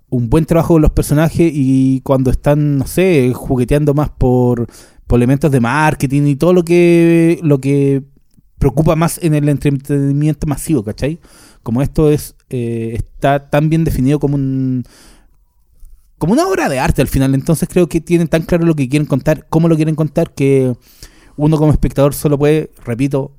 un 0.10 0.30
buen 0.30 0.46
trabajo 0.46 0.74
con 0.76 0.82
los 0.82 0.92
personajes 0.92 1.52
y 1.54 2.02
cuando 2.02 2.32
están, 2.32 2.78
no 2.78 2.86
sé, 2.86 3.32
jugueteando 3.34 3.94
más 3.94 4.10
por, 4.10 4.68
por 5.08 5.18
elementos 5.20 5.52
de 5.52 5.60
marketing 5.60 6.24
y 6.24 6.36
todo 6.36 6.54
lo 6.54 6.64
que, 6.64 7.40
lo 7.44 7.60
que 7.60 8.04
preocupa 8.58 8.96
más 8.96 9.20
en 9.22 9.34
el 9.36 9.48
entretenimiento 9.50 10.48
masivo, 10.48 10.84
¿cachai? 10.84 11.20
Como 11.64 11.82
esto 11.82 12.10
es 12.12 12.36
eh, 12.50 12.94
está 12.96 13.50
tan 13.50 13.70
bien 13.70 13.84
definido 13.84 14.20
como 14.20 14.36
un 14.36 14.84
como 16.18 16.34
una 16.34 16.48
obra 16.48 16.70
de 16.70 16.80
arte 16.80 17.02
al 17.02 17.08
final, 17.10 17.36
entonces 17.36 17.68
creo 17.70 17.88
que 17.90 18.00
tienen 18.02 18.28
tan 18.30 18.44
claro 18.44 18.66
lo 18.66 18.74
que 18.76 18.88
quieren 18.88 19.06
contar, 19.06 19.48
cómo 19.50 19.68
lo 19.68 19.76
quieren 19.76 19.96
contar, 19.96 20.34
que 20.34 20.74
uno 21.36 21.58
como 21.58 21.72
espectador 21.74 22.14
solo 22.14 22.38
puede, 22.40 22.72
repito, 22.86 23.36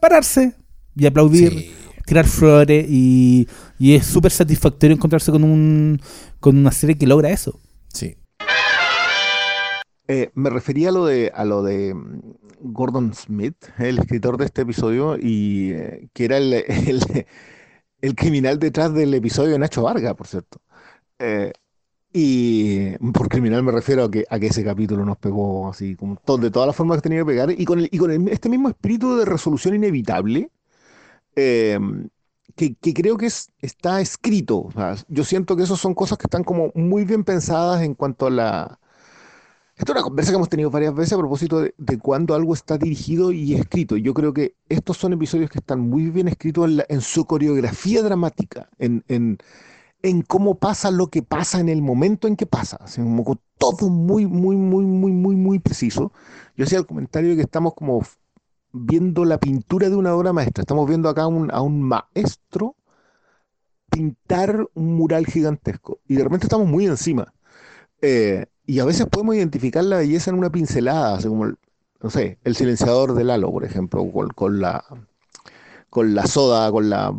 pararse 0.00 0.54
y 0.96 1.06
aplaudir 1.06 1.50
Sí. 1.52 1.70
tirar 2.06 2.26
flores 2.26 2.86
y, 2.88 3.46
y 3.78 3.94
es 3.94 4.04
súper 4.06 4.32
satisfactorio 4.32 4.94
encontrarse 4.96 5.30
con 5.30 5.44
un 5.44 6.00
con 6.40 6.56
una 6.56 6.70
serie 6.72 6.98
que 6.98 7.06
logra 7.06 7.30
eso. 7.30 7.58
Sí. 7.92 8.16
Eh, 10.08 10.30
me 10.34 10.50
refería 10.50 10.90
a 10.90 10.92
lo 10.92 11.04
de, 11.06 11.32
a 11.34 11.44
lo 11.44 11.62
de 11.62 11.94
mm, 11.94 12.20
Gordon 12.60 13.12
Smith, 13.14 13.56
el 13.78 13.98
escritor 13.98 14.36
de 14.36 14.44
este 14.46 14.62
episodio, 14.62 15.16
y 15.20 15.72
eh, 15.72 16.08
que 16.12 16.24
era 16.26 16.36
el, 16.38 16.52
el- 16.68 17.26
el 18.02 18.14
criminal 18.14 18.58
detrás 18.58 18.92
del 18.94 19.14
episodio 19.14 19.52
de 19.52 19.58
Nacho 19.58 19.82
Varga, 19.82 20.14
por 20.14 20.26
cierto. 20.28 20.60
Eh, 21.18 21.52
y 22.12 22.96
por 23.12 23.28
criminal 23.28 23.62
me 23.64 23.72
refiero 23.72 24.04
a 24.04 24.10
que, 24.10 24.24
a 24.30 24.38
que 24.40 24.48
ese 24.48 24.64
capítulo 24.64 25.04
nos 25.04 25.18
pegó 25.18 25.68
así, 25.70 25.96
como 25.96 26.16
de 26.40 26.50
todas 26.50 26.66
las 26.68 26.76
formas 26.76 26.98
que 26.98 27.02
tenía 27.04 27.20
que 27.20 27.26
pegar, 27.26 27.50
y 27.52 27.64
con, 27.66 27.80
el- 27.80 27.88
y 27.92 27.98
con 27.98 28.10
el- 28.12 28.28
este 28.28 28.48
mismo 28.50 28.68
espíritu 28.70 29.16
de 29.16 29.24
resolución 29.26 29.74
inevitable, 29.76 30.50
eh, 31.36 31.78
que, 32.56 32.74
que 32.76 32.94
creo 32.94 33.16
que 33.16 33.26
es, 33.26 33.52
está 33.60 34.00
escrito. 34.00 34.58
O 34.60 34.72
sea, 34.72 34.96
yo 35.08 35.24
siento 35.24 35.56
que 35.56 35.62
esas 35.64 35.78
son 35.78 35.94
cosas 35.94 36.18
que 36.18 36.26
están 36.26 36.44
como 36.44 36.72
muy 36.74 37.04
bien 37.04 37.24
pensadas 37.24 37.82
en 37.82 37.94
cuanto 37.94 38.26
a 38.26 38.30
la 38.30 38.80
esto 39.76 39.92
es 39.92 39.96
una 39.96 40.02
conversa 40.04 40.32
que 40.32 40.36
hemos 40.36 40.48
tenido 40.48 40.70
varias 40.70 40.94
veces 40.94 41.12
a 41.14 41.18
propósito 41.18 41.60
de, 41.60 41.74
de 41.76 41.98
cuando 41.98 42.34
algo 42.34 42.54
está 42.54 42.78
dirigido 42.78 43.30
y 43.32 43.54
escrito. 43.54 43.96
Yo 43.98 44.14
creo 44.14 44.32
que 44.32 44.54
estos 44.68 44.96
son 44.96 45.12
episodios 45.12 45.50
que 45.50 45.58
están 45.58 45.80
muy 45.80 46.10
bien 46.10 46.28
escritos 46.28 46.70
en, 46.88 47.00
su 47.02 47.26
coreografía 47.26 48.02
dramática, 48.02 48.68
en, 48.78 49.04
en- 49.08 49.38
en 50.02 50.22
cómo 50.22 50.56
pasa 50.56 50.90
lo 50.90 51.08
que 51.08 51.22
pasa 51.22 51.60
en 51.60 51.68
el 51.68 51.82
momento 51.82 52.28
en 52.28 52.36
que 52.36 52.46
pasa. 52.46 52.76
Así 52.80 53.00
como 53.02 53.40
todo 53.58 53.88
muy, 53.90 54.26
muy, 54.26 54.56
muy, 54.56 54.84
muy, 54.84 55.12
muy, 55.12 55.36
muy 55.36 55.58
preciso. 55.58 56.12
Yo 56.56 56.64
hacía 56.64 56.78
el 56.78 56.86
comentario 56.86 57.30
de 57.30 57.36
que 57.36 57.42
estamos 57.42 57.74
como 57.74 58.02
viendo 58.72 59.24
la 59.24 59.38
pintura 59.40 59.90
de 59.90 59.96
una 59.96 60.14
obra 60.14 60.32
maestra. 60.32 60.62
Estamos 60.62 60.88
viendo 60.88 61.08
acá 61.08 61.22
a 61.24 61.28
un 61.62 61.82
maestro 61.82 62.76
pintar 63.90 64.68
un 64.74 64.96
mural 64.96 65.26
gigantesco. 65.26 66.00
Y 66.06 66.16
de 66.16 66.24
repente 66.24 66.46
estamos 66.46 66.66
muy 66.68 66.86
encima. 66.86 67.32
Eh, 68.02 68.46
y 68.66 68.80
a 68.80 68.84
veces 68.84 69.06
podemos 69.06 69.36
identificar 69.36 69.84
la 69.84 69.98
belleza 69.98 70.30
en 70.30 70.38
una 70.38 70.50
pincelada, 70.50 71.16
así 71.16 71.28
como, 71.28 71.46
no 71.46 72.10
sé, 72.10 72.38
el 72.44 72.56
silenciador 72.56 73.14
de 73.14 73.24
Lalo, 73.24 73.50
por 73.50 73.64
ejemplo, 73.64 74.04
con, 74.34 74.60
la, 74.60 74.84
con 75.90 76.14
la 76.14 76.26
soda, 76.26 76.70
con 76.70 76.90
la, 76.90 77.12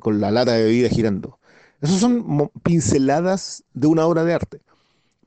con 0.00 0.20
la 0.20 0.30
lata 0.30 0.52
de 0.52 0.64
bebida 0.64 0.88
girando. 0.88 1.38
Esos 1.80 2.00
son 2.00 2.50
pinceladas 2.62 3.64
de 3.74 3.86
una 3.86 4.06
obra 4.06 4.24
de 4.24 4.34
arte. 4.34 4.60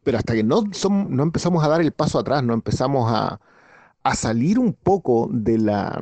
Pero 0.04 0.18
hasta 0.18 0.34
que 0.34 0.44
no, 0.44 0.64
son, 0.74 1.16
no 1.16 1.24
empezamos 1.24 1.64
a 1.64 1.68
dar 1.70 1.82
el 1.82 1.92
paso 1.92 2.20
atrás, 2.20 2.44
no 2.44 2.54
empezamos 2.54 3.12
a, 3.12 3.40
a 4.04 4.16
salir 4.16 4.60
un 4.60 4.74
poco 4.74 5.30
de 5.32 5.58
la, 5.60 6.02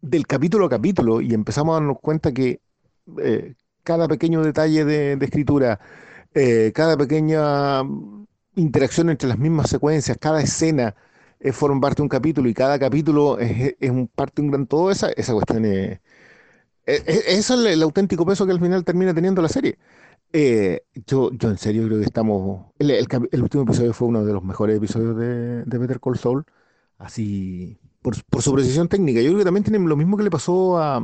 del 0.00 0.26
capítulo 0.26 0.66
a 0.66 0.70
capítulo 0.70 1.20
y 1.20 1.34
empezamos 1.34 1.72
a 1.72 1.80
darnos 1.80 1.98
cuenta 2.00 2.32
que 2.32 2.60
eh, 3.18 3.54
cada 3.82 4.08
pequeño 4.08 4.42
detalle 4.42 4.84
de, 4.84 5.12
escritura, 5.20 5.80
eh, 6.34 6.72
cada 6.74 6.96
pequeña 6.96 7.82
interacción 8.56 9.10
entre 9.10 9.28
las 9.28 9.38
mismas 9.38 9.70
secuencias, 9.70 10.16
cada 10.20 10.42
escena 10.42 10.94
eh, 11.40 11.52
forma 11.52 11.80
parte 11.80 11.98
de 11.98 12.02
un 12.04 12.08
capítulo 12.08 12.48
y 12.48 12.54
cada 12.54 12.78
capítulo 12.78 13.38
es, 13.38 13.74
es 13.80 13.90
un 13.90 14.08
parte 14.08 14.42
de 14.42 14.46
un 14.46 14.52
gran 14.52 14.66
todo, 14.66 14.90
esa, 14.90 15.10
esa 15.12 15.32
cuestión 15.34 15.64
es... 15.64 16.00
es- 16.86 17.04
es- 17.06 17.24
Eso 17.28 17.54
es 17.66 17.74
el, 17.74 17.82
auténtico 17.82 18.26
peso 18.26 18.46
que 18.46 18.52
al 18.52 18.60
final 18.60 18.84
termina 18.84 19.14
teniendo 19.14 19.42
la 19.42 19.48
serie. 19.48 19.78
Eh, 20.32 20.82
yo, 21.06 21.30
yo 21.32 21.50
en 21.50 21.58
serio 21.58 21.86
creo 21.86 21.98
que 22.00 22.06
estamos... 22.06 22.66
El, 22.78 22.90
el 22.92 23.06
el 23.32 23.42
último 23.42 23.64
episodio 23.64 23.92
fue 23.94 24.08
uno 24.08 24.24
de 24.24 24.32
los 24.32 24.44
mejores 24.44 24.76
episodios 24.78 25.16
de, 25.18 25.64
de 25.64 25.78
Better 25.78 26.00
Call 26.00 26.18
Saul, 26.18 26.44
así 26.98 27.78
por, 28.02 28.22
por 28.26 28.42
su 28.42 28.52
precisión 28.54 28.88
técnica. 28.88 29.20
Yo 29.20 29.28
creo 29.30 29.38
que 29.40 29.44
también 29.44 29.64
tiene 29.64 29.80
lo 29.86 29.96
mismo 29.96 30.16
que 30.18 30.24
le 30.24 30.30
pasó 30.30 30.78
a, 30.78 31.02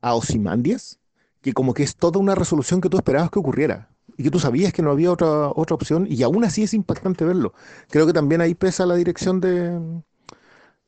a 0.00 0.14
Ozymandias, 0.14 0.98
que 1.42 1.52
como 1.52 1.74
que 1.74 1.82
es 1.82 1.96
toda 1.96 2.20
una 2.20 2.34
resolución 2.34 2.80
que 2.80 2.88
tú 2.88 2.96
esperabas 2.96 3.30
que 3.30 3.38
ocurriera 3.38 3.90
y 4.20 4.22
que 4.22 4.30
tú 4.30 4.38
sabías 4.38 4.74
que 4.74 4.82
no 4.82 4.90
había 4.90 5.10
otra, 5.10 5.48
otra 5.48 5.74
opción 5.74 6.06
y 6.06 6.22
aún 6.22 6.44
así 6.44 6.62
es 6.62 6.74
impactante 6.74 7.24
verlo. 7.24 7.54
Creo 7.88 8.06
que 8.06 8.12
también 8.12 8.42
ahí 8.42 8.54
pesa 8.54 8.84
la 8.84 8.94
dirección 8.94 9.40
de, 9.40 9.80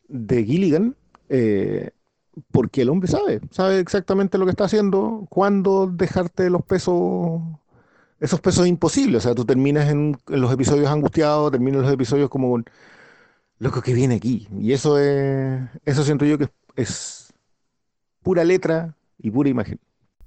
de 0.07 0.45
Gilligan, 0.45 0.97
eh, 1.31 1.93
porque 2.51 2.83
el 2.83 2.91
hombre 2.91 3.09
sabe, 3.09 3.41
sabe 3.51 3.79
exactamente 3.79 4.37
lo 4.37 4.45
que 4.45 4.51
está 4.51 4.65
haciendo, 4.65 5.27
cuándo 5.31 5.87
dejarte 5.87 6.51
los 6.51 6.63
pesos, 6.63 7.41
esos 8.21 8.39
pesos 8.43 8.67
imposibles. 8.67 9.25
O 9.25 9.29
sea, 9.29 9.35
tú 9.35 9.47
terminas 9.47 9.89
en, 9.89 10.15
los 10.27 10.53
episodios 10.53 10.91
angustiados, 10.91 11.51
terminas 11.53 11.81
los 11.85 11.93
episodios 11.93 12.29
como 12.29 12.51
con, 12.51 12.67
loco 13.59 13.81
que 13.81 13.95
viene 13.95 14.17
aquí. 14.17 14.47
Y 14.59 14.73
eso 14.73 14.99
es, 14.99 15.59
eso 15.87 16.05
siento 16.05 16.27
yo 16.27 16.37
que 16.37 16.51
es 16.77 17.33
pura 18.23 18.45
letra 18.45 18.95
y 19.17 19.31
pura 19.31 19.49
imagen. 19.49 19.81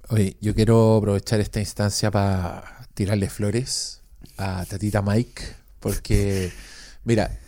Oye, 0.08 0.36
yo 0.40 0.54
quiero 0.54 0.96
aprovechar 0.98 1.40
esta 1.40 1.60
instancia 1.60 2.10
para 2.10 2.86
tirarle 2.94 3.28
flores 3.28 4.00
a 4.38 4.64
Tatita 4.64 5.02
Mike, 5.02 5.42
porque, 5.80 6.52
mira, 7.04 7.38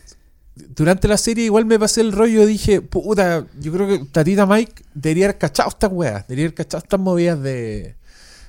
durante 0.57 1.07
la 1.07 1.17
serie 1.17 1.45
igual 1.45 1.67
me 1.67 1.79
pasé 1.79 2.01
el 2.01 2.13
rollo, 2.13 2.47
dije, 2.47 2.81
puta, 2.81 3.47
yo 3.61 3.73
creo 3.73 3.87
que 3.87 4.05
Tatita 4.07 4.45
Mike 4.47 4.83
debería 4.95 5.27
haber 5.27 5.39
cachado 5.39 5.69
estas 5.69 5.93
weas, 5.93 6.27
debería 6.27 6.47
haber 6.47 6.55
cachado 6.55 6.83
estas 6.83 6.99
movidas 6.99 7.41
de, 7.41 7.95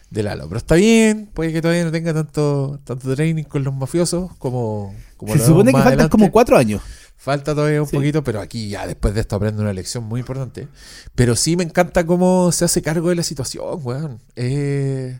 de 0.10 0.24
Lalo. 0.24 0.48
Pero 0.48 0.58
está 0.58 0.76
bien, 0.76 1.30
puede 1.34 1.54
que 1.54 1.62
todavía 1.62 1.86
no 1.86 1.92
tenga 1.92 2.14
tanto, 2.14 2.80
tanto 2.84 3.16
training 3.16 3.44
con 3.44 3.64
los 3.64 3.76
mafiosos 3.76 4.32
como, 4.38 4.96
como 5.18 5.34
Se 5.34 5.46
supone 5.46 5.72
que 5.72 5.74
faltan 5.74 5.88
adelante. 5.94 6.12
como 6.12 6.32
cuatro 6.32 6.58
años. 6.58 6.82
Falta 7.22 7.54
todavía 7.54 7.82
un 7.82 7.88
Sí. 7.88 7.98
poquito, 7.98 8.24
pero 8.24 8.40
aquí 8.40 8.70
ya 8.70 8.88
después 8.88 9.14
de 9.14 9.20
esto 9.20 9.36
aprendo 9.36 9.62
una 9.62 9.74
lección 9.74 10.06
muy 10.06 10.22
importante. 10.22 10.70
Pero 11.16 11.36
sí 11.36 11.58
me 11.58 11.64
encanta 11.66 12.06
cómo 12.06 12.50
se 12.54 12.64
hace 12.64 12.82
cargo 12.82 13.10
de 13.10 13.16
la 13.16 13.24
situación, 13.24 13.80
weón. 13.84 14.20
Eh, 14.38 15.20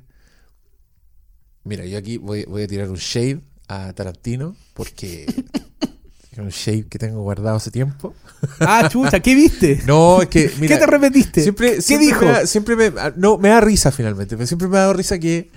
Mira, 1.66 1.86
yo 1.86 1.98
aquí 1.98 2.18
voy, 2.18 2.46
voy 2.46 2.64
a 2.64 2.68
tirar 2.68 2.90
un 2.90 2.96
shade 2.96 3.42
a 3.68 3.92
Tarantino, 3.94 4.56
porque 4.74 5.26
es 6.32 6.40
un 6.40 6.50
shade 6.50 6.88
que 6.88 6.98
tengo 6.98 7.22
guardado 7.22 7.58
hace 7.58 7.70
tiempo. 7.70 8.16
Ah, 8.62 8.88
chucha, 8.90 9.20
¿qué 9.20 9.36
viste? 9.36 9.82
No, 9.86 10.22
es 10.22 10.30
que, 10.30 10.50
mira, 10.60 10.76
¿Qué 10.76 10.86
te 10.86 10.88
repetiste? 10.90 11.42
siempre, 11.44 11.76
¿Qué 11.76 11.82
siempre 11.82 12.08
dijo? 12.08 12.22
Me 12.26 12.32
da- 12.32 12.48
siempre 12.48 12.76
me, 12.78 12.94
ah, 12.98 13.14
no, 13.16 13.38
me 13.38 13.50
da 13.50 13.60
risa 13.62 13.92
finalmente, 13.92 14.38
pero 14.38 14.48
siempre 14.48 14.68
me 14.70 14.78
ha 14.78 14.82
dado 14.82 14.94
risa 14.94 15.20
que 15.20 15.52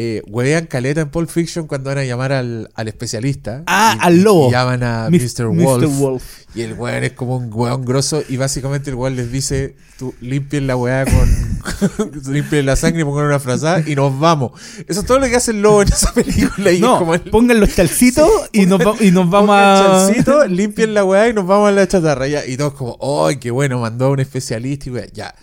eh, 0.00 0.22
huevean 0.28 0.66
caleta 0.66 1.00
en 1.00 1.10
Pulp 1.10 1.28
Fiction 1.28 1.66
cuando 1.66 1.90
van 1.90 1.98
a 1.98 2.04
llamar 2.04 2.30
al, 2.32 2.70
al 2.74 2.86
especialista. 2.86 3.64
Ah, 3.66 3.96
y- 3.96 4.06
al 4.06 4.22
lobo. 4.22 4.48
Y 4.48 4.52
llaman 4.52 4.84
a 4.84 5.08
Mr. 5.10 5.46
Wolf. 5.48 5.98
Wolf. 5.98 6.24
Y 6.54 6.62
el 6.62 6.74
weón 6.74 7.02
es 7.02 7.12
como 7.14 7.36
un 7.36 7.50
weón 7.52 7.84
grosso 7.84 8.22
y 8.28 8.36
básicamente 8.36 8.90
el 8.90 8.96
weón 8.96 9.16
les 9.16 9.32
dice, 9.32 9.74
tú 9.98 10.14
limpien 10.20 10.68
la 10.68 10.76
weá 10.76 11.04
con... 11.04 12.22
limpien 12.32 12.64
la 12.64 12.76
sangre 12.76 13.02
y 13.02 13.04
pongan 13.04 13.26
una 13.26 13.40
frazada 13.40 13.82
y 13.86 13.96
nos 13.96 14.16
vamos. 14.18 14.52
Eso 14.86 15.00
es 15.00 15.06
todo 15.06 15.18
lo 15.18 15.26
que 15.26 15.34
hace 15.34 15.50
el 15.50 15.62
lobo 15.62 15.82
en 15.82 15.88
esa 15.88 16.14
película. 16.14 16.70
Y 16.70 16.76
es 16.76 16.80
como 16.82 17.14
el- 17.14 17.20
pongan 17.22 17.58
los 17.58 17.74
chalcitos 17.74 18.30
y, 18.52 18.66
nos 18.66 18.78
va- 18.80 18.94
y 19.00 19.10
nos 19.10 19.28
vamos 19.28 19.50
a... 19.58 20.10
limpien 20.48 20.94
la 20.94 21.04
weá 21.04 21.28
y 21.28 21.34
nos 21.34 21.44
vamos 21.44 21.68
a 21.68 21.72
la 21.72 21.88
chatarra. 21.88 22.28
Ya. 22.28 22.46
Y 22.46 22.56
todos 22.56 22.74
como, 22.74 23.26
¡ay, 23.26 23.38
qué 23.38 23.50
bueno! 23.50 23.80
Mandó 23.80 24.04
a 24.06 24.10
un 24.10 24.20
especialista 24.20 24.88
y 24.88 24.92
weá. 24.92 25.06
Ya. 25.12 25.34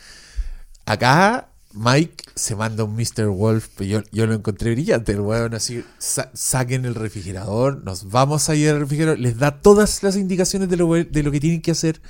Acá 0.85 1.49
Mike 1.73 2.23
se 2.35 2.55
manda 2.55 2.83
un 2.83 2.95
Mr. 2.95 3.27
Wolf, 3.27 3.69
pero 3.77 3.89
yo, 3.89 4.03
yo 4.11 4.25
lo 4.27 4.33
encontré 4.33 4.71
brillante. 4.71 5.13
El 5.13 5.21
weón 5.21 5.53
así, 5.53 5.83
sa- 5.99 6.31
saquen 6.33 6.83
el 6.85 6.95
refrigerador, 6.95 7.83
nos 7.83 8.09
vamos 8.09 8.49
a 8.49 8.55
ir 8.55 8.69
al 8.69 8.79
refrigerador, 8.81 9.19
les 9.19 9.37
da 9.37 9.61
todas 9.61 10.03
las 10.03 10.17
indicaciones 10.17 10.67
de 10.69 10.77
lo, 10.77 10.93
de 10.93 11.23
lo 11.23 11.31
que 11.31 11.39
tienen 11.39 11.61
que 11.61 11.71
hacer 11.71 12.01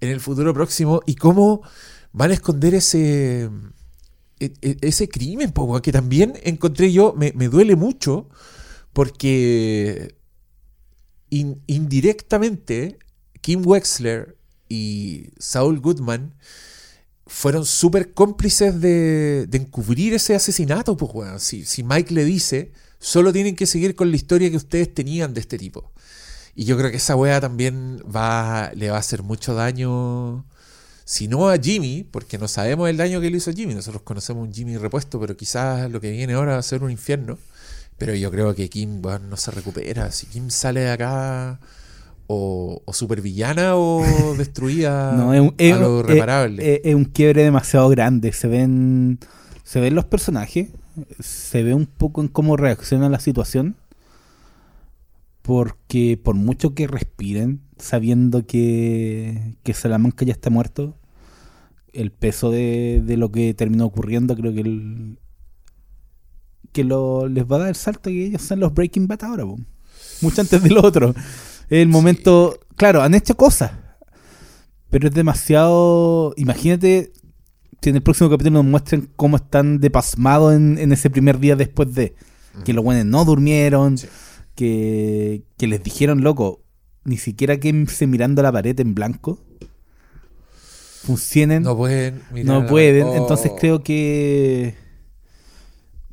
en 0.00 0.10
el 0.10 0.20
futuro 0.20 0.52
próximo 0.52 1.00
y 1.06 1.14
cómo 1.14 1.62
van 2.12 2.30
a 2.32 2.34
esconder 2.34 2.74
ese, 2.74 3.48
e- 4.40 4.52
e- 4.60 4.76
ese 4.82 5.08
crimen, 5.08 5.52
que 5.82 5.92
también 5.92 6.34
encontré 6.42 6.92
yo, 6.92 7.14
me, 7.16 7.32
me 7.34 7.48
duele 7.48 7.74
mucho 7.76 8.28
porque 8.92 10.14
in- 11.30 11.62
indirectamente 11.66 12.98
Kim 13.40 13.62
Wexler 13.66 14.36
y 14.68 15.28
Saul 15.38 15.80
Goodman 15.80 16.34
fueron 17.32 17.64
súper 17.64 18.12
cómplices 18.12 18.78
de, 18.80 19.46
de 19.48 19.58
encubrir 19.58 20.12
ese 20.12 20.34
asesinato, 20.34 20.96
pues, 20.98 21.10
weón. 21.14 21.40
Si, 21.40 21.64
si 21.64 21.82
Mike 21.82 22.12
le 22.12 22.24
dice, 22.24 22.72
solo 22.98 23.32
tienen 23.32 23.56
que 23.56 23.66
seguir 23.66 23.96
con 23.96 24.10
la 24.10 24.16
historia 24.16 24.50
que 24.50 24.58
ustedes 24.58 24.92
tenían 24.92 25.32
de 25.32 25.40
este 25.40 25.56
tipo. 25.56 25.90
Y 26.54 26.66
yo 26.66 26.76
creo 26.76 26.90
que 26.90 26.98
esa 26.98 27.16
wea 27.16 27.40
también 27.40 28.02
va, 28.14 28.70
le 28.74 28.90
va 28.90 28.96
a 28.96 29.00
hacer 29.00 29.22
mucho 29.22 29.54
daño, 29.54 30.44
si 31.04 31.26
no 31.26 31.48
a 31.48 31.56
Jimmy, 31.56 32.04
porque 32.04 32.36
no 32.36 32.48
sabemos 32.48 32.90
el 32.90 32.98
daño 32.98 33.20
que 33.22 33.30
le 33.30 33.38
hizo 33.38 33.50
a 33.50 33.54
Jimmy. 33.54 33.74
Nosotros 33.74 34.02
conocemos 34.02 34.46
un 34.46 34.52
Jimmy 34.52 34.76
repuesto, 34.76 35.18
pero 35.18 35.34
quizás 35.34 35.90
lo 35.90 36.02
que 36.02 36.10
viene 36.10 36.34
ahora 36.34 36.52
va 36.52 36.58
a 36.58 36.62
ser 36.62 36.84
un 36.84 36.90
infierno. 36.90 37.38
Pero 37.96 38.14
yo 38.14 38.30
creo 38.30 38.54
que 38.54 38.68
Kim 38.68 39.00
no 39.00 39.36
se 39.38 39.50
recupera. 39.52 40.12
Si 40.12 40.26
Kim 40.26 40.50
sale 40.50 40.80
de 40.80 40.90
acá 40.90 41.60
o, 42.32 42.82
o 42.84 42.92
supervillana 42.92 43.76
o 43.76 44.02
destruida 44.38 45.12
No, 45.12 45.34
es 45.34 45.40
un, 45.40 45.54
es- 45.58 45.74
a 45.74 45.78
lo 45.80 46.02
reparable. 46.02 46.74
es- 46.76 46.80
es 46.84 46.94
un 46.94 47.04
quiebre 47.04 47.42
demasiado 47.44 47.88
grande. 47.88 48.32
Se 48.32 48.48
ven, 48.48 49.18
se 49.64 49.80
ven 49.80 49.94
los 49.94 50.04
personajes, 50.06 50.68
se 51.20 51.62
ve 51.62 51.74
un 51.74 51.86
poco 51.86 52.20
en 52.22 52.28
cómo 52.28 52.56
reacciona 52.56 53.08
la 53.08 53.20
situación. 53.20 53.76
Porque 55.42 56.20
por 56.22 56.36
mucho 56.36 56.72
que 56.74 56.86
respiren, 56.86 57.60
sabiendo 57.76 58.46
que, 58.46 59.56
que 59.64 59.74
Salamanca 59.74 60.24
ya 60.24 60.32
está 60.32 60.50
muerto, 60.50 60.94
el 61.92 62.12
peso 62.12 62.50
de, 62.52 63.02
de 63.04 63.16
lo 63.16 63.32
que 63.32 63.52
terminó 63.52 63.86
ocurriendo, 63.86 64.36
creo 64.36 64.54
que 64.54 64.60
el, 64.60 65.18
que 66.70 66.84
lo, 66.84 67.26
les 67.28 67.44
va 67.44 67.56
a 67.56 67.58
dar 67.60 67.68
el 67.70 67.74
salto 67.74 68.08
que 68.10 68.26
ellos 68.26 68.42
son 68.42 68.60
los 68.60 68.72
Breaking 68.72 69.08
Bad 69.08 69.24
ahora, 69.24 69.44
po. 69.44 69.58
mucho 70.20 70.40
antes 70.42 70.62
del 70.62 70.78
otro. 70.78 71.12
El 71.72 71.88
momento, 71.88 72.58
claro, 72.76 73.00
han 73.02 73.14
hecho 73.14 73.34
cosas, 73.36 73.72
pero 74.90 75.08
es 75.08 75.14
demasiado. 75.14 76.34
Imagínate 76.36 77.12
si 77.80 77.90
en 77.90 77.96
el 77.96 78.02
próximo 78.02 78.28
capítulo 78.28 78.62
nos 78.62 78.70
muestren 78.70 79.08
cómo 79.16 79.36
están 79.36 79.80
de 79.80 79.90
pasmado 79.90 80.52
en, 80.52 80.76
en 80.78 80.92
ese 80.92 81.08
primer 81.08 81.38
día 81.38 81.56
después 81.56 81.94
de 81.94 82.14
que 82.64 82.72
los 82.74 82.84
buenos 82.84 83.06
no 83.06 83.24
durmieron, 83.24 83.96
Sí. 83.96 84.06
que, 84.54 85.44
que 85.56 85.66
les 85.66 85.82
dijeron, 85.82 86.22
loco, 86.22 86.60
ni 87.04 87.16
siquiera 87.16 87.58
quédense 87.58 88.06
mirando 88.06 88.42
la 88.42 88.52
pared 88.52 88.78
en 88.78 88.94
blanco. 88.94 89.40
Funcionen 91.04 91.62
No 91.62 91.76
pueden. 91.76 92.20
mirar 92.32 92.62
no 92.62 92.66
pueden. 92.68 93.04
Oh. 93.06 93.14
Entonces 93.16 93.50
creo 93.58 93.82
que. 93.82 94.74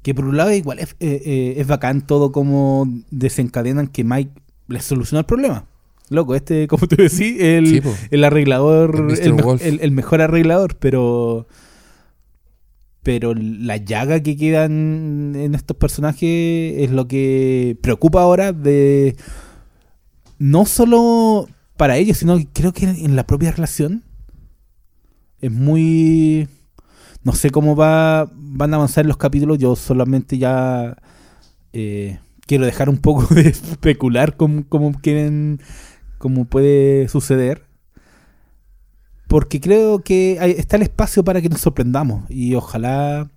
Que 0.01 0.15
por 0.15 0.25
un 0.25 0.37
lado 0.37 0.53
igual 0.53 0.79
es, 0.79 0.95
eh, 1.01 1.21
eh, 1.25 1.53
es 1.57 1.67
bacán 1.67 2.07
todo 2.07 2.31
como 2.31 2.87
desencadenan 3.11 3.87
que 3.87 4.05
Mike 4.05 4.31
les 4.69 4.85
soluciona 4.85 5.19
el 5.21 5.25
problema. 5.25 5.65
Loco, 6.09 6.33
este, 6.35 6.67
como 6.69 6.87
tú 6.87 6.95
decís, 6.95 7.35
el, 7.39 7.67
Sí, 7.67 7.81
el 8.11 8.23
arreglador, 8.23 9.07
el- 9.61 9.79
el 9.81 9.91
mejor 9.91 10.21
arreglador, 10.21 10.77
pero. 10.77 11.47
Pero 13.01 13.33
la 13.33 13.77
llaga 13.77 14.19
que 14.21 14.35
quedan 14.35 15.33
en 15.35 15.55
estos 15.55 15.77
personajes 15.77 16.75
es 16.77 16.91
lo 16.91 17.07
que 17.07 17.77
preocupa 17.81 18.21
ahora 18.21 18.51
de. 18.53 19.15
No 20.37 20.65
solo 20.65 21.47
para 21.77 21.97
ellos, 21.97 22.17
sino 22.17 22.37
que 22.37 22.47
creo 22.51 22.73
que 22.73 22.85
en 22.85 23.15
la 23.15 23.25
propia 23.25 23.51
relación. 23.51 24.03
Es 25.41 25.51
muy. 25.51 26.47
No 27.23 27.33
sé 27.33 27.49
cómo 27.51 27.75
va, 27.75 28.29
van 28.35 28.73
a 28.73 28.77
avanzar 28.77 29.05
los 29.05 29.17
capítulos. 29.17 29.57
Yo 29.57 29.75
solamente 29.77 30.37
ya 30.37 30.97
eh, 31.73 32.19
quiero 32.49 32.65
dejar 32.65 32.89
un 32.89 32.97
poco 32.97 33.23
de 33.35 33.47
especular 33.49 34.35
cómo, 34.35 34.65
cómo 34.67 34.91
quieren. 34.99 35.61
cómo 36.17 36.45
puede 36.45 37.07
suceder. 37.07 37.63
Porque 39.27 39.61
creo 39.61 39.99
que 39.99 40.37
hay- 40.41 40.55
está 40.57 40.75
el 40.75 40.81
espacio 40.81 41.23
para 41.23 41.39
que 41.41 41.49
nos 41.49 41.61
sorprendamos. 41.61 42.29
Y 42.29 42.55
ojalá. 42.55 43.29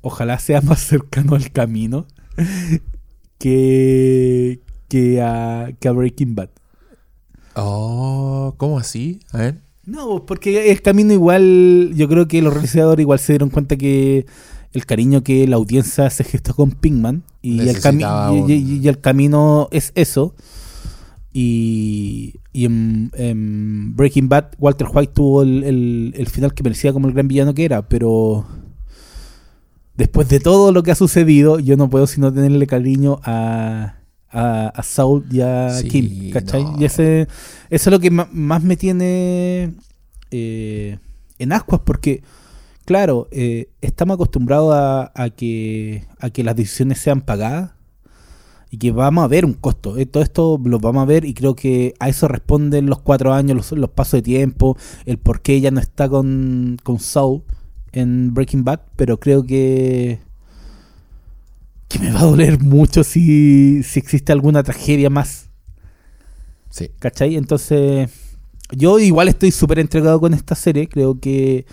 Ojalá 0.00 0.38
sea 0.38 0.60
más 0.62 0.80
cercano 0.80 1.34
al 1.36 1.52
camino. 1.52 2.06
Que. 3.38 4.60
que 4.88 5.20
a, 5.20 5.70
que 5.80 5.88
a 5.88 5.92
Breaking 5.92 6.34
Bad. 6.36 6.50
Oh, 7.56 8.54
¿cómo 8.56 8.78
así? 8.78 9.20
A 9.32 9.38
ver. 9.38 9.60
No, 9.84 10.24
porque 10.26 10.70
el 10.70 10.80
camino 10.80 11.12
igual, 11.12 11.90
yo 11.96 12.08
creo 12.08 12.28
que 12.28 12.40
los 12.40 12.52
realizadores 12.54 13.02
igual 13.02 13.18
se 13.18 13.32
dieron 13.32 13.50
cuenta 13.50 13.76
que 13.76 14.26
el 14.72 14.86
cariño 14.86 15.22
que 15.22 15.46
la 15.46 15.56
audiencia 15.56 16.08
se 16.10 16.24
gestó 16.24 16.54
con 16.54 16.70
Pinkman 16.72 17.22
y 17.42 17.60
el, 17.60 17.76
cami- 17.80 17.96
Necesitaba 17.96 18.34
y, 18.34 18.38
un- 18.40 18.50
y- 18.50 18.78
y 18.84 18.88
el 18.88 19.00
camino 19.00 19.68
es 19.70 19.92
eso. 19.94 20.34
Y, 21.34 22.34
y 22.52 22.66
en, 22.66 23.10
en 23.14 23.96
Breaking 23.96 24.28
Bad, 24.28 24.52
Walter 24.58 24.86
White 24.92 25.12
tuvo 25.14 25.42
el, 25.42 25.64
el- 25.64 26.14
el 26.16 26.26
final 26.28 26.52
que 26.54 26.62
merecía 26.62 26.92
como 26.92 27.08
el 27.08 27.14
gran 27.14 27.28
villano 27.28 27.54
que 27.54 27.64
era, 27.64 27.88
pero 27.88 28.46
después 29.96 30.28
de 30.28 30.40
todo 30.40 30.72
lo 30.72 30.82
que 30.82 30.90
ha 30.90 30.94
sucedido, 30.94 31.58
yo 31.58 31.76
no 31.76 31.88
puedo 31.88 32.06
sino 32.06 32.32
tenerle 32.32 32.66
cariño 32.66 33.20
a, 33.24 33.96
a, 34.30 34.68
a 34.68 34.82
Saul 34.82 35.24
y 35.30 35.40
a 35.40 35.70
Sí, 35.70 35.88
Kim, 35.88 36.30
¿cachai? 36.32 36.64
no. 36.64 36.76
Y 36.80 36.84
ese, 36.84 37.28
eso 37.70 37.90
es 37.90 37.92
lo 37.92 38.00
que 38.00 38.10
más 38.10 38.62
me 38.62 38.76
tiene 38.76 39.72
eh, 40.30 40.98
en 41.38 41.52
ascuas, 41.52 41.80
porque, 41.84 42.22
claro, 42.84 43.28
eh, 43.30 43.68
estamos 43.80 44.14
acostumbrados 44.14 44.74
a, 44.74 45.12
a 45.14 45.30
que, 45.30 46.06
a 46.18 46.30
que 46.30 46.44
las 46.44 46.56
decisiones 46.56 46.98
sean 46.98 47.20
pagadas 47.20 47.72
y 48.70 48.78
que 48.78 48.90
vamos 48.90 49.24
a 49.24 49.28
ver 49.28 49.44
un 49.44 49.54
costo. 49.54 49.98
Eh, 49.98 50.06
todo 50.06 50.22
esto 50.22 50.60
lo 50.64 50.78
vamos 50.78 51.02
a 51.02 51.06
ver 51.06 51.24
y 51.24 51.34
creo 51.34 51.54
que 51.54 51.94
a 52.00 52.08
eso 52.08 52.26
responden 52.28 52.86
los 52.86 53.00
cuatro 53.00 53.32
años, 53.34 53.56
los, 53.56 53.72
los 53.72 53.90
pasos 53.90 54.18
de 54.18 54.22
tiempo, 54.22 54.76
el 55.04 55.18
por 55.18 55.42
qué 55.42 55.54
ella 55.54 55.70
no 55.70 55.80
está 55.80 56.08
con, 56.08 56.78
con 56.82 56.98
Saul 56.98 57.42
en 57.92 58.32
Breaking 58.32 58.64
Bad, 58.64 58.80
pero 58.96 59.20
creo 59.20 59.44
que 59.44 60.20
que 61.92 61.98
me 61.98 62.10
va 62.10 62.20
a 62.20 62.24
doler 62.24 62.58
mucho 62.60 63.04
si, 63.04 63.82
si 63.82 63.98
existe 63.98 64.32
alguna 64.32 64.62
tragedia 64.62 65.10
más. 65.10 65.50
Sí. 66.70 66.90
¿Cachai? 66.98 67.36
Entonces, 67.36 68.08
yo 68.70 68.98
igual 68.98 69.28
estoy 69.28 69.50
súper 69.50 69.78
entregado 69.78 70.18
con 70.18 70.32
esta 70.32 70.54
serie. 70.54 70.88
Creo 70.88 71.20
que 71.20 71.66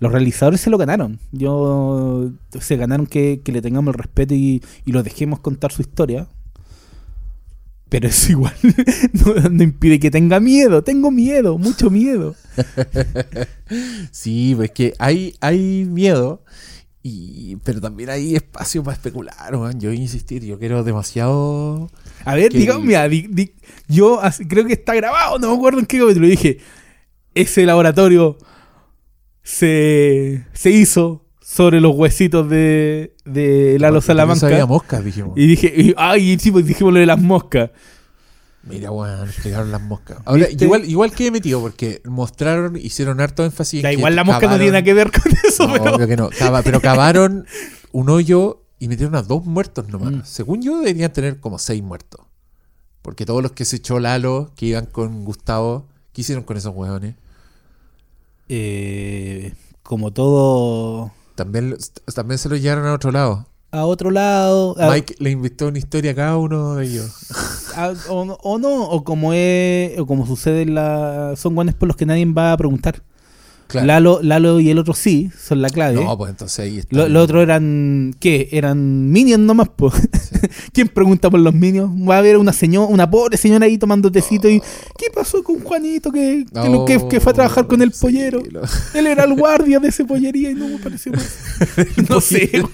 los 0.00 0.10
realizadores 0.12 0.60
se 0.60 0.70
lo 0.70 0.78
ganaron. 0.78 1.18
Yo 1.30 2.30
se 2.58 2.76
ganaron 2.76 3.06
que, 3.06 3.40
que 3.44 3.52
le 3.52 3.62
tengamos 3.62 3.94
el 3.94 3.98
respeto 3.98 4.34
y, 4.34 4.62
y 4.84 4.92
los 4.92 5.04
dejemos 5.04 5.40
contar 5.40 5.70
su 5.72 5.82
historia. 5.82 6.26
Pero 7.88 8.06
eso 8.08 8.30
igual 8.32 8.54
no, 9.12 9.34
no 9.50 9.62
impide 9.62 9.98
que 10.00 10.10
tenga 10.10 10.38
miedo. 10.40 10.82
Tengo 10.84 11.10
miedo, 11.10 11.58
mucho 11.58 11.90
miedo. 11.90 12.34
Sí, 14.10 14.54
pues 14.56 14.70
que 14.72 14.94
hay, 14.98 15.34
hay 15.40 15.84
miedo, 15.84 16.42
y, 17.02 17.56
pero 17.64 17.80
también 17.80 18.10
hay 18.10 18.34
espacio 18.34 18.82
para 18.82 18.96
especular, 18.96 19.56
man. 19.56 19.78
Yo 19.80 19.90
voy 19.90 19.98
a 19.98 20.02
insistir, 20.02 20.44
yo 20.44 20.58
quiero 20.58 20.82
demasiado. 20.82 21.88
A 22.24 22.34
ver, 22.34 22.50
Que 22.50 22.58
digamos, 22.58 22.84
mira, 22.84 23.08
di- 23.08 23.28
di- 23.30 23.52
yo 23.88 24.20
creo 24.48 24.64
que 24.66 24.72
está 24.74 24.94
grabado, 24.94 25.38
no 25.38 25.50
me 25.50 25.56
acuerdo 25.56 25.78
en 25.80 25.86
qué 25.86 25.98
capítulo 26.00 26.26
dije. 26.26 26.58
Ese 27.34 27.64
laboratorio 27.64 28.36
se, 29.50 30.44
se 30.52 30.70
hizo 30.70 31.24
sobre 31.40 31.80
los 31.80 31.94
huesitos 31.96 32.48
de, 32.48 33.14
de 33.24 33.76
Lalo 33.80 34.00
Salamanca. 34.00 34.46
había 34.46 34.66
moscas, 34.66 35.04
dijimos. 35.04 35.32
Y 35.36 35.46
dije, 35.46 35.72
y- 35.76 35.94
ay, 35.96 36.38
sí, 36.38 36.50
pues 36.52 36.64
dijimos 36.66 36.92
lo 36.94 37.00
de 37.00 37.06
las 37.06 37.20
moscas. 37.20 37.70
Mira, 38.62 38.90
weón, 38.92 39.26
explicaron 39.28 39.72
las 39.72 39.80
moscas. 39.80 40.18
Ahora, 40.26 40.46
¿Viste? 40.46 40.64
igual, 40.64 40.84
igual 40.84 41.12
que 41.12 41.26
he 41.26 41.30
metido, 41.30 41.60
porque 41.60 42.02
mostraron, 42.04 42.76
hicieron 42.76 43.20
harto 43.20 43.44
énfasis. 43.44 43.78
en 43.78 43.82
Da 43.84 43.88
que 43.90 43.96
igual 43.96 44.14
la 44.14 44.22
mosca 44.24 44.46
no 44.46 44.56
tiene 44.56 44.72
nada 44.72 44.82
que 44.82 44.94
ver 44.94 45.10
con 45.10 45.32
eso, 45.44 45.66
No, 45.66 45.72
pero. 45.72 45.94
obvio 45.96 46.06
que 46.06 46.16
no. 46.16 46.30
Cava- 46.30 46.62
pero 46.62 46.80
cavaron 46.80 47.46
un 47.92 48.10
hoyo 48.10 48.62
y 48.78 48.88
metieron 48.88 49.16
a 49.16 49.22
dos 49.22 49.44
muertos 49.46 49.88
nomás. 49.88 50.12
Mm. 50.12 50.20
Según 50.24 50.62
yo, 50.62 50.78
deberían 50.80 51.12
tener 51.12 51.40
como 51.40 51.58
seis 51.58 51.82
muertos. 51.82 52.20
Porque 53.02 53.24
todos 53.24 53.42
los 53.42 53.52
que 53.52 53.64
se 53.64 53.76
echó 53.76 53.98
Lalo, 53.98 54.52
que 54.54 54.66
iban 54.66 54.84
con 54.86 55.24
Gustavo, 55.24 55.88
¿qué 56.12 56.20
hicieron 56.20 56.44
con 56.44 56.56
esos 56.58 56.74
hueones? 56.74 57.16
Eh, 58.52 59.54
como 59.84 60.10
todo 60.12 61.12
También, 61.36 61.76
también 62.14 62.36
se 62.38 62.48
los 62.48 62.60
llevaron 62.60 62.84
a 62.86 62.92
otro 62.94 63.12
lado. 63.12 63.46
a 63.70 63.84
otro 63.84 64.10
lado. 64.10 64.74
a- 64.80 64.90
Mike 64.90 65.14
le 65.20 65.30
inventó 65.30 65.68
una 65.68 65.78
historia 65.78 66.10
a 66.10 66.14
cada 66.16 66.36
uno 66.36 66.74
de 66.74 66.84
ellos. 66.86 67.12
a- 67.76 67.94
o, 68.08 68.24
no- 68.24 68.38
o 68.42 68.58
no, 68.58 68.82
o 68.88 69.04
como 69.04 69.32
es, 69.32 69.96
o 70.00 70.04
como 70.06 70.26
sucede 70.26 70.62
en 70.62 70.74
la. 70.74 71.34
Son 71.36 71.54
guanes 71.54 71.76
por 71.76 71.86
los 71.86 71.96
que 71.96 72.06
nadie 72.06 72.24
va 72.26 72.52
a 72.52 72.56
preguntar. 72.56 73.02
Claro. 73.70 73.86
Lalo, 73.86 74.20
Lalo 74.22 74.60
y 74.60 74.68
el 74.70 74.78
otro 74.78 74.94
sí, 74.94 75.30
son 75.40 75.62
la 75.62 75.68
clave. 75.70 75.94
No, 76.02 76.16
pues 76.18 76.30
entonces 76.30 76.58
ahí 76.58 76.78
está. 76.78 76.96
Lo- 76.96 77.08
Los 77.08 77.24
otros 77.24 77.42
eran, 77.42 78.14
¿qué? 78.18 78.48
Eran 78.52 79.10
minions 79.10 79.44
nomás, 79.44 79.68
po. 79.68 79.92
¿Quién 80.72 80.88
pregunta 80.88 81.30
por 81.30 81.40
los 81.40 81.54
minions? 81.54 81.90
Va 82.08 82.16
a 82.16 82.18
haber 82.18 82.36
una 82.36 82.52
señora, 82.52 82.86
una 82.86 83.08
pobre 83.10 83.36
señora 83.36 83.66
ahí 83.66 83.78
tomando 83.78 84.10
tecito 84.10 84.48
y 84.48 84.60
¿qué 84.98 85.06
pasó 85.14 85.42
con 85.44 85.60
Juanito 85.60 86.10
que, 86.10 86.44
que, 86.52 86.68
lo- 86.68 86.84
que- 86.84 87.06
que 87.08 87.20
fue 87.20 87.30
a 87.32 87.34
trabajar 87.34 87.66
con 87.66 87.80
el 87.82 87.92
Sí, 87.92 88.00
pollero? 88.00 88.42
lo- 88.50 88.62
Él 88.94 89.06
era 89.06 89.24
el 89.24 89.34
guardia 89.34 89.78
de 89.78 89.88
ese 89.88 90.04
pollería 90.04 90.50
y 90.50 90.54
no 90.54 90.68
me 90.68 90.78
pareció 90.78 91.12
mal. 91.12 91.22
No 92.08 92.20
sé, 92.20 92.50
weón. 92.52 92.70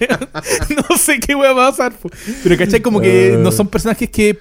No 0.89 0.97
sé 0.97 1.19
qué 1.19 1.35
weón 1.35 1.57
va 1.57 1.67
a 1.67 1.71
pasar. 1.71 1.93
po. 1.93 2.09
Pero 2.43 2.57
¿cachai? 2.57 2.81
Como 2.81 2.99
que 3.01 3.37
no 3.39 3.51
son 3.51 3.67
personajes 3.67 4.09
que, 4.09 4.39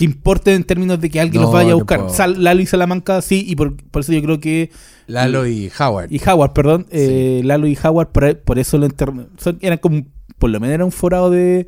que 0.00 0.04
importen 0.06 0.54
en 0.54 0.64
términos 0.64 0.98
de 0.98 1.10
que 1.10 1.20
alguien 1.20 1.42
No, 1.42 1.48
los 1.48 1.52
vaya 1.54 1.72
a 1.72 1.74
buscar. 1.74 2.08
Sal- 2.10 2.42
Lalo 2.42 2.62
y 2.62 2.66
Salamanca 2.66 3.20
sí, 3.20 3.44
y 3.46 3.54
por, 3.54 3.76
por 3.76 4.00
eso 4.00 4.12
yo 4.14 4.22
creo 4.22 4.40
que 4.40 4.70
Lalo 5.06 5.46
y 5.46 5.70
Howard. 5.78 6.10
y 6.10 6.18
Howard, 6.26 6.54
perdón, 6.54 6.86
eh, 6.90 7.42
Lalo 7.44 7.66
y 7.66 7.76
Howard, 7.82 8.08
por, 8.12 8.38
por 8.40 8.58
eso 8.58 8.78
lo. 8.78 8.88
Son- 9.36 9.58
Eran 9.60 9.76
como, 9.78 10.06
por 10.38 10.48
lo 10.48 10.58
menos 10.58 10.74
era 10.74 10.84
un 10.86 10.92
forado 10.92 11.28
de, 11.30 11.66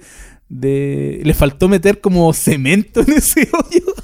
de... 0.49 1.21
Le 1.25 1.35
faltó 1.35 1.69
meter 1.69 2.01
como 2.01 2.33
cemento 2.33 3.01
en 3.01 3.13
ese 3.13 3.43
hoyo. 3.53 3.95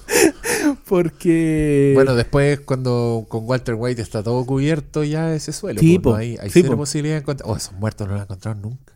Porque... 0.87 1.93
Bueno, 1.95 2.15
después 2.15 2.61
cuando 2.61 3.25
con 3.29 3.45
Walter 3.49 3.77
White 3.79 4.03
está 4.03 4.23
todo 4.23 4.45
cubierto 4.45 5.05
ya 5.05 5.35
ese 5.35 5.53
suelo. 5.53 5.81
Sí, 5.81 5.99
pues, 5.99 6.13
no 6.13 6.19
hay 6.43 6.51
Sí, 6.51 6.63
cero 6.63 6.77
posibilidad 6.77 7.17
de 7.17 7.21
encontrar. 7.21 7.51
Oh, 7.51 7.57
esos 7.57 7.73
muertos 7.75 8.07
no 8.07 8.15
los 8.15 8.23
encontraron 8.23 8.61
nunca. 8.63 8.93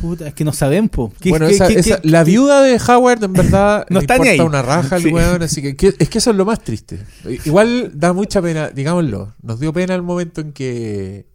Puta, 0.00 0.28
es 0.28 0.34
que 0.34 0.44
no 0.44 0.52
saben, 0.52 0.88
po. 0.88 1.12
¿Qué- 1.20 1.30
Bueno, 1.30 1.46
qué- 1.48 1.54
esa- 1.54 1.68
qué- 1.68 1.78
esa- 1.80 2.00
qué- 2.00 2.08
la 2.08 2.24
viuda 2.24 2.62
de 2.62 2.80
Howard 2.80 3.22
en 3.24 3.32
verdad 3.32 3.86
No 3.90 4.00
está 4.00 4.14
está 4.14 4.24
ni 4.24 4.30
ahí. 4.30 4.40
una 4.40 4.62
raja 4.62 4.96
el 4.96 5.02
Sí. 5.02 5.08
weón, 5.10 5.42
así 5.42 5.60
que, 5.62 5.76
que- 5.76 5.94
es 5.98 6.08
que 6.08 6.18
eso 6.18 6.30
es 6.30 6.36
lo 6.36 6.44
más 6.44 6.62
triste. 6.62 7.00
Igual 7.44 7.92
da 7.94 8.12
mucha 8.12 8.40
pena, 8.40 8.70
digámoslo, 8.70 9.34
nos 9.42 9.58
dio 9.60 9.72
pena 9.72 9.94
el 9.94 10.02
momento 10.02 10.40
en 10.40 10.52
que 10.52 11.26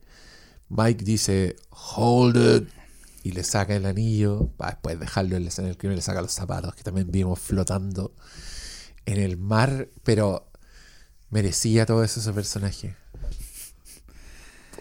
Mike 0.70 1.04
dice 1.04 1.56
hold 1.98 2.38
it 2.38 2.70
y 3.24 3.32
le 3.32 3.44
saca 3.44 3.76
el 3.76 3.86
anillo, 3.86 4.50
para 4.58 4.72
después 4.72 5.00
dejarlo 5.00 5.36
en 5.38 5.44
la 5.44 5.50
escena 5.50 5.68
del 5.68 5.78
crimen, 5.78 5.96
le 5.98 6.02
saca 6.02 6.22
los 6.22 6.32
zapatos 6.32 6.74
que 6.76 6.84
también 6.84 7.12
vimos 7.12 7.40
flotando 7.40 8.14
en 9.06 9.18
el 9.20 9.38
mar, 9.38 9.88
pero 10.04 10.50
merecía 11.30 11.86
todo 11.86 12.04
eso 12.04 12.20
ese 12.20 12.32
personaje. 12.34 12.96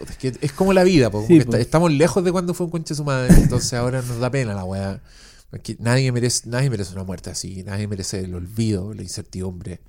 Es, 0.09 0.17
que 0.17 0.33
es 0.41 0.51
como 0.53 0.73
la 0.73 0.83
vida, 0.83 1.09
po, 1.09 1.17
como 1.17 1.27
Sí, 1.27 1.39
que 1.39 1.45
po. 1.45 1.51
está- 1.51 1.59
estamos 1.61 1.91
lejos 1.91 2.23
de 2.23 2.31
cuando 2.31 2.53
fue 2.53 2.65
un 2.65 2.71
conche 2.71 2.95
su 2.95 3.03
madre, 3.03 3.33
entonces 3.35 3.73
ahora 3.73 4.01
nos 4.01 4.19
da 4.19 4.29
pena 4.29 4.53
la 4.53 4.63
weá. 4.63 5.01
Porque 5.49 5.75
nadie 5.79 6.11
merece, 6.11 6.49
nadie 6.49 6.69
merece 6.69 6.93
una 6.93 7.03
muerte 7.03 7.29
así, 7.29 7.63
nadie 7.63 7.87
merece 7.87 8.21
el 8.21 8.33
olvido, 8.33 8.93
la 8.93 9.03
incertidumbre. 9.03 9.81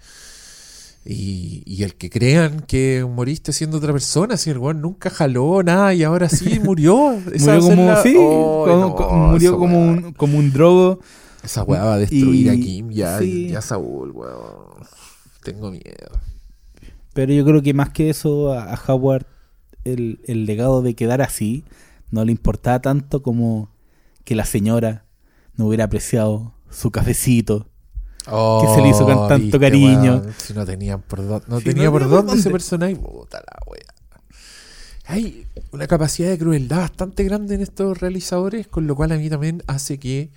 Y, 1.07 1.62
y 1.66 1.83
el 1.83 1.96
que 1.96 2.09
crean 2.09 2.61
que 2.61 3.07
moriste 3.09 3.53
siendo 3.53 3.77
otra 3.77 3.92
persona, 3.92 4.38
si 4.38 4.48
el 4.48 4.57
weón 4.59 4.81
nunca 4.81 5.11
jaló 5.11 5.62
nada 5.62 5.92
y 5.92 6.03
ahora 6.03 6.29
sí 6.31 6.59
murió. 6.64 7.18
Murió 7.18 7.61
como, 7.61 7.87
la- 7.87 8.03
sí, 8.03 8.14
Oh, 8.18 8.64
como- 8.66 8.81
no, 8.81 8.94
como- 8.94 9.29
murió 9.29 9.59
como 9.59 9.79
weá. 9.79 9.90
un, 10.07 10.12
como 10.14 10.38
un 10.38 10.53
drogo. 10.53 11.00
Esa 11.42 11.62
weá 11.62 11.85
va 11.85 11.94
a 11.94 11.98
destruir 11.98 12.46
Y- 12.46 12.48
a 12.48 12.53
Kim 12.55 12.90
ya, 12.90 13.18
sí. 13.18 13.48
ya 13.50 13.61
Saúl, 13.61 14.12
weón. 14.12 14.85
Tengo 15.42 15.70
miedo. 15.70 16.18
Pero 17.12 17.33
yo 17.35 17.44
creo 17.44 17.62
que 17.62 17.74
más 17.74 17.90
que 17.90 18.09
eso, 18.09 18.53
a, 18.53 18.72
a 18.74 18.81
Howard, 18.88 19.27
el, 19.85 20.20
el 20.27 20.47
legado 20.47 20.83
de 20.83 20.94
quedar 20.94 21.23
así, 21.23 21.64
no 22.11 22.25
le 22.25 22.33
importaba 22.33 22.81
tanto 22.81 23.23
como 23.23 23.68
que 24.25 24.35
la 24.35 24.44
señora 24.44 25.05
no 25.57 25.66
hubiera 25.66 25.85
apreciado 25.85 26.55
su 26.70 26.90
cafecito. 26.90 27.68
Que 28.25 28.66
se 28.75 28.81
le 28.81 28.88
hizo 28.88 29.05
con 29.05 29.29
tanto 29.29 29.37
viste, 29.44 29.61
cariño. 29.61 30.23
si 30.38 30.55
no 30.55 30.64
tenían 30.64 31.03
por 31.03 31.27
dónde, 31.27 31.44
no 31.47 31.59
Sí, 31.59 31.64
tenía 31.66 31.85
no 31.85 31.92
por 31.92 32.09
dónde 32.09 32.35
ese 32.35 32.49
personaje. 32.51 32.97
Puta 32.97 33.38
la 33.38 33.59
wea. 33.70 33.85
Hay 35.07 35.47
una 35.73 35.87
capacidad 35.87 36.31
de 36.31 36.38
crueldad 36.38 36.79
bastante 36.79 37.23
grande 37.25 37.55
en 37.57 37.61
estos 37.61 38.01
realizadores, 38.01 38.66
con 38.66 38.87
lo 38.87 38.97
cual 38.97 39.12
a 39.12 39.16
mí 39.18 39.29
también 39.29 39.62
hace 39.66 39.99
que 39.99 40.31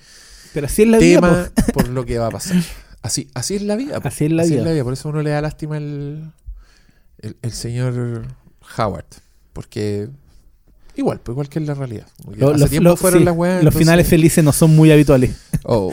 Pero 0.54 0.66
así 0.68 0.82
es 0.82 0.90
la 0.90 0.98
vida. 0.98 1.22
tema 1.22 1.50
po. 1.56 1.72
por 1.74 1.88
lo 1.88 2.06
que 2.06 2.18
va 2.18 2.28
a 2.28 2.32
pasar. 2.32 2.62
Así, 3.02 3.30
así 3.34 3.56
es 3.56 3.62
la 3.62 3.78
vida. 3.78 4.02
po. 4.02 4.08
Así 4.10 4.26
es 4.26 4.32
la 4.32 4.44
vida. 4.44 4.84
Por 4.84 4.92
eso 4.92 5.08
uno 5.08 5.22
le 5.22 5.30
da 5.30 5.42
lástima 5.42 5.78
el, 5.78 6.34
el, 7.20 7.38
el 7.42 7.52
señor 7.54 8.28
Howard. 8.78 9.06
Porque 9.58 10.08
igual, 10.96 11.20
pues 11.20 11.34
igual 11.34 11.50
que 11.50 11.58
en 11.58 11.66
la 11.66 11.74
realidad. 11.74 12.06
Lo- 12.36 12.56
los- 12.56 12.72
los- 12.72 13.00
fueron 13.00 13.22
sí, 13.22 13.26
las 13.26 13.36
weas, 13.36 13.56
los 13.56 13.62
entonces- 13.62 13.80
finales 13.80 14.08
felices 14.08 14.44
no 14.44 14.54
son 14.54 14.76
muy 14.76 14.92
habituales. 14.92 15.32
Oh. 15.64 15.92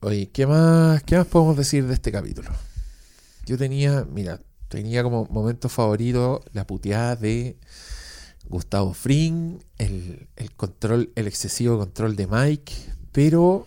Oye, 0.00 0.30
¿qué 0.32 0.46
más, 0.46 1.02
¿qué 1.02 1.16
más 1.18 1.26
podemos 1.26 1.54
decir 1.58 1.86
de 1.86 1.92
este 1.92 2.10
capítulo? 2.10 2.50
Yo 3.44 3.58
tenía, 3.58 4.06
mira, 4.10 4.40
tenía 4.68 5.02
como 5.02 5.26
momento 5.26 5.68
favorito 5.68 6.42
la 6.54 6.66
puteada 6.66 7.14
de 7.14 7.56
Gustavo 8.48 8.94
Fring, 8.94 9.58
el, 9.76 10.26
el 10.36 10.50
control, 10.52 11.10
el 11.14 11.26
excesivo 11.26 11.78
control 11.78 12.16
de 12.16 12.26
Mike, 12.26 12.72
pero 13.12 13.66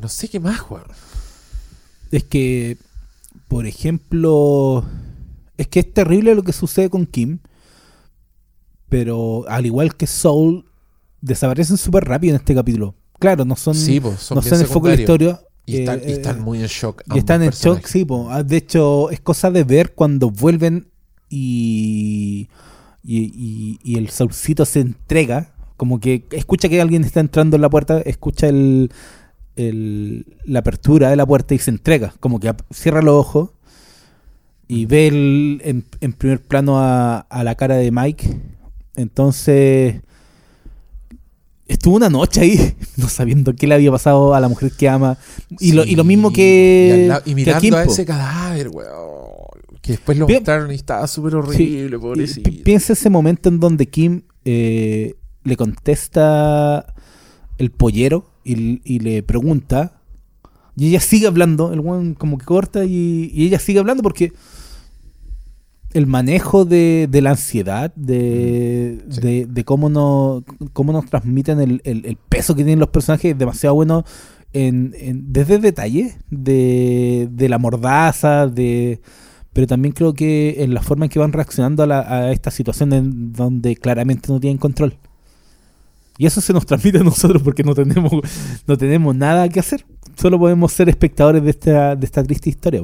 no 0.00 0.08
sé 0.08 0.28
qué 0.28 0.40
más, 0.40 0.58
Juan. 0.58 0.82
Es 2.10 2.24
que, 2.24 2.76
por 3.48 3.66
ejemplo, 3.66 4.84
es 5.60 5.68
que 5.68 5.80
es 5.80 5.92
terrible 5.92 6.34
lo 6.34 6.42
que 6.42 6.52
sucede 6.52 6.88
con 6.90 7.06
Kim, 7.06 7.38
pero 8.88 9.44
al 9.48 9.66
igual 9.66 9.94
que 9.96 10.06
Soul, 10.06 10.64
desaparecen 11.20 11.76
súper 11.76 12.04
rápido 12.04 12.34
en 12.34 12.40
este 12.40 12.54
capítulo. 12.54 12.94
Claro, 13.18 13.44
no 13.44 13.54
son, 13.56 13.74
Sí, 13.74 14.00
son 14.18 14.36
no 14.36 14.42
son 14.42 14.60
el 14.60 14.66
foco 14.66 14.88
de 14.88 14.96
la 14.96 15.00
historia. 15.02 15.40
Y 15.66 15.76
están, 15.76 15.98
eh, 16.00 16.04
y 16.08 16.12
están 16.12 16.40
muy 16.40 16.58
en 16.60 16.66
shock. 16.66 17.02
y 17.14 17.18
están 17.18 17.42
en 17.42 17.50
shock, 17.50 17.84
sí. 17.86 18.04
po. 18.04 18.28
Ah, 18.30 18.42
De 18.42 18.56
hecho, 18.56 19.10
es 19.10 19.20
cosa 19.20 19.50
de 19.50 19.62
ver 19.62 19.94
cuando 19.94 20.30
vuelven 20.30 20.88
y, 21.28 22.48
y, 23.04 23.18
y- 23.18 23.78
y 23.84 23.98
el 23.98 24.08
Saulcito 24.08 24.64
se 24.64 24.80
entrega. 24.80 25.52
Como 25.76 26.00
que 26.00 26.26
escucha 26.32 26.68
que 26.68 26.80
alguien 26.80 27.04
está 27.04 27.20
entrando 27.20 27.56
en 27.56 27.62
la 27.62 27.70
puerta, 27.70 28.00
escucha 28.00 28.48
el, 28.48 28.90
el- 29.56 30.38
la 30.44 30.60
apertura 30.60 31.10
de 31.10 31.16
la 31.16 31.26
puerta 31.26 31.54
y 31.54 31.58
se 31.58 31.70
entrega. 31.70 32.14
Como 32.18 32.40
que 32.40 32.52
cierra 32.70 33.02
los 33.02 33.14
ojos 33.14 33.50
y 34.72 34.86
ve 34.86 35.08
el- 35.08 35.60
en, 35.64 35.84
en 36.00 36.12
primer 36.12 36.40
plano 36.40 36.78
a, 36.78 37.18
a 37.18 37.42
la 37.44 37.54
cara 37.56 37.76
de 37.76 37.90
Mike. 37.90 38.36
Entonces, 38.94 40.00
estuvo 41.66 41.96
una 41.96 42.08
noche 42.08 42.40
ahí, 42.42 42.74
no 42.96 43.08
sabiendo 43.08 43.54
qué 43.54 43.66
le 43.66 43.74
había 43.74 43.90
pasado 43.90 44.34
a 44.34 44.40
la 44.40 44.48
mujer 44.48 44.72
que 44.72 44.88
ama. 44.88 45.18
Y, 45.58 45.72
lo, 45.72 45.84
y 45.84 45.96
lo 45.96 46.04
mismo 46.04 46.28
Sí, 46.30 46.34
que. 46.36 46.86
Y, 46.88 47.00
al 47.02 47.08
lado- 47.08 47.22
y 47.24 47.30
que 47.30 47.34
mirando 47.34 47.58
a, 47.58 47.60
Kimpo. 47.60 47.92
ese 47.92 48.04
cadáver, 48.04 48.68
weón. 48.68 49.30
Que 49.82 49.92
después 49.92 50.18
lo 50.18 50.26
Pi- 50.26 50.34
mostraron 50.34 50.70
y 50.72 50.74
estaba 50.74 51.06
súper 51.06 51.32
Sí, 51.32 51.38
horrible, 51.38 51.96
y 51.96 52.00
pobrecito. 52.00 52.50
pi- 52.50 52.62
Piensa 52.62 52.92
ese 52.92 53.08
momento 53.08 53.48
en 53.48 53.60
donde 53.60 53.88
Kim 53.88 54.22
eh, 54.44 55.14
le 55.42 55.56
contesta 55.56 56.94
el 57.56 57.70
pollero 57.70 58.30
y, 58.44 58.80
y 58.84 58.98
le 59.00 59.22
pregunta. 59.22 59.96
Y 60.76 60.88
ella 60.88 61.00
sigue 61.00 61.26
hablando, 61.26 61.72
el 61.72 61.80
weón 61.80 62.14
como 62.14 62.36
que 62.38 62.44
corta 62.44 62.84
y, 62.84 63.30
y 63.34 63.46
ella 63.46 63.58
sigue 63.58 63.78
hablando 63.80 64.02
porque 64.02 64.32
el 65.92 66.06
manejo 66.06 66.64
de, 66.64 67.08
de 67.10 67.20
la 67.20 67.30
ansiedad, 67.30 67.92
de, 67.96 69.02
Sí. 69.10 69.20
de, 69.20 69.46
de 69.46 69.64
cómo, 69.64 69.88
no, 69.88 70.44
cómo 70.72 70.92
nos 70.92 71.06
transmiten 71.06 71.60
el, 71.60 71.80
el- 71.84 72.06
el 72.06 72.16
peso 72.16 72.54
que 72.54 72.62
tienen 72.64 72.78
los 72.78 72.90
personajes 72.90 73.32
es 73.32 73.38
demasiado 73.38 73.74
bueno 73.74 74.04
en, 74.52 74.94
en- 74.98 75.32
desde 75.32 75.58
detalles 75.58 76.16
de, 76.30 77.28
de 77.32 77.48
la 77.48 77.58
mordaza, 77.58 78.46
de 78.46 79.00
pero 79.52 79.66
también 79.66 79.92
creo 79.92 80.14
que 80.14 80.62
en 80.62 80.74
la 80.74 80.80
forma 80.82 81.06
en 81.06 81.10
que 81.10 81.18
van 81.18 81.32
reaccionando 81.32 81.82
a, 81.82 81.86
la- 81.86 82.00
a 82.00 82.30
esta 82.32 82.52
situación 82.52 82.92
en 82.92 83.32
donde 83.32 83.74
claramente 83.76 84.32
no 84.32 84.38
tienen 84.38 84.58
control. 84.58 84.94
Y 86.18 86.26
eso 86.26 86.40
se 86.40 86.52
nos 86.52 86.66
transmite 86.66 86.98
a 86.98 87.02
nosotros 87.02 87.42
porque 87.42 87.64
no 87.64 87.74
tenemos, 87.74 88.12
no 88.66 88.76
tenemos 88.76 89.16
nada 89.16 89.48
que 89.48 89.58
hacer. 89.58 89.84
Solo 90.16 90.38
podemos 90.38 90.70
ser 90.72 90.88
espectadores 90.88 91.42
de 91.42 91.50
esta, 91.50 91.96
de 91.96 92.04
esta 92.06 92.22
triste 92.22 92.48
historia. 92.50 92.82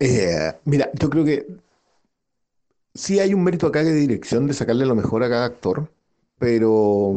Eh, 0.00 0.52
mira, 0.64 0.90
yo 0.94 1.10
creo 1.10 1.24
que 1.24 1.46
sí 2.94 3.18
hay 3.20 3.34
un 3.34 3.44
mérito 3.44 3.66
acá 3.66 3.82
de 3.84 3.92
dirección 3.94 4.46
de 4.46 4.54
sacarle 4.54 4.86
lo 4.86 4.94
mejor 4.94 5.22
a 5.22 5.28
cada 5.28 5.46
actor, 5.46 5.90
pero, 6.38 7.14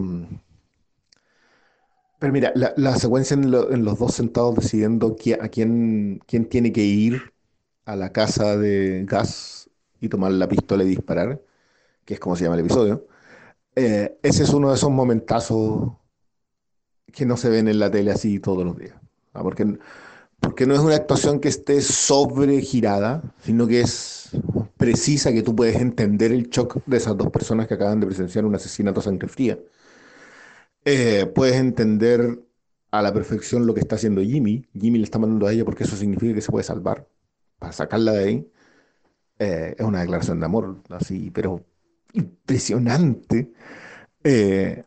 pero 2.20 2.34
mira, 2.34 2.52
la, 2.56 2.74
la 2.78 2.96
secuencia 2.96 3.34
en, 3.36 3.50
lo- 3.52 3.72
en 3.72 3.84
los 3.84 3.98
dos 4.00 4.14
sentados 4.14 4.56
decidiendo 4.56 5.16
qui- 5.16 5.38
a 5.42 5.50
quién, 5.50 6.22
quién 6.28 6.46
tiene 6.46 6.72
que 6.72 6.84
ir 6.84 7.34
a 7.86 7.96
la 7.96 8.12
casa 8.12 8.58
de 8.58 9.06
Gas 9.08 9.70
y 10.02 10.10
tomar 10.10 10.32
la 10.34 10.48
pistola 10.48 10.84
y 10.84 10.88
disparar, 10.90 11.42
que 12.06 12.16
es 12.16 12.20
como 12.22 12.36
se 12.36 12.46
llama 12.46 12.56
el 12.58 12.62
episodio, 12.66 13.08
eh, 13.76 14.18
ese 14.24 14.44
es 14.44 14.52
uno 14.52 14.70
de 14.70 14.76
esos 14.76 14.92
momentazos 14.92 15.94
que 17.14 17.26
no 17.26 17.38
se 17.38 17.50
ven 17.50 17.68
en 17.68 17.80
la 17.80 17.92
tele 17.92 18.12
así 18.12 18.40
todos 18.40 18.66
los 18.66 18.78
días. 18.78 18.96
Porque 19.34 19.66
porque 20.42 20.66
no 20.66 20.74
es 20.74 20.82
una 20.82 20.96
actuación 20.96 21.40
que 21.40 21.48
esté 21.48 21.82
sobregirada, 21.82 23.24
sino 23.44 23.68
que 23.68 23.82
es 23.82 24.32
precisa, 24.76 25.32
que 25.32 25.44
tú 25.44 25.56
puedes 25.56 25.78
entender 25.78 26.32
el 26.32 26.50
shock 26.50 26.84
de 26.86 26.98
esas 26.98 27.16
dos 27.16 27.30
personas 27.30 27.68
que 27.68 27.76
acaban 27.76 28.00
de 28.00 28.08
presenciar 28.08 28.46
un 28.46 28.56
asesinato 28.56 29.00
a 29.00 29.04
sangre 29.04 29.28
fría. 29.30 29.60
Eh, 30.84 31.28
puedes 31.36 31.56
entender 31.56 32.40
a 32.90 33.02
la 33.02 33.14
perfección 33.14 33.66
lo 33.68 33.74
que 33.74 33.82
está 33.82 33.96
haciendo 33.96 34.22
Jimmy. 34.22 34.66
Jimmy 34.74 34.98
le 34.98 35.04
está 35.06 35.20
mandando 35.20 35.48
a 35.48 35.54
ella 35.54 35.66
porque 35.66 35.84
eso 35.84 35.96
significa 35.96 36.34
que 36.34 36.42
se 36.42 36.52
puede 36.52 36.64
salvar, 36.64 37.08
para 37.60 37.72
sacarla 37.72 38.14
de 38.14 38.24
ahí. 38.24 38.52
Eh, 39.40 39.76
es 39.78 39.86
una 39.86 40.02
declaración 40.02 40.40
de 40.40 40.46
amor, 40.46 40.82
así, 40.90 41.32
pero 41.32 41.64
impresionante. 42.14 43.54
Eh, 44.24 44.84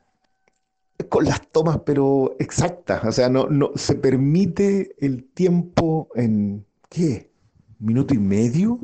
con 1.08 1.24
las 1.24 1.48
tomas, 1.50 1.80
pero 1.84 2.36
exactas. 2.38 3.04
O 3.04 3.12
sea, 3.12 3.28
no, 3.28 3.46
no 3.48 3.72
se 3.74 3.94
permite 3.94 4.94
el 5.04 5.24
tiempo 5.24 6.08
en 6.14 6.66
¿qué? 6.88 7.30
¿Minuto 7.78 8.14
y 8.14 8.18
medio? 8.18 8.78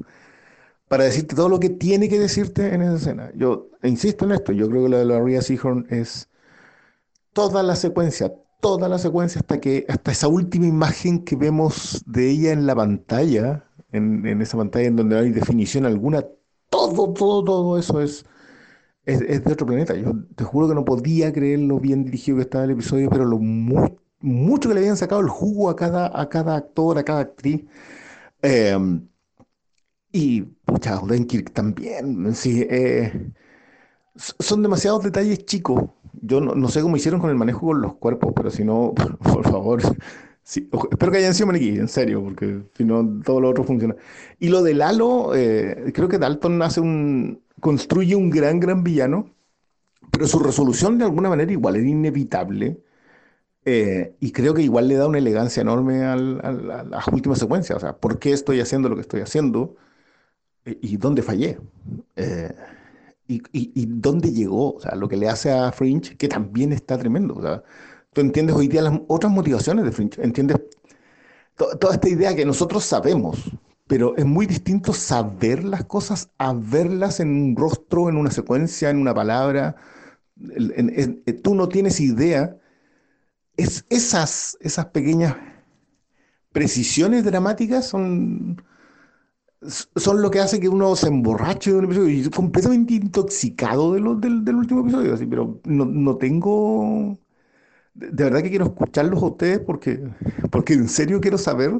Para 0.88 1.04
decirte 1.04 1.36
todo 1.36 1.48
lo 1.48 1.60
que 1.60 1.70
tiene 1.70 2.08
que 2.08 2.18
decirte 2.18 2.74
en 2.74 2.82
esa 2.82 2.96
escena. 2.96 3.32
Yo 3.36 3.68
insisto 3.82 4.24
en 4.24 4.32
esto, 4.32 4.52
yo 4.52 4.68
creo 4.68 4.84
que 4.84 4.88
lo 4.88 4.98
de 4.98 5.04
la 5.04 5.20
Ria 5.20 5.40
Seahorn 5.40 5.86
es 5.90 6.28
toda 7.32 7.62
la 7.62 7.76
secuencia, 7.76 8.34
toda 8.60 8.88
la 8.88 8.98
secuencia 8.98 9.40
hasta 9.40 9.60
que, 9.60 9.86
hasta 9.88 10.10
esa 10.10 10.28
última 10.28 10.66
imagen 10.66 11.24
que 11.24 11.36
vemos 11.36 12.02
de 12.06 12.30
ella 12.30 12.52
en 12.52 12.66
la 12.66 12.74
pantalla, 12.74 13.64
en, 13.92 14.26
en 14.26 14.42
esa 14.42 14.56
pantalla 14.56 14.88
en 14.88 14.96
donde 14.96 15.14
no 15.14 15.22
hay 15.22 15.30
definición 15.30 15.86
alguna, 15.86 16.24
todo, 16.68 17.12
todo, 17.12 17.44
todo 17.44 17.78
eso 17.78 18.00
es 18.00 18.26
es, 19.06 19.44
de 19.44 19.52
otro 19.52 19.66
planeta. 19.66 19.94
Yo 19.96 20.12
te 20.36 20.44
juro 20.44 20.68
que 20.68 20.74
no 20.74 20.84
podía 20.84 21.32
creer 21.32 21.60
lo 21.60 21.78
bien 21.80 22.04
dirigido 22.04 22.36
que 22.38 22.42
estaba 22.42 22.64
el 22.64 22.72
episodio, 22.72 23.10
pero 23.10 23.24
lo 23.24 23.38
mu- 23.38 23.96
mucho 24.20 24.68
que 24.68 24.74
le 24.74 24.80
habían 24.82 24.96
sacado 24.96 25.20
el 25.20 25.28
jugo 25.28 25.70
a 25.70 25.76
cada, 25.76 26.18
a 26.20 26.28
cada 26.28 26.56
actor, 26.56 26.98
a 26.98 27.04
cada 27.04 27.20
actriz. 27.20 27.64
Eh, 28.42 28.76
y, 30.12 30.42
pucha, 30.42 31.00
Odenkirk 31.00 31.52
también. 31.52 32.34
Sí, 32.34 32.66
eh, 32.68 33.30
son 34.16 34.62
demasiados 34.62 35.02
detalles 35.04 35.44
chicos. 35.46 35.84
Yo 36.22 36.40
no, 36.40 36.68
sé 36.68 36.82
cómo 36.82 36.96
hicieron 36.96 37.20
con 37.20 37.30
el 37.30 37.36
manejo 37.36 37.66
con 37.66 37.80
los 37.80 37.94
cuerpos, 37.94 38.32
pero 38.34 38.50
si 38.50 38.64
no, 38.64 38.92
por 39.22 39.44
favor. 39.48 39.80
Sí, 40.50 40.68
espero 40.90 41.12
que 41.12 41.18
hayan 41.18 41.34
sido 41.34 41.46
maniquí, 41.48 41.70
en 41.78 41.88
serio, 41.88 42.22
porque 42.22 42.62
si 42.76 42.84
no, 42.84 43.22
todo 43.24 43.40
lo 43.40 43.50
otro 43.50 43.64
funciona. 43.64 43.96
Y 44.38 44.48
lo 44.48 44.62
de 44.62 44.74
Lalo, 44.74 45.34
eh, 45.34 45.92
creo 45.94 46.08
que 46.08 46.18
Dalton 46.18 46.60
hace 46.62 46.80
un, 46.80 47.42
construye 47.60 48.16
un 48.16 48.30
gran, 48.30 48.60
gran 48.60 48.82
villano, 48.84 49.30
pero 50.12 50.26
su 50.28 50.38
resolución 50.40 50.98
de 50.98 51.04
alguna 51.06 51.30
manera 51.30 51.52
igual 51.52 51.76
era 51.76 51.88
inevitable. 51.88 52.80
eh, 53.66 54.14
y 54.20 54.32
creo 54.32 54.54
que 54.54 54.62
igual 54.62 54.88
le 54.88 54.96
da 54.96 55.06
una 55.08 55.18
elegancia 55.18 55.60
enorme 55.62 56.04
al- 56.04 56.40
al- 56.44 56.70
a 56.70 56.84
las 56.84 57.08
últimas 57.08 57.38
secuencias. 57.38 57.76
O 57.78 57.80
sea, 57.80 57.96
¿por 57.98 58.18
qué 58.18 58.32
estoy 58.32 58.60
haciendo 58.60 58.88
lo 58.88 58.96
que 58.96 59.02
estoy 59.02 59.20
haciendo? 59.22 59.76
eh, 60.64 60.78
y 60.82 60.96
dónde 60.96 61.22
fallé. 61.22 61.58
Eh, 62.16 62.54
y, 63.28 63.36
y- 63.52 63.72
y 63.74 63.86
dónde 63.86 64.32
llegó, 64.32 64.74
o 64.76 64.80
sea, 64.80 64.94
lo 64.96 65.08
que 65.08 65.16
le 65.16 65.28
hace 65.28 65.52
a 65.52 65.72
Fringe, 65.72 66.16
que 66.16 66.28
también 66.28 66.72
está 66.72 66.98
tremendo. 66.98 67.34
O 67.36 67.42
sea, 67.42 67.62
tú 68.12 68.20
entiendes 68.20 68.56
hoy 68.56 68.68
día 68.68 68.82
las 68.82 69.00
otras 69.08 69.32
motivaciones 69.32 69.84
de 69.84 69.92
Fringe, 69.92 70.22
entiendes 70.22 70.58
to- 71.56 71.76
toda 71.78 71.94
esta 71.94 72.08
idea 72.08 72.34
que 72.36 72.46
nosotros 72.46 72.84
sabemos, 72.84 73.38
pero 73.86 74.16
es 74.16 74.24
muy 74.26 74.46
distinto 74.46 74.92
saber 74.92 75.64
las 75.64 75.84
cosas 75.84 76.30
a 76.38 76.52
verlas 76.54 77.20
en 77.20 77.30
un 77.30 77.56
rostro, 77.56 78.08
en 78.08 78.16
una 78.16 78.30
secuencia, 78.30 78.90
en 78.90 78.98
una 78.98 79.14
palabra. 79.14 79.76
El- 80.40 80.72
en- 80.76 81.00
en- 81.00 81.22
eh, 81.26 81.34
tú 81.34 81.54
no 81.54 81.68
tienes 81.68 82.00
idea. 82.00 82.56
Es, 83.56 83.86
esas, 83.90 84.56
esas 84.60 84.86
pequeñas 84.86 85.36
precisiones 86.52 87.24
dramáticas 87.24 87.86
son, 87.86 88.56
son 89.96 90.22
lo 90.22 90.30
que 90.30 90.40
hace 90.40 90.58
que 90.60 90.68
uno 90.68 90.96
se 90.96 91.08
emborrache 91.08 91.70
de 91.72 91.78
un 91.78 91.84
episodio 91.84 92.08
y 92.10 92.30
completamente 92.30 92.94
intoxicado 92.94 93.92
de 93.94 94.00
lo- 94.00 94.14
del, 94.14 94.44
del 94.44 94.56
último 94.56 94.80
episodio. 94.80 95.14
Así, 95.14 95.26
pero 95.26 95.60
no, 95.64 95.84
no 95.84 96.16
tengo. 96.16 97.18
De, 98.00 98.24
verdad 98.24 98.42
que 98.42 98.50
quiero 98.50 98.66
escucharlos 98.66 99.22
a 99.22 99.26
ustedes 99.26 99.60
porque, 99.60 100.00
porque 100.50 100.72
en 100.74 100.88
serio 100.88 101.20
quiero 101.20 101.38
saber 101.38 101.72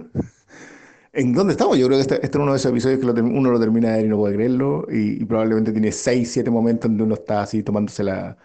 en 1.13 1.33
dónde 1.33 1.53
estamos. 1.53 1.79
Yo 1.79 1.87
creo 1.87 1.99
que 1.99 2.03
este, 2.03 2.15
este 2.25 2.39
es 2.39 2.43
uno 2.43 2.53
de 2.53 2.59
esos 2.59 2.71
episodios 2.71 3.01
que 3.01 3.07
lo 3.07 3.13
uno 3.15 3.51
lo 3.51 3.61
termina 3.61 3.91
de 3.91 3.97
ver 3.99 4.07
y 4.07 4.09
no 4.09 4.17
puede 4.19 4.35
creerlo. 4.35 4.87
Y, 4.91 5.23
y 5.23 5.25
probablemente 5.25 5.73
tiene 5.73 5.93
6, 5.93 6.31
7 6.31 6.51
momentos 6.51 6.91
donde 6.91 7.05
uno 7.05 7.15
está 7.15 7.43
así 7.43 7.63
tomándose 7.63 8.05
la, 8.05 8.37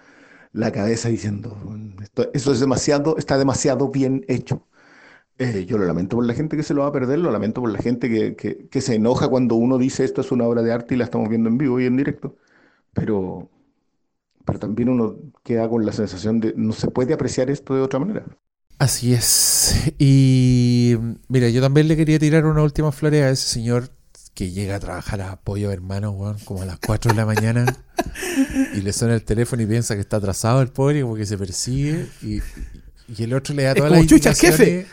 la 0.53 0.71
cabeza 0.71 1.09
diciendo: 1.09 1.57
"Esto- 2.03 2.32
Eso 2.34 2.51
es 2.53 2.59
demasiado, 2.59 3.17
está 3.17 3.38
demasiado 3.38 3.89
bien 3.91 4.26
hecho. 4.28 4.67
Eh, 5.39 5.65
yo 5.67 5.78
lo 5.78 5.86
lamento 5.86 6.17
por 6.17 6.26
la 6.26 6.34
gente 6.36 6.57
que 6.57 6.63
se 6.63 6.73
lo 6.76 6.82
va 6.84 6.88
a 6.89 6.93
perder, 6.93 7.19
lo 7.19 7.32
lamento 7.32 7.61
por 7.61 7.71
la 7.71 7.80
gente 7.80 8.09
que, 8.09 8.36
que- 8.36 8.67
que 8.69 8.82
se 8.82 8.95
enoja 8.95 9.28
cuando 9.30 9.55
uno 9.55 9.78
dice 9.80 10.05
esto 10.05 10.21
es 10.21 10.32
una 10.32 10.45
obra 10.45 10.63
de 10.63 10.73
arte 10.73 10.95
y 10.95 10.97
la 10.99 11.05
estamos 11.05 11.30
viendo 11.30 11.49
en 11.49 11.57
vivo 11.57 11.80
y 11.80 11.86
en 11.88 11.97
directo. 11.97 12.38
Pero, 12.93 13.49
pero 14.46 14.60
también 14.60 14.89
uno 14.89 15.18
queda 15.43 15.68
con 15.70 15.86
la 15.86 15.91
sensación 15.93 16.39
de 16.39 16.54
no 16.56 16.74
se 16.74 16.89
puede 16.89 17.14
apreciar 17.14 17.50
esto 17.50 17.76
de 17.76 17.82
otra 17.82 18.00
manera. 18.00 18.26
Así 18.78 19.14
es. 19.14 19.74
Y 19.98 20.96
mira, 21.30 21.50
yo 21.50 21.62
también 21.62 21.88
le 21.88 21.96
quería 21.96 22.20
tirar 22.20 22.46
una 22.46 22.62
última 22.62 22.91
flores 22.91 23.24
a 23.24 23.30
ese 23.30 23.48
señor 23.48 23.89
que 24.34 24.52
llega 24.52 24.76
a 24.76 24.80
trabajar 24.82 25.22
a 25.22 25.38
Pollo 25.41 25.72
Hermano, 25.72 26.12
weón, 26.12 26.38
como 26.43 26.62
a 26.62 26.66
las 26.66 26.80
4 26.80 27.12
de 27.12 27.16
la 27.18 27.26
mañana. 27.26 27.66
y 28.76 28.82
le 28.82 28.91
suena 28.91 29.14
el 29.16 29.24
teléfono 29.24 29.62
y 29.62 29.66
piensa 29.66 29.96
que 29.96 30.02
está 30.02 30.18
atrasado 30.18 30.62
el 30.62 30.68
pobre, 30.70 31.02
como 31.04 31.16
que 31.16 31.26
se 31.26 31.38
persigue. 31.38 32.08
Y, 32.22 32.39
y 33.08 33.24
el 33.24 33.34
otro 33.34 33.56
le 33.56 33.64
da 33.64 33.76
todas 33.76 33.91
las 33.91 34.02
"Chucha, 34.02 34.32
indicaciones. 34.32 34.58
jefe". 34.58 34.88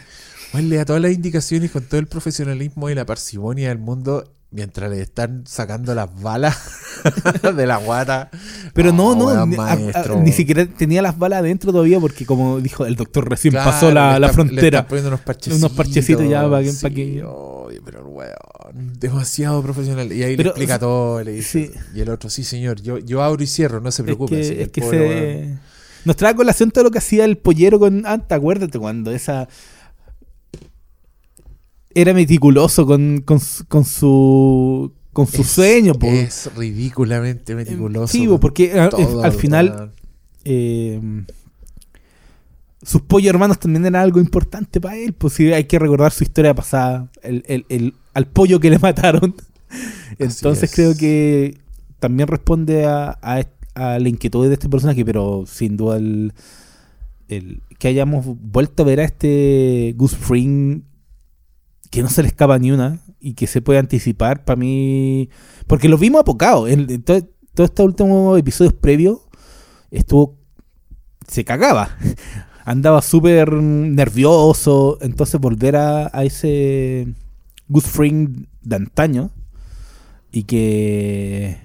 weón, 0.55 0.69
le 0.69 0.77
da 0.77 0.85
todas 0.85 1.03
las 1.03 1.13
indicaciones 1.13 1.71
con 1.73 1.83
todo 1.85 1.99
el 1.99 2.07
profesionalismo 2.07 2.89
y 2.89 2.95
la 2.95 3.05
parsimonia 3.05 3.71
del 3.71 3.79
mundo. 3.79 4.33
Mientras 4.53 4.91
le 4.91 5.01
están 5.01 5.45
sacando 5.47 5.95
las 5.95 6.09
balas 6.21 6.57
de 7.57 7.67
la 7.67 7.79
guata. 7.79 8.31
Pero 8.75 8.93
no, 8.93 9.15
no, 9.15 9.27
weón, 9.27 9.49
ni, 9.51 9.57
a- 9.57 9.73
a- 9.73 9.77
maestro. 9.77 10.21
ni 10.21 10.31
siquiera 10.31 10.67
tenía 10.67 11.01
las 11.01 11.19
balas 11.19 11.39
adentro 11.41 11.73
todavía 11.73 11.99
porque 11.99 12.27
como 12.27 12.61
dijo 12.61 12.85
el 12.85 12.95
doctor 12.97 13.29
recién 13.31 13.53
Claro, 13.53 13.71
pasó 13.71 13.91
la, 13.91 14.15
le 14.15 14.21
la 14.21 14.27
le 14.27 14.33
frontera. 14.35 14.67
están 14.81 14.87
poniendo 14.89 15.09
unos 15.09 15.21
parchecitos. 15.21 15.59
Unos 15.59 15.73
parchecitos 15.73 16.29
ya 16.29 16.43
para 16.51 16.63
que- 16.63 16.73
sí, 16.73 16.83
para 16.83 16.95
que- 16.95 17.25
pero 17.85 18.07
weón, 18.09 18.33
demasiado 19.01 19.63
profesional. 19.63 20.13
Y 20.13 20.23
ahí 20.23 20.37
Pero, 20.37 20.49
le 20.49 20.51
explica 20.51 20.79
todo. 20.79 21.23
Le 21.25 21.33
dice, 21.33 21.71
sí. 21.73 21.81
Y 21.95 22.01
el 22.01 22.11
otro, 22.11 22.29
sí, 22.31 22.45
señor, 22.45 22.81
yo, 22.83 22.99
yo 22.99 23.23
abro 23.23 23.43
y 23.43 23.47
cierro, 23.47 23.81
no 23.81 23.91
se 23.91 24.03
Es 24.03 24.05
preocupe. 24.05 24.37
que, 24.41 24.63
es 24.63 24.69
que 24.69 24.81
se... 24.83 24.89
weón. 24.91 25.61
Nos 26.05 26.17
trae 26.17 26.35
colación 26.35 26.71
todo 26.73 26.85
lo 26.85 26.91
que 26.91 26.99
hacía 26.99 27.25
el 27.25 27.39
pollero 27.39 27.79
con 27.79 28.05
Anta, 28.07 28.35
acuérdate 28.35 28.79
cuando 28.79 29.13
esa... 29.13 29.49
Era 31.95 32.13
meticuloso 32.15 32.87
con, 32.87 33.23
con, 33.25 33.41
su- 33.41 33.65
con 33.67 33.85
su 33.85 34.93
con 35.13 35.27
su 35.27 35.43
Es- 35.43 35.49
sueño. 35.49 35.95
po. 35.95 36.07
Es 36.07 36.51
ridículamente 36.57 37.55
meticuloso. 37.55 38.07
Sí, 38.13 38.27
porque 38.41 38.79
a- 38.81 38.89
todo, 38.89 39.23
al 39.23 39.33
final 39.33 39.93
eh, 40.45 41.01
sus 42.83 43.03
pollos 43.03 43.29
hermanos 43.31 43.59
también 43.59 43.85
eran 43.85 43.97
algo 44.03 44.21
importante 44.21 44.81
para 44.81 44.97
él. 44.97 45.13
Pues 45.13 45.35
sí, 45.35 45.53
hay 45.53 45.65
que 45.65 45.79
recordar 45.79 46.13
su 46.13 46.25
historia 46.25 46.55
pasada, 46.55 47.09
el, 47.23 47.45
el- 47.47 47.67
el- 47.69 47.95
al 48.15 48.27
pollo 48.27 48.59
que 48.59 48.71
le 48.71 48.79
mataron. 48.79 49.35
Entonces 50.19 50.65
es. 50.71 50.75
creo 50.75 50.97
que 50.97 51.59
también 52.01 52.27
responde 52.29 52.85
a, 52.87 53.19
a 53.75 53.99
la 53.99 54.09
inquietud 54.09 54.47
de 54.49 54.55
este 54.55 54.69
personaje, 54.69 55.05
pero 55.05 55.45
sin 55.47 55.77
duda 55.77 55.97
el, 55.99 56.33
el- 57.29 57.61
que 57.79 57.89
hayamos 57.89 58.25
vuelto 58.27 58.83
a 58.83 58.87
ver 58.87 59.01
a 59.01 59.05
este 59.05 59.95
Gus 59.97 60.17
Fring 60.17 60.83
que 61.93 62.03
no 62.03 62.09
se 62.09 62.23
le 62.23 62.29
escapa 62.29 62.59
ni 62.59 62.73
una 62.73 63.01
y 63.21 63.35
que 63.35 63.47
se 63.47 63.61
puede 63.61 63.79
anticipar 63.79 64.45
para 64.47 64.57
mí 64.57 65.29
porque 65.67 65.89
lo 65.91 65.99
vimos 65.99 66.23
apocado. 66.23 66.67
En, 66.67 67.03
todo- 67.03 67.29
todos 67.55 67.69
estos 67.69 67.85
últimos 67.85 68.39
episodios 68.39 68.73
previos 68.73 69.19
estuvo 69.91 70.39
se 71.29 71.45
cagaba. 71.45 71.91
Andaba 72.65 73.03
súper 73.03 73.53
nervioso. 73.53 74.97
Entonces 75.03 75.39
volver 75.39 75.77
a, 75.77 76.11
a 76.17 76.25
ese 76.25 77.13
Gus 77.69 77.85
Fring 77.85 78.47
de 78.63 78.77
antaño 78.77 79.31
y 80.33 80.45
que 80.45 81.59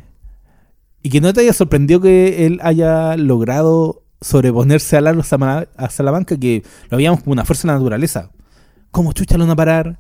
y 1.01 1.09
que 1.09 1.21
no 1.21 1.32
te 1.32 1.39
haya 1.41 1.53
sorprendido 1.53 2.01
que 2.01 2.45
él 2.45 2.59
haya 2.63 3.15
logrado 3.15 4.03
sobreponerse 4.19 4.97
a 4.97 5.01
Lalo 5.01 5.21
a 5.21 5.89
Salamanca 5.89 6.38
que 6.38 6.63
lo 6.89 6.97
veíamos 6.97 7.21
como 7.21 7.32
una 7.32 7.45
fuerza 7.45 7.67
de 7.69 7.73
naturaleza. 7.75 8.30
¿cómo 8.91 9.13
chucha 9.13 9.38
lo 9.38 9.45
van 9.45 9.55
parar? 9.55 9.99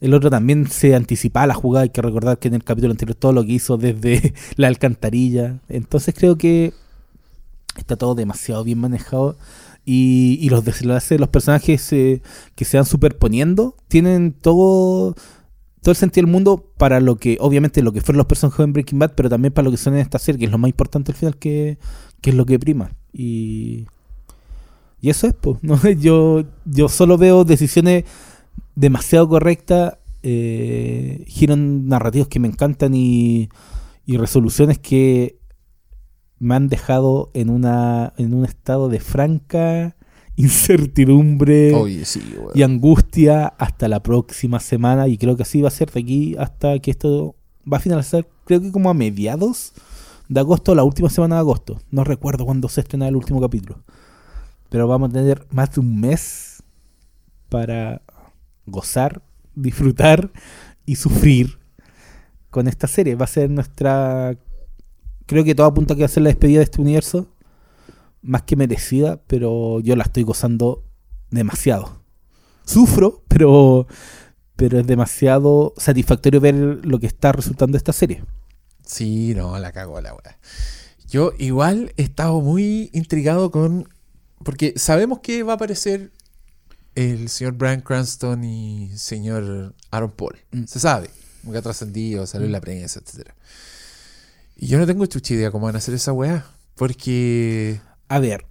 El 0.00 0.14
otro 0.14 0.30
también 0.30 0.66
se 0.68 0.94
anticipaba 0.94 1.46
la 1.46 1.54
jugada. 1.54 1.84
Hay 1.84 1.90
que 1.90 2.02
recordar 2.02 2.38
que 2.38 2.48
en 2.48 2.54
el 2.54 2.64
capítulo 2.64 2.92
anterior 2.92 3.14
todo 3.14 3.32
lo 3.32 3.44
que 3.44 3.52
hizo 3.52 3.76
desde 3.76 4.34
la 4.56 4.68
alcantarilla. 4.68 5.60
Entonces 5.68 6.14
creo 6.16 6.36
que 6.36 6.72
está 7.76 7.96
todo 7.96 8.14
demasiado 8.14 8.64
bien 8.64 8.78
manejado. 8.78 9.36
Y, 9.86 10.38
y 10.40 10.48
los 10.48 10.64
desenlaces 10.64 11.10
de 11.10 11.18
los 11.18 11.28
personajes 11.28 11.88
que 11.90 12.64
se 12.64 12.76
van 12.78 12.86
superponiendo 12.86 13.76
tienen 13.88 14.32
todo, 14.32 15.14
todo 15.82 15.92
el 15.92 15.96
sentido 15.96 16.24
del 16.24 16.32
mundo 16.32 16.72
para 16.78 17.00
lo 17.00 17.16
que, 17.16 17.36
obviamente, 17.38 17.82
lo 17.82 17.92
que 17.92 18.00
fueron 18.00 18.16
los 18.16 18.26
personajes 18.26 18.64
en 18.64 18.72
Breaking 18.72 18.98
Bad, 18.98 19.12
pero 19.14 19.28
también 19.28 19.52
para 19.52 19.66
lo 19.66 19.70
que 19.70 19.76
son 19.76 19.92
en 19.92 20.00
esta 20.00 20.18
serie, 20.18 20.38
que 20.38 20.44
es 20.46 20.50
lo 20.50 20.56
más 20.56 20.70
importante 20.70 21.12
al 21.12 21.18
final, 21.18 21.36
que, 21.36 21.78
que 22.22 22.30
es 22.30 22.36
lo 22.36 22.46
que 22.46 22.58
prima. 22.58 22.92
Y, 23.12 23.86
y 25.02 25.10
eso 25.10 25.26
es, 25.26 25.34
pues. 25.34 25.58
¿no? 25.62 25.78
Yo, 25.90 26.44
yo 26.64 26.88
solo 26.88 27.18
veo 27.18 27.44
decisiones 27.44 28.04
demasiado 28.74 29.28
correctas, 29.28 29.98
eh, 30.22 31.24
giros 31.26 31.58
narrativos 31.58 32.28
que 32.28 32.40
me 32.40 32.48
encantan 32.48 32.94
y, 32.94 33.48
y 34.06 34.16
resoluciones 34.16 34.78
que 34.78 35.38
me 36.38 36.54
han 36.54 36.68
dejado 36.68 37.30
en 37.34 37.50
una 37.50 38.12
en 38.16 38.34
un 38.34 38.44
estado 38.44 38.88
de 38.88 39.00
franca 39.00 39.96
incertidumbre 40.36 41.72
Oye, 41.74 42.04
sí, 42.04 42.20
y 42.54 42.62
angustia 42.62 43.46
hasta 43.46 43.88
la 43.88 44.02
próxima 44.02 44.60
semana. 44.60 45.08
Y 45.08 45.16
creo 45.18 45.36
que 45.36 45.42
así 45.42 45.62
va 45.62 45.68
a 45.68 45.72
ser 45.72 45.90
de 45.90 46.00
aquí 46.00 46.36
hasta 46.38 46.78
que 46.80 46.90
esto 46.90 47.36
va 47.70 47.78
a 47.78 47.80
finalizar 47.80 48.26
creo 48.44 48.60
que 48.60 48.72
como 48.72 48.90
a 48.90 48.94
mediados 48.94 49.72
de 50.28 50.40
agosto 50.40 50.74
la 50.74 50.84
última 50.84 51.10
semana 51.10 51.36
de 51.36 51.40
agosto. 51.40 51.80
No 51.90 52.04
recuerdo 52.04 52.44
cuándo 52.44 52.68
se 52.68 52.80
estrena 52.80 53.08
el 53.08 53.16
último 53.16 53.40
capítulo. 53.40 53.82
Pero 54.68 54.88
vamos 54.88 55.10
a 55.10 55.12
tener 55.12 55.46
más 55.50 55.72
de 55.72 55.80
un 55.80 56.00
mes 56.00 56.62
para 57.48 58.02
gozar 58.66 59.22
disfrutar 59.54 60.32
y 60.84 60.96
sufrir 60.96 61.58
con 62.50 62.68
esta 62.68 62.86
serie 62.86 63.14
va 63.14 63.24
a 63.24 63.28
ser 63.28 63.50
nuestra 63.50 64.36
creo 65.26 65.44
que 65.44 65.54
todo 65.54 65.66
apunta 65.66 65.94
a 65.94 65.96
que 65.96 66.02
va 66.02 66.06
a 66.06 66.08
ser 66.08 66.22
la 66.22 66.30
despedida 66.30 66.58
de 66.58 66.64
este 66.64 66.80
universo 66.80 67.28
más 68.22 68.42
que 68.42 68.56
merecida, 68.56 69.20
pero 69.26 69.80
yo 69.80 69.96
la 69.96 70.04
estoy 70.04 70.22
gozando 70.22 70.82
demasiado. 71.30 72.00
Sufro, 72.64 73.22
pero 73.28 73.86
pero 74.56 74.78
es 74.78 74.86
demasiado 74.86 75.74
satisfactorio 75.76 76.40
ver 76.40 76.54
lo 76.54 76.98
que 76.98 77.06
está 77.06 77.32
resultando 77.32 77.76
esta 77.76 77.92
serie. 77.92 78.24
Sí, 78.86 79.34
no, 79.34 79.58
la 79.58 79.72
cago 79.72 80.00
la 80.00 80.14
weá. 80.14 80.38
Yo 81.08 81.32
igual 81.38 81.92
he 81.96 82.02
estado 82.02 82.40
muy 82.40 82.90
intrigado 82.92 83.50
con. 83.50 83.88
Porque 84.42 84.74
sabemos 84.76 85.20
que 85.20 85.42
va 85.42 85.52
a 85.52 85.56
aparecer 85.56 86.12
el 86.94 87.28
señor 87.28 87.54
Brian 87.54 87.80
Cranston 87.80 88.44
y 88.44 88.90
señor 88.96 89.74
Aaron 89.90 90.12
Paul. 90.12 90.36
Mm. 90.52 90.64
Se 90.64 90.78
sabe. 90.80 91.10
Nunca 91.42 91.58
ha 91.58 91.62
trascendido, 91.62 92.26
salió 92.26 92.46
en 92.46 92.52
la 92.52 92.60
prensa, 92.60 93.00
etcétera. 93.04 93.34
Y 94.56 94.68
yo 94.68 94.78
no 94.78 94.86
tengo 94.86 95.04
chucha 95.06 95.34
idea 95.34 95.50
cómo 95.50 95.66
van 95.66 95.74
a 95.74 95.78
hacer 95.78 95.94
esa 95.94 96.12
weá. 96.12 96.46
Porque 96.76 97.80
A 98.08 98.18
ver, 98.18 98.46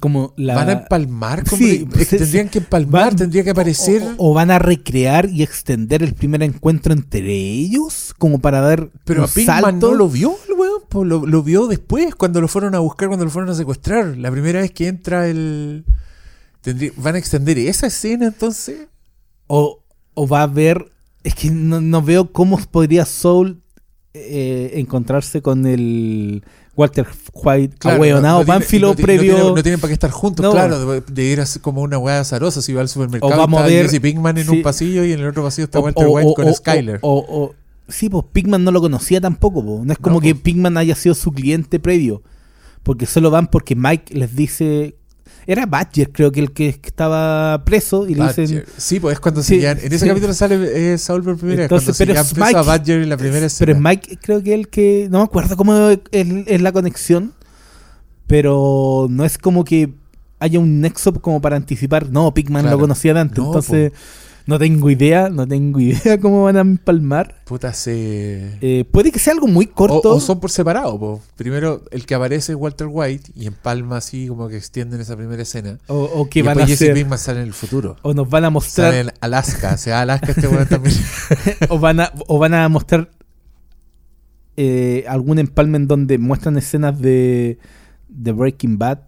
como 0.00 0.32
la 0.36 0.54
van 0.54 0.68
a 0.68 0.72
empalmar 0.72 1.46
Sí, 1.48 1.86
que 1.86 2.04
se- 2.04 2.18
tendrían 2.18 2.48
que 2.48 2.58
empalmar, 2.58 3.08
van- 3.10 3.16
tendría 3.16 3.42
que 3.44 3.50
aparecer. 3.50 4.02
o, 4.16 4.30
o 4.30 4.34
van 4.34 4.50
a 4.50 4.58
recrear 4.58 5.28
y 5.28 5.42
extender 5.42 6.02
el 6.02 6.14
primer 6.14 6.42
encuentro 6.42 6.92
entre 6.92 7.20
ellos 7.32 8.14
como 8.18 8.38
para 8.38 8.60
dar 8.60 8.90
Pero 9.04 9.24
un 9.24 9.28
a 9.28 9.32
Pinkman 9.32 9.62
salto. 9.62 9.90
no 9.90 9.94
lo 9.94 10.08
vio, 10.08 10.36
el 10.48 10.54
weón, 10.54 11.08
lo, 11.08 11.26
lo 11.26 11.42
vio 11.42 11.66
después, 11.66 12.14
cuando 12.14 12.40
lo 12.40 12.48
fueron 12.48 12.74
a 12.74 12.78
buscar, 12.78 13.08
cuando 13.08 13.24
lo 13.24 13.30
fueron 13.30 13.50
a 13.50 13.54
secuestrar. 13.54 14.16
La 14.16 14.30
primera 14.30 14.60
vez 14.60 14.70
que 14.70 14.86
entra 14.88 15.26
el. 15.28 15.84
¿Van 16.96 17.14
a 17.14 17.18
extender 17.18 17.58
esa 17.58 17.86
escena 17.86 18.26
entonces? 18.26 18.88
o, 19.46 19.82
o 20.14 20.26
va 20.28 20.40
a 20.40 20.44
haber 20.44 20.86
es 21.22 21.34
que 21.34 21.50
no, 21.50 21.80
no 21.80 22.00
veo 22.02 22.32
cómo 22.32 22.58
podría 22.70 23.04
Soul 23.04 23.60
eh, 24.14 24.72
encontrarse 24.74 25.42
con 25.42 25.66
el 25.66 26.42
Walter 26.76 27.06
White 27.32 27.76
Claro, 27.78 27.96
ahueonado 27.96 28.44
no 28.44 28.58
no 28.58 28.88
no 28.88 28.94
previo. 28.94 29.54
No, 29.54 29.62
tienen 29.62 29.80
para 29.80 29.88
qué 29.88 29.94
estar 29.94 30.10
juntos, 30.10 30.44
No. 30.44 30.52
claro. 30.52 31.00
De, 31.00 31.24
ir 31.24 31.40
así 31.40 31.58
como 31.60 31.82
una 31.82 31.98
weá 31.98 32.20
azarosa. 32.20 32.62
Si 32.62 32.72
va 32.72 32.80
al 32.80 32.88
supermercado, 32.88 33.32
O 33.32 33.36
vamos 33.36 33.60
está 33.60 33.66
a 33.66 33.68
ver- 33.76 33.90
Jesse 33.90 34.00
Pinkman 34.00 34.38
en 34.38 34.44
sí. 34.46 34.50
un 34.50 34.62
pasillo 34.62 35.04
y 35.04 35.12
en 35.12 35.20
el 35.20 35.26
otro 35.28 35.42
pasillo 35.42 35.64
está 35.64 35.78
o- 35.80 35.82
Walter 35.82 36.06
o- 36.06 36.10
White 36.12 36.30
o- 36.30 36.34
con 36.34 36.54
Skyler. 36.54 36.98
o- 37.02 37.54
sí, 37.88 38.08
pues 38.08 38.24
Pigman 38.32 38.64
no 38.64 38.70
lo 38.70 38.80
conocía 38.80 39.20
tampoco. 39.20 39.64
po. 39.64 39.82
No 39.84 39.92
es 39.92 39.98
como 39.98 40.20
que 40.20 40.34
po. 40.34 40.42
Pigman 40.42 40.76
haya 40.76 40.94
sido 40.94 41.14
su 41.14 41.32
cliente 41.32 41.78
previo. 41.80 42.22
Porque 42.82 43.06
solo 43.06 43.30
van 43.30 43.48
porque 43.48 43.74
Mike 43.76 44.14
les 44.14 44.34
dice. 44.36 44.96
Era 45.46 45.66
Badger, 45.66 46.10
creo 46.10 46.32
que 46.32 46.40
el 46.40 46.52
que 46.52 46.68
estaba 46.68 47.64
preso. 47.64 48.08
Y 48.08 48.14
le 48.14 48.26
dicen. 48.26 48.64
Sí, 48.76 49.00
pues 49.00 49.14
es 49.14 49.20
cuando 49.20 49.42
Sí, 49.42 49.60
se 49.60 49.70
En 49.70 49.78
ese 49.78 49.98
sí. 49.98 50.06
capítulo 50.08 50.32
sale 50.34 50.92
eh, 50.94 50.98
Saul 50.98 51.22
por 51.22 51.36
primera 51.36 51.56
vez. 51.62 51.64
Entonces, 51.64 51.96
pero 51.98 52.12
es 52.14 52.36
Mike. 52.36 52.56
a 52.56 52.62
Badger 52.62 53.02
en 53.02 53.08
la 53.08 53.16
primera 53.16 53.46
escena. 53.46 53.66
Pero 53.66 53.76
es 53.78 53.82
Mike, 53.82 54.18
creo 54.22 54.42
que 54.42 54.54
el 54.54 54.68
que. 54.68 55.08
No 55.10 55.18
me 55.18 55.24
acuerdo 55.24 55.56
cómo 55.56 55.88
es, 55.88 55.98
es 56.12 56.60
la 56.62 56.72
conexión. 56.72 57.32
Pero 58.26 59.06
no 59.10 59.24
es 59.24 59.36
como 59.38 59.64
que 59.64 59.92
haya 60.38 60.58
un 60.58 60.80
nexo 60.80 61.12
como 61.14 61.40
para 61.40 61.56
anticipar. 61.56 62.10
No, 62.10 62.32
Pigman 62.32 62.62
Claro. 62.62 62.76
lo 62.76 62.80
conocía 62.80 63.14
de 63.14 63.20
antes. 63.20 63.38
No, 63.38 63.46
entonces, 63.46 63.92
no 64.46 64.58
tengo 64.58 64.90
idea. 64.90 65.28
No 65.30 65.46
tengo 65.46 65.80
idea 65.80 66.20
cómo 66.20 66.44
van 66.44 66.56
a 66.56 66.60
empalmar. 66.60 67.36
Puta, 67.44 67.72
se. 67.72 68.58
Eh, 68.60 68.84
puede 68.90 69.10
que 69.12 69.18
sea 69.18 69.32
algo 69.32 69.46
muy 69.46 69.66
O, 69.66 69.72
corto. 69.74 70.14
o 70.14 70.20
son 70.20 70.40
por 70.40 70.50
separado, 70.50 70.98
po. 70.98 71.22
Primero, 71.36 71.82
el 71.90 72.04
que 72.06 72.14
aparece 72.14 72.52
es 72.52 72.58
Walter 72.58 72.88
White 72.90 73.32
y 73.34 73.46
empalma 73.46 73.96
así 73.98 74.26
como 74.28 74.48
que 74.48 74.56
extienden 74.56 75.00
esa 75.00 75.16
primera 75.16 75.42
escena. 75.42 75.78
O, 75.86 75.96
o 76.02 76.28
que 76.28 76.40
y 76.40 76.42
van 76.42 76.60
a 76.60 76.66
Jesse 76.66 76.82
hacer. 76.82 76.94
Pinkman 76.94 77.18
sale 77.18 77.40
en 77.40 77.46
el 77.46 77.54
futuro. 77.54 77.96
O 78.02 78.12
nos 78.14 78.28
van 78.28 78.44
a 78.44 78.48
Sale 78.48 78.52
mostrar. 78.52 78.94
en 78.94 79.10
Alaska. 79.20 79.76
Se 79.76 79.90
va 79.90 79.98
a 79.98 80.02
Alaska 80.02 80.32
este 80.32 80.48
weón 80.48 80.66
también. 80.68 80.94
o, 81.68 81.78
van 81.78 82.00
a, 82.00 82.12
o 82.26 82.38
van 82.38 82.54
a 82.54 82.68
mostrar 82.68 83.10
eh, 84.56 85.04
algún 85.08 85.38
empalme 85.38 85.76
en 85.78 85.88
donde 85.88 86.18
muestran 86.18 86.56
escenas 86.56 87.00
de, 87.00 87.58
de 88.08 88.32
Breaking 88.32 88.78
Bad. 88.78 89.00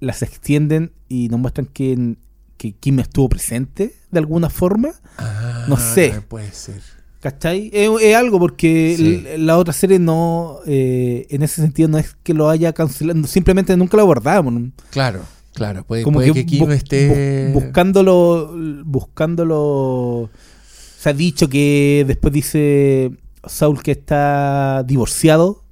Las 0.00 0.22
extienden 0.22 0.92
y 1.08 1.28
nos 1.28 1.40
muestran 1.40 1.66
que, 1.66 2.16
que 2.56 2.72
Kim 2.72 3.00
estuvo 3.00 3.28
presente 3.28 3.94
de 4.10 4.18
alguna 4.18 4.50
forma. 4.50 4.90
No 5.68 5.76
sé. 5.76 6.12
Ah, 6.16 6.22
Puede 6.26 6.50
ser. 6.52 6.80
¿Cachai? 7.20 7.70
Es, 7.74 7.90
es 8.00 8.16
algo 8.16 8.38
porque 8.38 8.94
Sí. 8.96 9.24
la 9.38 9.58
otra 9.58 9.74
serie 9.74 9.98
no, 9.98 10.58
eh, 10.66 11.26
en 11.28 11.42
ese 11.42 11.60
sentido, 11.60 11.86
no 11.88 11.98
es 11.98 12.16
que 12.22 12.32
lo 12.32 12.48
haya 12.48 12.72
cancelado, 12.72 13.26
simplemente 13.26 13.76
nunca 13.76 13.96
lo 13.98 14.04
abordamos. 14.04 14.54
Claro, 14.88 15.20
claro. 15.52 15.84
Puede, 15.84 16.02
Como 16.02 16.14
puede 16.20 16.32
que, 16.32 16.40
que, 16.40 16.46
Kim 16.46 16.64
bu- 16.64 16.72
esté. 16.72 17.52
bu- 17.52 17.52
buscándolo, 17.52 18.54
buscándolo. 18.86 20.30
Se 20.98 21.10
ha 21.10 21.12
dicho 21.12 21.48
que 21.48 22.04
después 22.06 22.32
dice 22.32 23.10
Saul 23.46 23.82
que 23.82 23.92
está 23.92 24.82
divorciado 24.86 25.62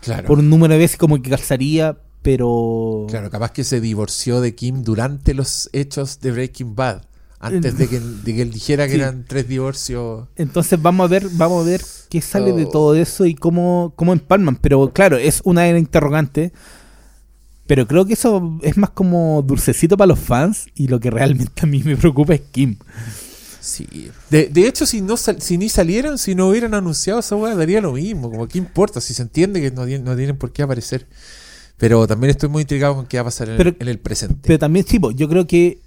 Claro. 0.00 0.26
por 0.26 0.38
un 0.38 0.48
número 0.50 0.74
de 0.74 0.80
veces, 0.80 0.96
como 0.96 1.20
que 1.22 1.30
calzaría, 1.30 1.98
pero. 2.22 3.06
Claro, 3.08 3.30
capaz 3.30 3.52
que 3.52 3.64
se 3.64 3.80
divorció 3.80 4.40
de 4.40 4.54
Kim 4.54 4.82
durante 4.82 5.34
los 5.34 5.70
hechos 5.72 6.20
de 6.20 6.32
Breaking 6.32 6.74
Bad. 6.74 7.02
Antes 7.40 7.78
de 7.78 7.88
que, 7.88 7.98
de 8.00 8.34
que 8.34 8.42
él 8.42 8.50
dijera 8.50 8.86
que 8.86 8.92
Sí. 8.94 9.00
eran 9.00 9.24
tres 9.26 9.48
divorcios. 9.48 10.28
Entonces 10.36 10.80
vamos 10.80 11.06
a 11.06 11.08
ver, 11.08 11.26
vamos 11.32 11.64
a 11.66 11.70
ver 11.70 11.80
qué 12.10 12.20
sale 12.20 12.52
de 12.52 12.66
Oh. 12.66 12.68
todo 12.70 12.94
eso 12.94 13.24
y 13.24 13.34
cómo, 13.34 13.94
cómo 13.96 14.12
empalman. 14.12 14.56
Pero 14.56 14.92
claro, 14.92 15.16
es 15.16 15.40
una 15.44 15.66
era 15.66 15.78
interrogante. 15.78 16.52
Pero 17.66 17.86
creo 17.86 18.04
que 18.04 18.12
eso 18.14 18.58
es 18.62 18.76
más 18.76 18.90
como 18.90 19.42
dulcecito 19.42 19.96
para 19.96 20.08
los 20.08 20.18
fans. 20.18 20.66
Y 20.74 20.88
lo 20.88 21.00
que 21.00 21.10
realmente 21.10 21.62
a 21.62 21.66
mí 21.66 21.82
me 21.82 21.96
preocupa 21.96 22.34
es 22.34 22.42
Kim. 22.52 22.76
Sí. 23.60 24.10
De, 24.30 24.48
de 24.48 24.66
hecho, 24.66 24.84
si 24.86 25.00
no 25.00 25.16
sal- 25.16 25.40
si 25.40 25.56
ni 25.58 25.68
salieran, 25.68 26.18
si 26.18 26.34
no 26.34 26.48
hubieran 26.48 26.74
anunciado 26.74 27.20
esa 27.20 27.36
weá, 27.36 27.54
daría 27.54 27.80
lo 27.80 27.92
mismo. 27.92 28.30
Como, 28.30 28.48
¿qué 28.48 28.58
importa? 28.58 29.00
Si 29.00 29.14
se 29.14 29.22
entiende 29.22 29.60
que 29.60 29.70
no, 29.70 29.86
tienen- 29.86 30.04
no 30.04 30.16
tienen 30.16 30.36
por 30.36 30.52
qué 30.52 30.62
aparecer. 30.62 31.06
Pero 31.76 32.06
también 32.06 32.30
estoy 32.30 32.48
muy 32.48 32.62
intrigado 32.62 32.96
con 32.96 33.06
qué 33.06 33.16
va 33.18 33.22
a 33.22 33.24
pasar 33.24 33.48
en, 33.50 33.56
Pero- 33.56 33.74
en 33.78 33.88
el 33.88 33.98
presente. 33.98 34.40
Pero 34.42 34.58
también, 34.58 34.84
tipo, 34.84 35.10
yo 35.12 35.28
creo 35.28 35.46
que 35.46 35.78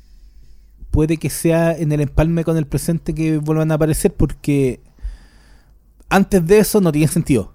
puede 0.94 1.18
que 1.18 1.30
sea 1.32 1.76
en 1.76 1.92
el 1.92 2.00
empalme 2.02 2.44
con 2.46 2.56
el 2.56 2.68
presente 2.68 3.14
que 3.16 3.40
vuelvan 3.40 3.72
a 3.72 3.76
aparecer. 3.76 4.14
Porque 4.14 4.80
antes 6.08 6.46
de 6.46 6.60
eso 6.60 6.80
no 6.80 6.92
tiene 6.92 7.08
sentido. 7.08 7.52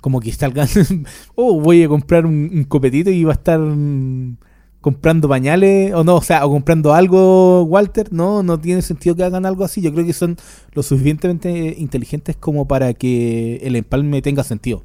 Como 0.00 0.20
que 0.20 0.30
salgan, 0.32 0.68
oh, 1.34 1.58
voy 1.60 1.82
a 1.82 1.88
comprar 1.88 2.26
un, 2.26 2.50
un 2.52 2.64
copetito 2.64 3.10
y 3.10 3.24
va 3.24 3.32
a 3.32 3.34
estar 3.36 3.58
mm, 3.58 4.36
comprando 4.82 5.28
pañales, 5.30 5.94
o 5.94 6.04
no, 6.04 6.16
o 6.16 6.22
sea, 6.22 6.44
o 6.44 6.50
comprando 6.50 6.92
algo, 6.92 7.62
Walter, 7.62 8.12
no, 8.12 8.42
no 8.42 8.60
tiene 8.60 8.82
sentido 8.82 9.16
que 9.16 9.24
hagan 9.24 9.46
algo 9.46 9.64
así. 9.64 9.80
Yo 9.80 9.94
creo 9.94 10.04
que 10.04 10.12
son 10.12 10.36
lo 10.74 10.82
suficientemente 10.82 11.74
inteligentes 11.78 12.36
como 12.36 12.68
para 12.68 12.92
que 12.92 13.56
el 13.62 13.76
empalme 13.76 14.20
tenga 14.20 14.44
sentido. 14.44 14.84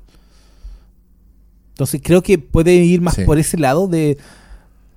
Entonces 1.72 2.02
creo 2.04 2.22
que 2.24 2.38
puede 2.38 2.76
ir 2.76 3.02
más 3.02 3.16
Sí. 3.16 3.24
por 3.26 3.40
ese 3.40 3.58
lado 3.58 3.88
de, 3.88 4.18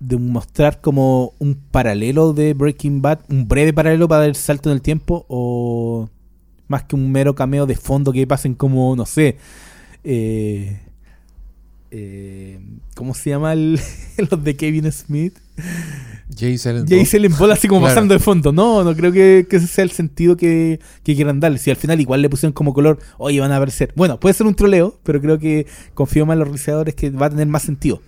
de 0.03 0.17
mostrar 0.17 0.81
como 0.81 1.33
un 1.39 1.55
paralelo 1.55 2.33
de 2.33 2.55
Breaking 2.55 3.03
Bad, 3.03 3.21
un 3.29 3.47
breve 3.49 3.73
paralelo 3.73 4.09
para 4.09 4.27
el 4.27 4.35
salto 4.35 4.71
en 4.71 4.75
el 4.75 4.83
tiempo, 4.83 5.25
o 5.29 6.09
más 6.69 6.85
que 6.85 6.97
un 6.97 7.11
mero 7.13 7.35
cameo 7.35 7.67
de 7.67 7.77
fondo 7.77 8.13
que 8.13 8.27
pasen 8.27 8.55
como, 8.55 8.97
no 8.97 9.07
sé, 9.07 9.37
eh, 10.05 10.81
eh, 11.91 12.59
¿cómo 12.95 13.15
se 13.15 13.31
llama 13.31 13.53
el, 13.53 13.79
los 14.31 14.43
de 14.43 14.57
Kevin 14.57 14.91
Smith? 14.91 15.35
Jay 16.37 16.57
Silent 16.57 16.89
Jay. 16.89 17.05
Silent 17.05 17.37
Bob 17.37 17.51
así 17.51 17.69
como 17.69 17.81
Claro. 17.83 17.95
pasando 17.95 18.15
de 18.15 18.21
fondo. 18.21 18.53
No, 18.53 18.83
no 18.85 18.97
creo 18.97 19.13
que, 19.13 19.47
que 19.49 19.57
ese 19.57 19.67
sea 19.67 19.85
el 19.85 19.91
sentido 19.91 20.37
que, 20.37 20.81
que 21.05 21.15
quieran 21.15 21.41
darle. 21.41 21.59
Si 21.59 21.71
al 21.71 21.77
final 21.77 22.01
igual 22.01 22.23
le 22.23 22.31
pusieron 22.31 22.55
como 22.55 22.73
color, 22.73 22.99
oye, 23.19 23.39
van 23.39 23.53
a 23.53 23.57
aparecer. 23.57 23.93
Bueno, 23.95 24.19
puede 24.19 24.33
ser 24.33 24.47
un 24.47 24.55
troleo, 24.55 24.99
pero 25.03 25.21
creo 25.21 25.39
que 25.39 25.67
confío 25.93 26.25
más 26.25 26.35
en 26.35 26.39
los 26.41 26.49
realizadores 26.49 26.95
que 26.95 27.11
va 27.11 27.27
a 27.27 27.31
tener 27.31 27.47
más 27.49 27.63
sentido. 27.63 28.01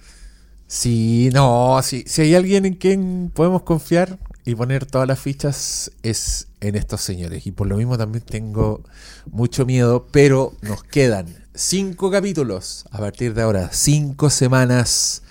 Sí, 0.75 1.31
no, 1.33 1.81
sí, 1.85 2.03
si 2.05 2.23
hay 2.23 2.35
alguien 2.35 2.67
en 2.67 2.75
quien 2.75 3.31
podemos 3.33 3.63
confiar 3.63 4.19
y 4.45 4.57
poner 4.57 4.87
todas 4.87 5.07
las 5.07 5.21
fichas 5.21 5.93
es 6.03 6.49
en 6.61 6.75
estos 6.75 7.01
señores. 7.01 7.47
Y 7.47 7.53
por 7.53 7.69
lo 7.69 7.77
mismo 7.77 7.97
también 7.97 8.25
tengo 8.25 8.83
mucho 9.31 9.67
miedo, 9.67 10.09
pero 10.11 10.53
nos 10.63 10.83
quedan 10.83 11.47
cinco 11.55 12.11
capítulos 12.11 12.87
a 12.91 12.99
partir 12.99 13.35
de 13.35 13.43
ahora, 13.43 13.71
cinco 13.73 14.31
semanas 14.31 15.23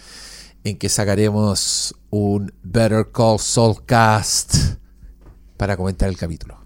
en 0.64 0.78
que 0.78 0.88
sacaremos 0.88 1.94
un 2.10 2.54
Better 2.64 3.12
Call 3.12 3.38
Saul 3.38 3.84
cast 3.86 4.56
para 5.58 5.76
comentar 5.76 6.08
el 6.08 6.16
capítulo. 6.16 6.62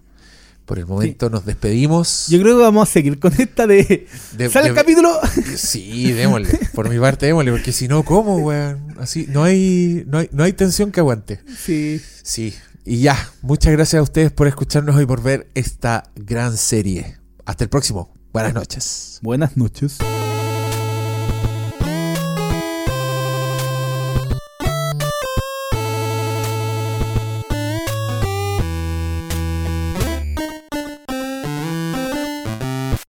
Por 0.68 0.78
el 0.78 0.84
momento 0.86 1.30
nos 1.30 1.46
despedimos. 1.46 2.26
Yo 2.28 2.38
creo 2.42 2.58
que 2.58 2.62
vamos 2.62 2.86
a 2.88 2.92
seguir 2.92 3.18
con 3.18 3.32
esta 3.40 3.66
de... 3.66 4.06
De- 4.36 4.50
¿Sale 4.50 4.68
el 4.68 4.74
capítulo? 4.74 5.18
Sí, 5.56 6.12
démosle. 6.12 6.58
Por 6.74 6.90
mi 6.90 6.98
parte, 6.98 7.24
démosle, 7.26 7.50
porque 7.52 7.72
si 7.72 7.88
no, 7.88 8.02
¿cómo, 8.04 8.36
weón? 8.36 8.94
Así, 9.00 9.26
no 9.30 9.44
hay, 9.44 10.04
no 10.06 10.18
hay, 10.18 10.28
no 10.30 10.44
hay 10.44 10.52
tensión 10.52 10.92
que 10.92 11.00
aguante. 11.00 11.40
sí. 11.64 12.00
Sí. 12.22 12.54
Y 12.84 13.00
ya, 13.00 13.32
muchas 13.42 13.72
gracias 13.72 14.00
a 14.00 14.02
ustedes 14.02 14.30
por 14.30 14.46
escucharnos 14.46 15.00
y 15.00 15.06
por 15.06 15.22
ver 15.22 15.48
esta 15.54 16.04
gran 16.16 16.56
serie. 16.58 17.16
Hasta 17.46 17.64
el 17.64 17.70
próximo. 17.70 18.12
Buenas 18.34 18.52
noches. 18.54 19.18
Buenas 19.22 19.56
noches. 19.56 19.96